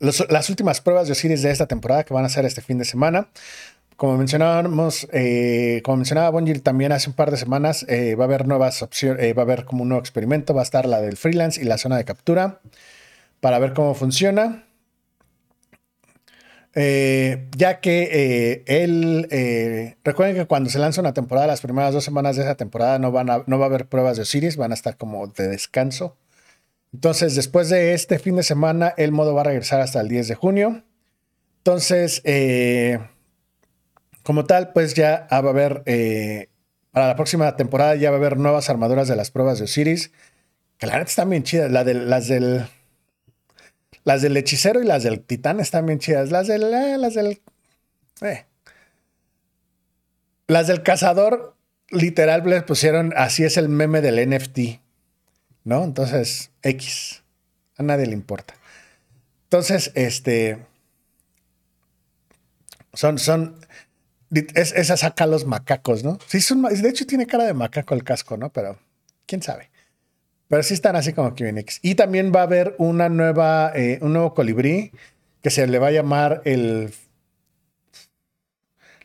las 0.00 0.50
últimas 0.50 0.82
pruebas 0.82 1.06
de 1.06 1.12
Osiris 1.12 1.40
de 1.40 1.50
esta 1.50 1.64
temporada 1.66 2.04
que 2.04 2.12
van 2.12 2.26
a 2.26 2.28
ser 2.28 2.44
este 2.44 2.60
fin 2.60 2.76
de 2.76 2.84
semana. 2.84 3.30
Como 3.98 4.16
mencionábamos, 4.16 5.08
eh, 5.12 5.82
como 5.82 5.96
mencionaba 5.96 6.30
Bungie 6.30 6.60
también 6.60 6.92
hace 6.92 7.10
un 7.10 7.16
par 7.16 7.32
de 7.32 7.36
semanas, 7.36 7.84
eh, 7.88 8.14
va 8.14 8.24
a 8.24 8.28
haber 8.28 8.46
nuevas 8.46 8.80
opciones, 8.80 9.36
va 9.36 9.42
a 9.42 9.44
haber 9.44 9.64
como 9.64 9.82
un 9.82 9.88
nuevo 9.88 10.00
experimento, 10.00 10.54
va 10.54 10.60
a 10.60 10.62
estar 10.62 10.86
la 10.86 11.00
del 11.00 11.16
freelance 11.16 11.60
y 11.60 11.64
la 11.64 11.78
zona 11.78 11.96
de 11.96 12.04
captura 12.04 12.60
para 13.40 13.58
ver 13.58 13.72
cómo 13.72 13.94
funciona. 13.94 14.68
Eh, 16.76 17.48
ya 17.56 17.80
que 17.80 18.08
eh, 18.12 18.62
él, 18.66 19.26
eh, 19.32 19.96
recuerden 20.04 20.36
que 20.36 20.46
cuando 20.46 20.70
se 20.70 20.78
lanza 20.78 21.00
una 21.00 21.12
temporada, 21.12 21.48
las 21.48 21.60
primeras 21.60 21.92
dos 21.92 22.04
semanas 22.04 22.36
de 22.36 22.42
esa 22.42 22.54
temporada 22.54 23.00
no, 23.00 23.10
van 23.10 23.30
a, 23.30 23.42
no 23.48 23.58
va 23.58 23.64
a 23.64 23.68
haber 23.68 23.88
pruebas 23.88 24.16
de 24.16 24.22
Osiris, 24.22 24.56
van 24.56 24.70
a 24.70 24.74
estar 24.74 24.96
como 24.96 25.26
de 25.26 25.48
descanso. 25.48 26.16
Entonces, 26.92 27.34
después 27.34 27.68
de 27.68 27.94
este 27.94 28.20
fin 28.20 28.36
de 28.36 28.44
semana, 28.44 28.94
el 28.96 29.10
modo 29.10 29.34
va 29.34 29.40
a 29.40 29.44
regresar 29.44 29.80
hasta 29.80 30.00
el 30.00 30.08
10 30.08 30.28
de 30.28 30.34
junio. 30.36 30.84
Entonces, 31.58 32.22
como 34.28 34.44
tal, 34.44 34.74
pues 34.74 34.92
ya 34.92 35.26
va 35.32 35.38
a 35.38 35.38
haber, 35.38 35.84
para 36.92 37.06
la 37.06 37.16
próxima 37.16 37.56
temporada 37.56 37.94
ya 37.94 38.10
va 38.10 38.16
a 38.16 38.20
haber 38.20 38.36
nuevas 38.36 38.68
armaduras 38.68 39.08
de 39.08 39.16
las 39.16 39.30
pruebas 39.30 39.56
de 39.56 39.64
Osiris, 39.64 40.12
que 40.76 40.86
la 40.86 40.92
verdad 40.92 41.08
están 41.08 41.30
bien 41.30 41.44
chidas, 41.44 41.72
las 41.72 41.86
del 42.28 42.68
las 44.04 44.20
del 44.20 44.36
hechicero 44.36 44.82
y 44.82 44.84
las 44.84 45.02
del 45.02 45.22
titán 45.22 45.60
están 45.60 45.86
bien 45.86 45.98
chidas. 45.98 46.30
Las 46.30 46.46
del. 46.46 46.62
Eh, 46.74 46.98
las 46.98 47.14
del. 47.14 47.40
Eh. 48.20 48.44
Las 50.46 50.66
del 50.66 50.82
cazador, 50.82 51.56
literal, 51.88 52.42
les 52.44 52.64
pusieron. 52.64 53.14
Así 53.16 53.44
es 53.44 53.56
el 53.56 53.70
meme 53.70 54.02
del 54.02 54.28
NFT. 54.28 54.82
¿No? 55.64 55.84
Entonces, 55.84 56.50
X. 56.62 57.22
A 57.78 57.82
nadie 57.82 58.04
le 58.04 58.12
importa. 58.12 58.52
Entonces, 59.44 59.90
este. 59.94 60.66
Son. 62.92 63.18
son 63.18 63.58
es, 64.30 64.72
esa 64.72 64.96
saca 64.96 65.26
los 65.26 65.46
macacos, 65.46 66.04
¿no? 66.04 66.18
Sí, 66.26 66.40
son, 66.40 66.62
de 66.62 66.88
hecho 66.88 67.06
tiene 67.06 67.26
cara 67.26 67.44
de 67.44 67.54
macaco 67.54 67.94
el 67.94 68.04
casco, 68.04 68.36
¿no? 68.36 68.50
Pero 68.52 68.78
quién 69.26 69.42
sabe. 69.42 69.70
Pero 70.48 70.62
sí 70.62 70.74
están 70.74 70.96
así 70.96 71.12
como 71.12 71.34
que 71.34 71.44
bien 71.44 71.58
X. 71.58 71.80
Y 71.82 71.94
también 71.94 72.32
va 72.34 72.40
a 72.40 72.44
haber 72.44 72.74
una 72.78 73.08
nueva, 73.08 73.72
eh, 73.74 73.98
un 74.00 74.14
nuevo 74.14 74.34
colibrí 74.34 74.92
que 75.42 75.50
se 75.50 75.66
le 75.66 75.78
va 75.78 75.88
a 75.88 75.92
llamar 75.92 76.42
el. 76.44 76.92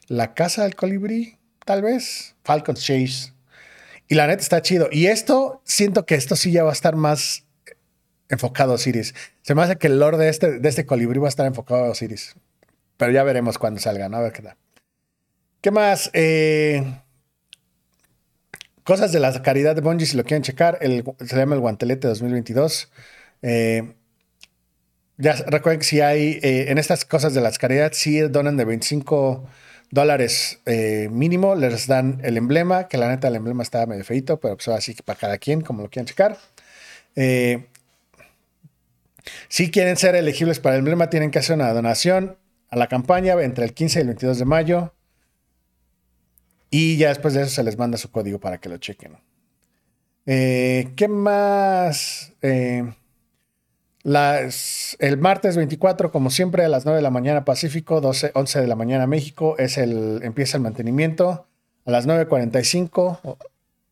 La 0.07 0.33
casa 0.33 0.63
del 0.63 0.75
colibrí, 0.75 1.37
tal 1.65 1.81
vez. 1.81 2.35
Falcon's 2.43 2.81
Chase. 2.81 3.33
Y 4.07 4.15
la 4.15 4.27
neta 4.27 4.41
está 4.41 4.61
chido. 4.61 4.89
Y 4.91 5.07
esto, 5.07 5.61
siento 5.65 6.05
que 6.05 6.15
esto 6.15 6.35
sí 6.35 6.51
ya 6.51 6.63
va 6.63 6.69
a 6.69 6.73
estar 6.73 6.95
más 6.95 7.45
enfocado 8.29 8.73
a 8.73 8.75
Osiris. 8.75 9.13
Se 9.41 9.55
me 9.55 9.63
hace 9.63 9.77
que 9.77 9.87
el 9.87 9.99
lore 9.99 10.17
de 10.17 10.29
este, 10.29 10.59
de 10.59 10.69
este 10.69 10.85
colibrí 10.85 11.19
va 11.19 11.27
a 11.27 11.29
estar 11.29 11.45
enfocado 11.45 11.85
a 11.85 11.89
Osiris. 11.89 12.35
Pero 12.97 13.11
ya 13.11 13.23
veremos 13.23 13.57
cuando 13.57 13.79
salga, 13.79 14.09
¿no? 14.09 14.17
A 14.17 14.21
ver 14.21 14.33
qué 14.33 14.41
tal. 14.41 14.57
¿Qué 15.63 15.71
más? 15.71 16.11
Eh, 16.11 16.83
cosas 18.83 19.13
de 19.13 19.21
la 19.21 19.41
caridad 19.41 19.75
de 19.75 19.79
Bungie, 19.81 20.05
si 20.05 20.17
lo 20.17 20.25
quieren 20.25 20.43
checar, 20.43 20.77
el, 20.81 21.05
se 21.25 21.37
llama 21.37 21.55
el 21.55 21.61
Guantelete 21.61 22.05
2022. 22.09 22.91
Eh, 23.43 23.93
ya 25.15 25.35
recuerden 25.47 25.79
que 25.79 25.85
si 25.85 26.01
hay 26.01 26.37
eh, 26.43 26.65
en 26.67 26.77
estas 26.77 27.05
cosas 27.05 27.33
de 27.33 27.39
las 27.39 27.59
caridad, 27.59 27.93
si 27.93 28.19
donan 28.19 28.57
de 28.57 28.65
25 28.65 29.47
dólares 29.89 30.59
mínimo, 31.09 31.55
les 31.55 31.87
dan 31.87 32.19
el 32.25 32.35
emblema, 32.35 32.89
que 32.89 32.97
la 32.97 33.07
neta 33.07 33.29
el 33.29 33.37
emblema 33.37 33.63
está 33.63 33.85
medio 33.85 34.03
feito, 34.03 34.41
pero 34.41 34.57
pues 34.57 34.67
así 34.67 34.93
para 34.95 35.17
cada 35.17 35.37
quien, 35.37 35.61
como 35.61 35.81
lo 35.81 35.89
quieran 35.89 36.07
checar. 36.07 36.37
si 39.47 39.71
quieren 39.71 39.95
ser 39.95 40.15
elegibles 40.15 40.59
para 40.59 40.75
el 40.75 40.79
emblema, 40.79 41.09
tienen 41.09 41.31
que 41.31 41.39
hacer 41.39 41.55
una 41.55 41.71
donación 41.71 42.37
a 42.69 42.75
la 42.75 42.87
campaña 42.87 43.41
entre 43.41 43.63
el 43.63 43.73
15 43.73 43.99
y 43.99 44.01
el 44.01 44.07
22 44.07 44.39
de 44.39 44.45
mayo. 44.45 44.93
Y 46.75 46.97
ya 46.97 47.09
después 47.09 47.35
de 47.35 47.43
eso 47.43 47.51
se 47.51 47.63
les 47.63 47.77
manda 47.77 47.99
su 47.99 48.09
código 48.09 48.39
para 48.39 48.57
que 48.57 48.67
lo 48.67 48.77
chequen. 48.77 49.19
Eh, 50.25 50.91
¿Qué 50.95 51.07
más? 51.07 52.33
Eh, 52.41 52.91
el 54.03 55.17
martes 55.19 55.55
24, 55.55 56.11
como 56.11 56.31
siempre, 56.31 56.65
a 56.65 56.69
las 56.69 56.85
9 56.85 56.95
de 56.95 57.03
la 57.03 57.11
mañana 57.11 57.45
Pacífico, 57.45 58.01
12, 58.01 58.31
11 58.33 58.61
de 58.61 58.65
la 58.65 58.75
mañana 58.75 59.05
México, 59.05 59.55
es 59.59 59.77
el, 59.77 60.21
empieza 60.23 60.57
el 60.57 60.63
mantenimiento. 60.63 61.45
A 61.85 61.91
las 61.91 62.07
9.45 62.07 63.37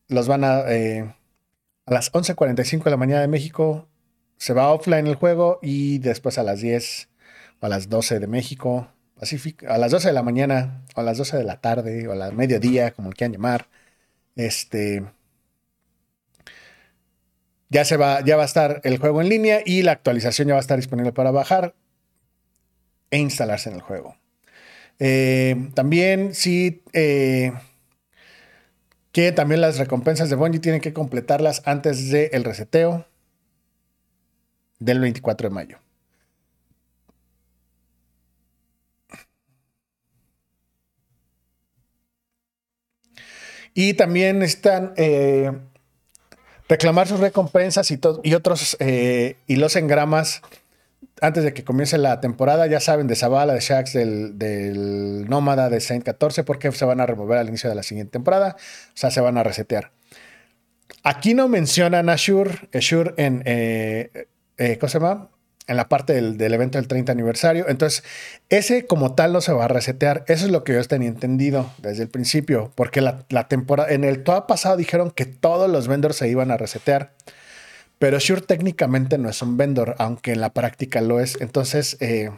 los 0.08 0.28
van 0.28 0.44
a... 0.44 0.62
Eh, 0.72 1.14
a 1.86 1.94
las 1.94 2.12
11.45 2.12 2.86
de 2.86 2.90
la 2.90 2.98
mañana 2.98 3.22
de 3.22 3.28
México 3.28 3.88
se 4.38 4.54
va 4.54 4.74
offline 4.74 5.06
el 5.06 5.16
juego 5.16 5.60
y 5.62 6.00
después 6.00 6.40
a 6.40 6.44
las 6.44 6.62
10 6.62 7.10
a 7.62 7.70
las 7.70 7.90
12 7.90 8.20
de 8.20 8.26
México, 8.26 8.88
Pacífico, 9.22 9.68
a 9.70 9.78
las 9.78 9.92
12 9.92 10.08
de 10.08 10.14
la 10.16 10.24
mañana, 10.24 10.84
o 10.96 11.02
a 11.02 11.04
las 11.04 11.16
12 11.20 11.38
de 11.38 11.44
la 11.44 11.62
tarde, 11.62 12.08
o 12.08 12.12
a 12.12 12.16
la 12.16 12.32
mediodía, 12.32 12.90
como 12.90 13.12
quieran 13.12 13.34
llamar. 13.34 13.68
Este. 14.36 15.06
Ya, 17.70 17.86
se 17.86 17.98
va, 17.98 18.22
ya 18.26 18.36
va 18.36 18.42
a 18.42 18.48
estar 18.48 18.82
el 18.84 18.98
juego 18.98 19.22
en 19.22 19.30
línea 19.30 19.62
y 19.64 19.84
la 19.84 19.92
actualización 19.92 20.48
ya 20.48 20.56
va 20.56 20.60
a 20.60 20.62
estar 20.62 20.78
disponible 20.78 21.14
para 21.14 21.30
bajar 21.30 21.76
e 23.12 23.20
instalarse 23.20 23.70
en 23.70 23.76
el 23.76 23.82
juego. 23.82 24.18
Eh, 24.98 25.70
también 25.76 26.34
sí 26.34 26.82
eh, 26.94 27.54
que 29.12 29.32
también 29.32 29.62
las 29.62 29.78
recompensas 29.78 30.32
de 30.32 30.36
Bungie 30.36 30.60
tienen 30.60 30.82
que 30.82 30.94
completarlas 30.94 31.62
antes 31.66 32.10
del 32.10 32.44
reseteo 32.44 33.06
del 34.80 35.00
24 35.00 35.50
de 35.50 35.54
mayo. 35.54 35.81
Y 43.74 43.94
también 43.94 44.42
están 44.42 44.94
eh, 44.98 45.52
reclamar 46.68 47.08
sus 47.08 47.20
recompensas 47.20 47.90
y, 47.92 48.34
otros 48.34 48.78
eh, 48.80 49.38
y 49.48 49.56
los 49.56 49.76
engramas 49.76 50.42
antes 51.22 51.44
de 51.44 51.54
que 51.54 51.64
comience 51.64 51.98
la 51.98 52.20
temporada. 52.20 52.68
Ya 52.68 52.80
saben 52.80 53.08
de 53.08 53.16
Zavala, 53.16 53.54
de 53.54 53.60
Shax, 53.60 53.94
del, 53.94 55.26
Nómada, 55.30 55.70
de 55.70 55.80
Saint 55.80 56.04
14, 56.04 56.44
porque 56.44 56.72
se 56.72 56.86
van 56.86 57.00
a 57.00 57.06
remover 57.06 57.38
al 57.38 57.48
inicio 57.48 57.70
de 57.70 57.76
la 57.76 57.84
siguiente 57.84 58.12
temporada. 58.12 58.56
O 58.58 58.98
sea, 58.98 59.12
se 59.12 59.22
van 59.22 59.38
a 59.38 59.44
resetear. 59.44 59.92
Aquí 61.04 61.34
no 61.34 61.48
mencionan 61.48 62.10
a 62.10 62.16
Shure, 62.16 62.70
Shure 62.74 63.14
en. 63.18 63.44
Eh, 63.46 64.28
¿Cómo 64.80 64.90
se 64.90 65.00
llama? 65.00 65.30
En 65.68 65.78
la 65.78 65.88
parte 65.88 66.14
del, 66.14 66.54
evento 66.54 66.78
del 66.78 66.88
30 66.88 67.12
aniversario. 67.12 67.66
Entonces, 67.68 68.04
ese 68.50 68.86
como 68.86 69.16
tal 69.16 69.34
no 69.34 69.42
se 69.42 69.54
va 69.54 69.66
a 69.66 69.68
resetear. 69.68 70.24
Eso 70.28 70.46
es 70.46 70.52
lo 70.52 70.64
que 70.64 70.74
yo 70.74 70.84
tenía 70.86 71.10
entendido 71.10 71.72
desde 71.78 72.04
el 72.04 72.10
principio, 72.10 72.72
porque 72.76 73.02
la, 73.02 73.48
temporada, 73.48 73.92
en 73.92 74.04
el 74.04 74.24
todo 74.24 74.48
pasado 74.48 74.78
dijeron 74.78 75.12
que 75.12 75.26
todos 75.26 75.70
los 75.70 75.88
vendors 75.88 76.18
se 76.18 76.30
iban 76.30 76.52
a 76.52 76.58
resetear. 76.58 77.14
Pero 78.00 78.20
Shure 78.20 78.42
técnicamente 78.42 79.18
no 79.18 79.30
es 79.30 79.42
un 79.42 79.58
vendor, 79.58 79.96
aunque 80.00 80.32
en 80.32 80.42
la 80.42 80.54
práctica 80.54 81.02
lo 81.02 81.20
es. 81.20 81.38
Entonces, 81.40 81.98
eh, 82.00 82.32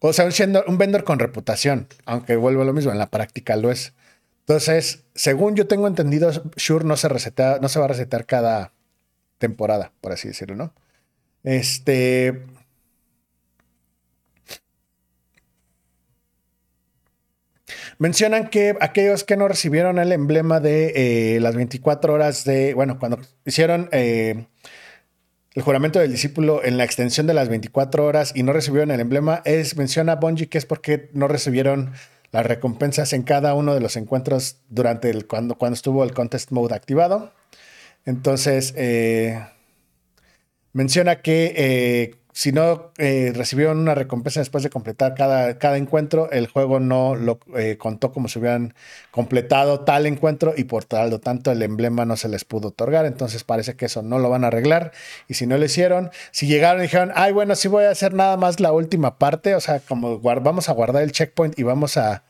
o 0.00 0.12
sea, 0.12 0.28
un 0.66 0.78
vendor 0.78 1.04
con 1.04 1.18
reputación, 1.18 1.88
aunque 2.04 2.36
vuelvo 2.36 2.62
a 2.62 2.64
lo 2.66 2.72
mismo, 2.72 2.92
en 2.92 2.98
la 2.98 3.10
práctica 3.10 3.56
lo 3.56 3.70
es. 3.70 3.94
Entonces, 4.40 5.04
según 5.14 5.56
yo 5.56 5.66
tengo 5.66 5.86
entendido, 5.86 6.30
Shure 6.56 6.84
no 6.84 6.96
se 6.96 7.08
resetea, 7.08 7.58
no 7.62 7.68
se 7.68 7.78
va 7.78 7.86
a 7.86 7.88
resetear 7.88 8.26
cada 8.26 8.72
temporada, 9.38 9.92
por 10.00 10.12
así 10.12 10.28
decirlo, 10.28 10.56
¿no? 10.56 10.74
Este. 11.44 12.44
Mencionan 17.98 18.48
que 18.48 18.76
aquellos 18.80 19.24
que 19.24 19.36
no 19.36 19.46
recibieron 19.46 19.98
el 19.98 20.12
emblema 20.12 20.58
de 20.58 21.34
eh, 21.36 21.40
las 21.40 21.54
24 21.54 22.14
horas 22.14 22.44
de, 22.44 22.72
bueno, 22.72 22.98
cuando 22.98 23.18
hicieron 23.44 23.90
eh, 23.92 24.46
el 25.52 25.62
juramento 25.62 25.98
del 25.98 26.10
discípulo 26.10 26.64
en 26.64 26.78
la 26.78 26.84
extensión 26.84 27.26
de 27.26 27.34
las 27.34 27.50
24 27.50 28.06
horas 28.06 28.32
y 28.34 28.42
no 28.42 28.54
recibieron 28.54 28.90
el 28.90 29.00
emblema, 29.00 29.42
es, 29.44 29.76
menciona 29.76 30.16
Bungie 30.16 30.48
que 30.48 30.56
es 30.56 30.64
porque 30.64 31.10
no 31.12 31.28
recibieron 31.28 31.92
las 32.32 32.46
recompensas 32.46 33.12
en 33.12 33.22
cada 33.22 33.52
uno 33.54 33.74
de 33.74 33.80
los 33.80 33.96
encuentros 33.96 34.56
durante 34.70 35.10
el, 35.10 35.26
cuando, 35.26 35.56
cuando 35.56 35.74
estuvo 35.74 36.02
el 36.02 36.14
contest 36.14 36.52
mode 36.52 36.74
activado. 36.74 37.34
Entonces, 38.06 38.72
eh, 38.76 39.44
menciona 40.72 41.22
que 41.22 41.54
eh, 41.56 42.20
si 42.32 42.52
no 42.52 42.92
eh, 42.98 43.32
recibieron 43.34 43.78
una 43.78 43.94
recompensa 43.94 44.40
después 44.40 44.62
de 44.62 44.70
completar 44.70 45.14
cada, 45.14 45.58
cada 45.58 45.76
encuentro, 45.76 46.30
el 46.30 46.46
juego 46.46 46.78
no 46.80 47.16
lo 47.16 47.40
eh, 47.56 47.76
contó 47.76 48.12
como 48.12 48.28
si 48.28 48.38
hubieran 48.38 48.74
completado 49.10 49.80
tal 49.80 50.06
encuentro 50.06 50.54
y 50.56 50.64
por 50.64 50.84
tal 50.84 51.10
lo 51.10 51.18
tanto 51.18 51.50
el 51.50 51.62
emblema 51.62 52.04
no 52.04 52.16
se 52.16 52.28
les 52.28 52.44
pudo 52.44 52.68
otorgar. 52.68 53.04
Entonces 53.04 53.44
parece 53.44 53.74
que 53.74 53.86
eso 53.86 54.02
no 54.02 54.18
lo 54.18 54.30
van 54.30 54.44
a 54.44 54.46
arreglar. 54.46 54.92
Y 55.28 55.34
si 55.34 55.46
no 55.46 55.58
lo 55.58 55.64
hicieron, 55.64 56.10
si 56.30 56.46
llegaron 56.46 56.80
y 56.80 56.84
dijeron, 56.84 57.10
ay, 57.14 57.32
bueno, 57.32 57.56
sí 57.56 57.68
voy 57.68 57.84
a 57.84 57.90
hacer 57.90 58.14
nada 58.14 58.36
más 58.36 58.60
la 58.60 58.72
última 58.72 59.18
parte, 59.18 59.54
o 59.54 59.60
sea, 59.60 59.80
como 59.80 60.20
vamos 60.20 60.68
a 60.68 60.72
guardar 60.72 61.02
el 61.02 61.12
checkpoint 61.12 61.58
y 61.58 61.62
vamos 61.64 61.96
a, 61.96 62.24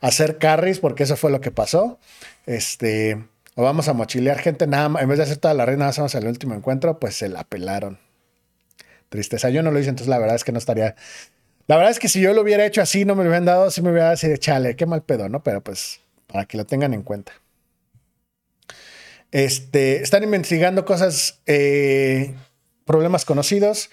hacer 0.00 0.38
carries, 0.38 0.78
porque 0.78 1.04
eso 1.04 1.16
fue 1.16 1.30
lo 1.30 1.40
que 1.40 1.50
pasó. 1.50 1.98
Este 2.46 3.24
o 3.56 3.62
vamos 3.62 3.88
a 3.88 3.94
mochilear 3.94 4.38
gente, 4.38 4.66
nada 4.66 4.90
más, 4.90 5.02
en 5.02 5.08
vez 5.08 5.16
de 5.16 5.24
hacer 5.24 5.38
toda 5.38 5.54
la 5.54 5.64
reina, 5.64 5.88
hacemos 5.88 6.14
el 6.14 6.26
último 6.26 6.54
encuentro, 6.54 7.00
pues 7.00 7.16
se 7.16 7.30
la 7.30 7.42
pelaron. 7.42 7.98
Tristeza, 9.08 9.48
yo 9.48 9.62
no 9.62 9.70
lo 9.70 9.80
hice, 9.80 9.88
entonces 9.88 10.08
la 10.08 10.18
verdad 10.18 10.36
es 10.36 10.44
que 10.44 10.52
no 10.52 10.58
estaría. 10.58 10.94
La 11.66 11.76
verdad 11.76 11.90
es 11.90 11.98
que 11.98 12.08
si 12.08 12.20
yo 12.20 12.34
lo 12.34 12.42
hubiera 12.42 12.66
hecho 12.66 12.82
así, 12.82 13.06
no 13.06 13.14
me 13.14 13.24
lo 13.24 13.30
hubieran 13.30 13.46
dado, 13.46 13.70
sí 13.70 13.80
me 13.80 13.90
hubiera 13.90 14.14
de 14.14 14.38
chale, 14.38 14.76
qué 14.76 14.84
mal 14.84 15.02
pedo, 15.04 15.30
¿no? 15.30 15.42
Pero 15.42 15.62
pues, 15.62 16.00
para 16.26 16.44
que 16.44 16.58
lo 16.58 16.66
tengan 16.66 16.92
en 16.92 17.02
cuenta. 17.02 17.32
Este, 19.32 20.02
están 20.02 20.22
investigando 20.22 20.84
cosas, 20.84 21.40
eh, 21.46 22.34
problemas 22.84 23.24
conocidos. 23.24 23.88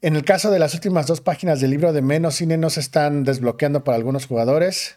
En 0.00 0.16
el 0.16 0.24
caso 0.24 0.50
de 0.50 0.58
las 0.58 0.72
últimas 0.72 1.06
dos 1.06 1.20
páginas 1.20 1.60
del 1.60 1.70
libro 1.70 1.92
de 1.92 2.00
Menos 2.00 2.36
Cine 2.36 2.56
no 2.56 2.70
se 2.70 2.80
están 2.80 3.24
desbloqueando 3.24 3.84
para 3.84 3.96
algunos 3.96 4.26
jugadores 4.26 4.96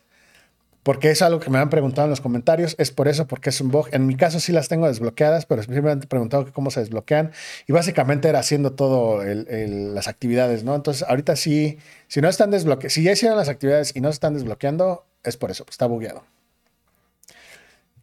porque 0.86 1.10
es 1.10 1.24
algo 1.24 1.40
que 1.40 1.50
me 1.50 1.58
han 1.58 1.72
preguntado 1.72 2.06
en 2.06 2.12
los 2.12 2.22
comentarios. 2.22 2.76
Es 2.78 2.92
por 2.92 3.08
eso, 3.08 3.26
porque 3.26 3.50
es 3.50 3.60
un 3.60 3.72
bug. 3.72 3.88
En 3.92 4.06
mi 4.06 4.16
caso 4.16 4.40
sí 4.40 4.52
las 4.52 4.68
tengo 4.68 4.86
desbloqueadas, 4.86 5.48
pero 5.48 5.64
siempre 5.64 5.82
me 5.82 5.90
han 5.90 6.02
preguntado 6.02 6.54
cómo 6.54 6.70
se 6.70 6.80
desbloquean. 6.80 7.32
Y 7.66 7.72
básicamente 7.72 8.30
era 8.30 8.38
haciendo 8.38 8.74
todo 8.74 9.24
las 9.24 10.08
actividades, 10.08 10.64
¿no? 10.64 10.76
Entonces, 10.76 11.02
ahorita 11.10 11.36
sí, 11.38 11.80
si 12.08 12.22
no 12.22 12.30
están 12.30 12.52
desbloqueadas, 12.52 12.94
si 12.94 13.02
ya 13.02 13.14
hicieron 13.14 13.36
las 13.36 13.50
actividades 13.50 13.96
y 13.96 14.00
no 14.00 14.10
se 14.10 14.14
están 14.14 14.36
desbloqueando, 14.36 15.08
es 15.24 15.38
por 15.38 15.50
eso, 15.50 15.66
está 15.68 15.88
bugueado. 15.88 16.24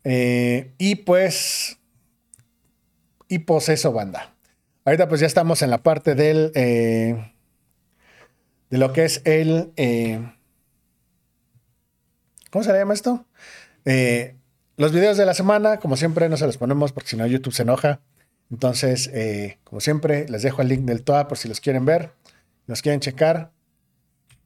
Eh, 0.03 0.73
y 0.77 0.97
pues, 0.97 1.79
y 3.29 3.39
pues 3.39 3.69
eso, 3.69 3.93
banda. 3.93 4.35
Ahorita 4.85 5.09
pues 5.09 5.21
ya 5.21 5.29
estamos 5.29 5.63
en 5.63 5.71
la 5.71 5.85
parte 5.85 6.17
del, 6.17 6.51
eh, 6.57 7.33
de 8.71 8.79
lo 8.79 8.93
que 8.93 9.05
es 9.05 9.23
el... 9.25 9.71
Eh, 9.77 10.21
¿Cómo 12.53 12.63
se 12.63 12.73
llama 12.73 12.95
esto? 12.95 13.25
Eh, 13.85 14.37
los 14.77 14.93
videos 14.93 15.17
de 15.17 15.27
la 15.27 15.35
semana, 15.35 15.81
como 15.81 15.97
siempre, 15.97 16.29
no 16.29 16.37
se 16.37 16.47
los 16.47 16.59
ponemos 16.59 16.93
porque 16.93 17.09
si 17.11 17.17
no 17.17 17.27
YouTube 17.27 17.53
se 17.53 17.63
enoja. 17.63 18.01
Entonces, 18.51 19.11
eh, 19.13 19.59
como 19.65 19.81
siempre, 19.81 20.29
les 20.29 20.43
dejo 20.43 20.63
el 20.63 20.69
link 20.69 20.83
del 20.83 21.03
TOA 21.03 21.27
por 21.27 21.39
si 21.39 21.49
los 21.49 21.61
quieren 21.61 21.85
ver, 21.85 22.13
los 22.67 22.83
quieren 22.83 23.01
checar. 23.01 23.51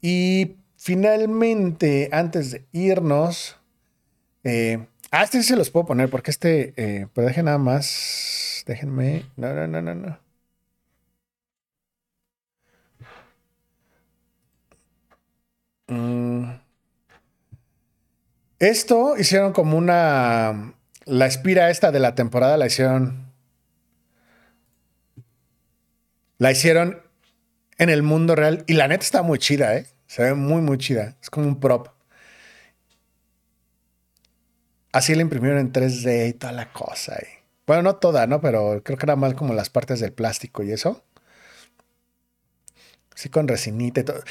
Y 0.00 0.56
finalmente, 0.76 2.08
antes 2.12 2.52
de 2.52 2.66
irnos, 2.72 3.56
eh, 4.44 4.86
Ah, 5.10 5.22
este 5.22 5.42
sí 5.42 5.48
se 5.48 5.56
los 5.56 5.70
puedo 5.70 5.86
poner 5.86 6.10
porque 6.10 6.30
este. 6.30 6.74
Eh, 6.76 7.06
pero 7.14 7.26
dejen 7.28 7.46
nada 7.46 7.58
más. 7.58 8.62
Déjenme. 8.66 9.24
No, 9.36 9.52
no, 9.54 9.66
no, 9.66 9.82
no, 9.82 9.94
no. 9.94 10.18
Mm. 15.88 16.65
Esto 18.58 19.16
hicieron 19.18 19.52
como 19.52 19.76
una. 19.76 20.74
La 21.04 21.26
espira 21.26 21.70
esta 21.70 21.92
de 21.92 22.00
la 22.00 22.14
temporada 22.14 22.56
la 22.56 22.66
hicieron. 22.66 23.32
La 26.38 26.52
hicieron 26.52 27.02
en 27.78 27.90
el 27.90 28.02
mundo 28.02 28.34
real. 28.34 28.64
Y 28.66 28.74
la 28.74 28.88
neta 28.88 29.04
está 29.04 29.22
muy 29.22 29.38
chida, 29.38 29.76
¿eh? 29.76 29.86
Se 30.06 30.22
ve 30.22 30.34
muy, 30.34 30.62
muy 30.62 30.78
chida. 30.78 31.16
Es 31.20 31.30
como 31.30 31.46
un 31.46 31.60
prop. 31.60 31.88
Así 34.92 35.14
la 35.14 35.22
imprimieron 35.22 35.58
en 35.58 35.72
3D 35.72 36.30
y 36.30 36.32
toda 36.32 36.52
la 36.52 36.72
cosa. 36.72 37.18
Bueno, 37.66 37.82
no 37.82 37.96
toda, 37.96 38.26
¿no? 38.26 38.40
Pero 38.40 38.82
creo 38.82 38.96
que 38.96 39.06
era 39.06 39.16
más 39.16 39.34
como 39.34 39.52
las 39.54 39.68
partes 39.70 40.00
del 40.00 40.12
plástico 40.12 40.62
y 40.62 40.72
eso. 40.72 41.04
Así 43.14 43.28
con 43.28 43.48
resinita 43.48 44.00
y 44.00 44.04
todo. 44.04 44.22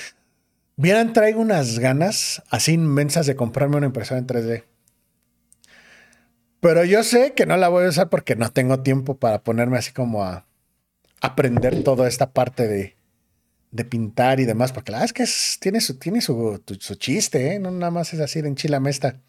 Vieran, 0.78 1.14
traigo 1.14 1.42
unas 1.42 1.80
ganas 1.80 2.44
así 2.50 2.74
inmensas 2.74 3.26
de 3.26 3.36
comprarme 3.36 3.78
una 3.78 3.86
impresora 3.88 4.20
en 4.20 4.28
3D. 4.28 4.66
Pero 6.60 6.84
yo 6.84 7.04
sé 7.04 7.34
que 7.34 7.46
no 7.46 7.58
la 7.58 7.70
voy 7.70 7.86
a 7.86 7.90
usar 7.90 8.10
porque 8.10 8.36
no 8.36 8.52
tengo 8.52 8.82
tiempo 8.82 9.18
para 9.18 9.44
ponerme 9.44 9.78
así 9.78 9.94
como 9.94 10.24
a 10.24 10.46
aprender 11.22 11.84
toda 11.84 12.08
esta 12.08 12.32
parte 12.34 12.68
de, 12.68 12.96
de 13.72 13.86
pintar 13.86 14.40
y 14.40 14.46
demás, 14.46 14.72
porque 14.72 14.92
la 14.92 15.00
verdad 15.00 15.14
es 15.18 15.24
que 15.60 15.60
tiene, 15.62 15.82
su, 15.82 15.98
tiene 16.00 16.22
su, 16.22 16.62
chiste, 16.98 17.56
¿eh? 17.56 17.60
no 17.60 17.72
nada 17.72 17.92
más 17.92 18.14
es 18.14 18.20
así 18.22 18.42
de 18.42 18.50
enchilamesta. 18.50 19.22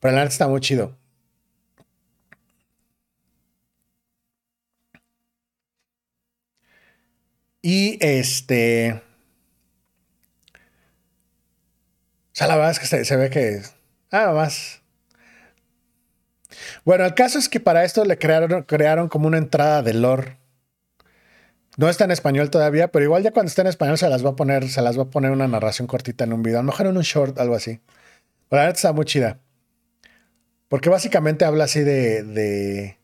Pero 0.00 0.14
la 0.14 0.22
arte 0.22 0.32
está 0.32 0.48
muy 0.48 0.60
chido. 0.60 0.96
Y 7.62 7.98
este. 8.00 8.92
O 8.92 9.00
sea, 12.34 12.48
la 12.48 12.56
verdad 12.56 12.72
es 12.72 12.80
que 12.80 13.04
se, 13.04 13.16
ve 13.16 13.30
que. 13.30 13.62
Ah, 14.10 14.32
más. 14.34 14.82
Bueno, 16.84 17.04
el 17.04 17.14
caso 17.14 17.38
es 17.38 17.48
que 17.48 17.60
para 17.60 17.84
esto 17.84 18.04
le 18.04 18.18
crearon, 18.18 18.62
crearon 18.64 19.08
como 19.08 19.28
una 19.28 19.38
entrada 19.38 19.82
de 19.82 19.94
lore. 19.94 20.38
No 21.76 21.88
está 21.88 22.04
en 22.04 22.10
español 22.12 22.50
todavía, 22.50 22.88
pero 22.88 23.04
igual 23.04 23.22
ya 23.22 23.32
cuando 23.32 23.48
esté 23.48 23.62
en 23.62 23.68
español 23.68 23.98
se 23.98 24.08
las 24.08 24.24
va 24.24 24.30
a 24.30 24.36
poner, 24.36 24.68
se 24.68 24.82
las 24.82 24.98
va 24.98 25.04
a 25.04 25.10
poner 25.10 25.30
una 25.30 25.48
narración 25.48 25.88
cortita 25.88 26.24
en 26.24 26.32
un 26.32 26.42
video. 26.42 26.58
A 26.58 26.62
lo 26.62 26.66
mejor 26.66 26.86
en 26.86 26.96
un 26.96 27.02
short, 27.02 27.38
algo 27.38 27.54
así. 27.54 27.80
Pero 28.48 28.60
la 28.60 28.66
verdad 28.66 28.76
está 28.76 28.92
muy 28.92 29.04
chida. 29.04 29.40
Porque 30.68 30.88
básicamente 30.88 31.44
habla 31.44 31.64
así 31.64 31.80
de. 31.80 32.98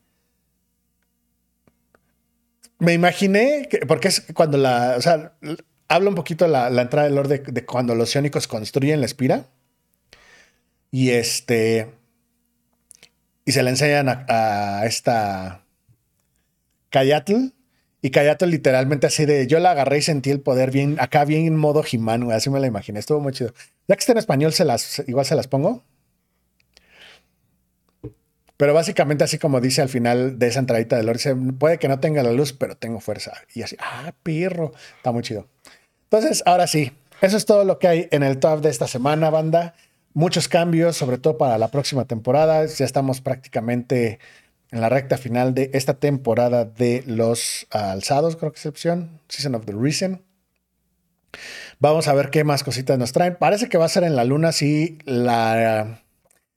Me 2.79 2.93
imaginé, 2.93 3.67
que, 3.69 3.85
porque 3.85 4.07
es 4.09 4.25
cuando 4.33 4.57
la. 4.57 4.95
O 4.97 5.01
sea, 5.01 5.33
habla 5.91 6.09
un 6.09 6.15
poquito 6.15 6.47
la, 6.47 6.69
la 6.69 6.83
entrada 6.83 7.07
del 7.07 7.15
lore 7.15 7.39
de, 7.39 7.65
cuando 7.65 7.95
los 7.95 8.13
iónicos 8.15 8.47
construyen 8.47 9.01
la 9.01 9.05
espira. 9.05 9.45
Y 10.89 11.11
este. 11.11 11.89
Y 13.45 13.51
se 13.51 13.63
le 13.63 13.69
enseñan 13.69 14.07
a, 14.09 14.85
esta. 14.85 15.65
Kayatl. 16.89 17.53
Y 18.01 18.09
Kayatl 18.09 18.45
literalmente 18.45 19.07
así 19.07 19.25
de. 19.25 19.47
Yo 19.47 19.59
la 19.59 19.71
agarré 19.71 19.99
y 19.99 20.01
sentí 20.01 20.29
el 20.31 20.41
poder 20.41 20.71
bien. 20.71 20.97
Acá 20.99 21.25
bien 21.25 21.45
en 21.45 21.55
modo 21.55 21.83
Jimanu. 21.83 22.31
Así 22.31 22.49
me 22.49 22.59
la 22.59 22.67
imaginé. 22.67 22.99
Estuvo 22.99 23.19
muy 23.19 23.33
chido. 23.33 23.53
Ya 23.87 23.95
que 23.95 23.99
está 23.99 24.13
en 24.13 24.17
español, 24.17 24.53
se 24.53 24.65
las, 24.65 25.03
igual 25.07 25.25
se 25.25 25.35
las 25.35 25.47
pongo. 25.47 25.83
Pero 28.57 28.73
básicamente, 28.73 29.23
así 29.23 29.39
como 29.39 29.59
dice 29.59 29.81
al 29.81 29.89
final 29.89 30.37
de 30.37 30.47
esa 30.47 30.59
entradita 30.59 30.95
de 30.95 31.03
lore, 31.03 31.17
dice: 31.17 31.35
Puede 31.35 31.79
que 31.79 31.87
no 31.87 31.99
tenga 31.99 32.23
la 32.23 32.31
luz, 32.31 32.53
pero 32.53 32.77
tengo 32.77 32.99
fuerza. 32.99 33.33
Y 33.53 33.63
así, 33.63 33.75
ah, 33.79 34.13
pirro. 34.23 34.73
Está 34.97 35.11
muy 35.11 35.23
chido. 35.23 35.47
Entonces, 36.11 36.43
ahora 36.45 36.67
sí, 36.67 36.91
eso 37.21 37.37
es 37.37 37.45
todo 37.45 37.63
lo 37.63 37.79
que 37.79 37.87
hay 37.87 38.07
en 38.11 38.21
el 38.21 38.37
top 38.37 38.59
de 38.59 38.69
esta 38.69 38.85
semana, 38.85 39.29
banda. 39.29 39.75
Muchos 40.13 40.49
cambios, 40.49 40.97
sobre 40.97 41.17
todo 41.17 41.37
para 41.37 41.57
la 41.57 41.69
próxima 41.69 42.03
temporada. 42.03 42.65
Ya 42.65 42.83
estamos 42.83 43.21
prácticamente 43.21 44.19
en 44.71 44.81
la 44.81 44.89
recta 44.89 45.17
final 45.17 45.53
de 45.53 45.71
esta 45.73 45.93
temporada 45.93 46.65
de 46.65 47.01
los 47.07 47.65
alzados, 47.71 48.35
creo 48.35 48.51
que 48.51 48.59
es 48.59 48.65
opción, 48.65 49.21
Season 49.29 49.55
of 49.55 49.65
the 49.65 49.71
Reason. 49.71 50.21
Vamos 51.79 52.09
a 52.09 52.13
ver 52.13 52.29
qué 52.29 52.43
más 52.43 52.65
cositas 52.65 52.99
nos 52.99 53.13
traen. 53.13 53.37
Parece 53.37 53.69
que 53.69 53.77
va 53.77 53.85
a 53.85 53.89
ser 53.89 54.03
en 54.03 54.17
la 54.17 54.25
luna 54.25 54.51
si 54.51 54.97
la 55.05 56.01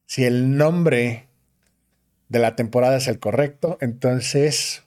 si 0.04 0.24
el 0.24 0.56
nombre 0.56 1.28
de 2.28 2.40
la 2.40 2.56
temporada 2.56 2.96
es 2.96 3.06
el 3.06 3.20
correcto. 3.20 3.78
Entonces, 3.80 4.82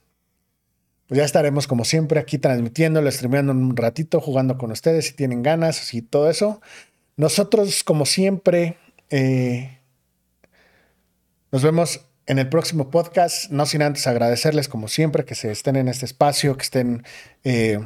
pues 1.08 1.18
ya 1.18 1.24
estaremos 1.24 1.66
como 1.66 1.84
siempre 1.84 2.20
aquí 2.20 2.36
transmitiendo, 2.36 3.10
streameando 3.10 3.52
un 3.52 3.74
ratito, 3.76 4.20
jugando 4.20 4.58
con 4.58 4.70
ustedes 4.70 5.06
si 5.06 5.14
tienen 5.14 5.42
ganas 5.42 5.94
y 5.94 6.02
todo 6.02 6.28
eso. 6.28 6.60
Nosotros, 7.16 7.82
como 7.82 8.04
siempre, 8.04 8.76
eh, 9.08 9.78
nos 11.50 11.62
vemos 11.62 12.02
en 12.26 12.38
el 12.38 12.50
próximo 12.50 12.90
podcast. 12.90 13.50
No 13.50 13.64
sin 13.64 13.80
antes 13.80 14.06
agradecerles, 14.06 14.68
como 14.68 14.86
siempre, 14.86 15.24
que 15.24 15.34
se 15.34 15.50
estén 15.50 15.76
en 15.76 15.88
este 15.88 16.04
espacio, 16.04 16.58
que 16.58 16.62
estén 16.62 17.04
eh, 17.42 17.80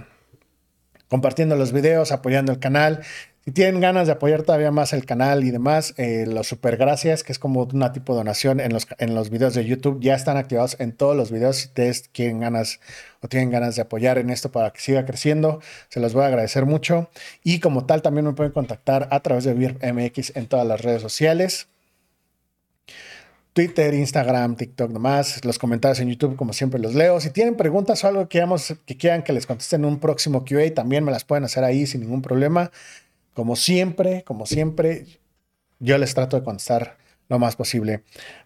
compartiendo 1.08 1.54
los 1.54 1.72
videos, 1.72 2.10
apoyando 2.10 2.50
el 2.50 2.58
canal. 2.58 3.04
Si 3.44 3.50
tienen 3.50 3.80
ganas 3.80 4.06
de 4.06 4.12
apoyar 4.12 4.44
todavía 4.44 4.70
más 4.70 4.92
el 4.92 5.04
canal 5.04 5.42
y 5.42 5.50
demás, 5.50 5.94
eh, 5.96 6.26
los 6.28 6.46
super 6.46 6.76
gracias, 6.76 7.24
que 7.24 7.32
es 7.32 7.40
como 7.40 7.64
una 7.64 7.92
tipo 7.92 8.12
de 8.12 8.18
donación 8.18 8.60
en 8.60 8.72
los, 8.72 8.86
en 8.98 9.16
los 9.16 9.30
videos 9.30 9.54
de 9.54 9.64
YouTube, 9.64 9.98
ya 10.00 10.14
están 10.14 10.36
activados 10.36 10.76
en 10.78 10.92
todos 10.92 11.16
los 11.16 11.32
videos. 11.32 11.56
Si 11.56 11.66
ustedes 11.66 12.08
quieren 12.12 12.38
ganas 12.38 12.78
o 13.20 13.26
tienen 13.26 13.50
ganas 13.50 13.74
de 13.74 13.82
apoyar 13.82 14.18
en 14.18 14.30
esto 14.30 14.52
para 14.52 14.72
que 14.72 14.80
siga 14.80 15.04
creciendo, 15.04 15.60
se 15.88 15.98
los 15.98 16.14
voy 16.14 16.22
a 16.22 16.26
agradecer 16.26 16.66
mucho. 16.66 17.10
Y 17.42 17.58
como 17.58 17.84
tal, 17.84 18.00
también 18.00 18.26
me 18.26 18.32
pueden 18.32 18.52
contactar 18.52 19.08
a 19.10 19.18
través 19.20 19.42
de 19.42 19.54
VIRMX 19.54 20.36
en 20.36 20.46
todas 20.46 20.64
las 20.64 20.80
redes 20.80 21.02
sociales. 21.02 21.66
Twitter, 23.54 23.92
Instagram, 23.92 24.56
TikTok 24.56 24.90
nomás. 24.92 25.44
Los 25.44 25.58
comentarios 25.58 25.98
en 25.98 26.08
YouTube, 26.08 26.36
como 26.36 26.52
siempre, 26.52 26.80
los 26.80 26.94
leo. 26.94 27.20
Si 27.20 27.30
tienen 27.30 27.56
preguntas 27.56 28.02
o 28.04 28.08
algo 28.08 28.28
que, 28.28 28.42
que 28.86 28.96
quieran 28.96 29.22
que 29.24 29.32
les 29.32 29.46
conteste 29.46 29.76
en 29.76 29.84
un 29.84 29.98
próximo 29.98 30.44
QA, 30.44 30.72
también 30.72 31.04
me 31.04 31.10
las 31.10 31.24
pueden 31.24 31.44
hacer 31.44 31.64
ahí 31.64 31.86
sin 31.86 32.02
ningún 32.02 32.22
problema. 32.22 32.70
Como 33.34 33.56
siempre, 33.56 34.24
como 34.24 34.46
siempre, 34.46 35.06
yo 35.78 35.98
les 35.98 36.14
trato 36.14 36.36
de 36.36 36.44
contestar 36.44 36.98
lo 37.28 37.38
más 37.38 37.56
posible. 37.56 38.04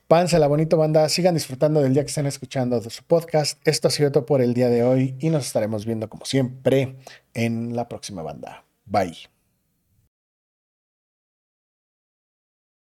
la 0.08 0.46
bonito 0.46 0.76
banda, 0.76 1.08
sigan 1.08 1.34
disfrutando 1.34 1.80
del 1.80 1.92
día 1.92 2.02
que 2.04 2.08
estén 2.08 2.26
escuchando 2.26 2.80
de 2.80 2.90
su 2.90 3.02
podcast. 3.02 3.60
Esto 3.66 3.88
ha 3.88 3.90
sido 3.90 4.12
todo 4.12 4.26
por 4.26 4.40
el 4.40 4.54
día 4.54 4.68
de 4.68 4.84
hoy 4.84 5.16
y 5.18 5.30
nos 5.30 5.46
estaremos 5.46 5.84
viendo 5.84 6.08
como 6.08 6.24
siempre 6.24 6.96
en 7.34 7.74
la 7.74 7.88
próxima 7.88 8.22
banda. 8.22 8.64
Bye. 8.84 9.35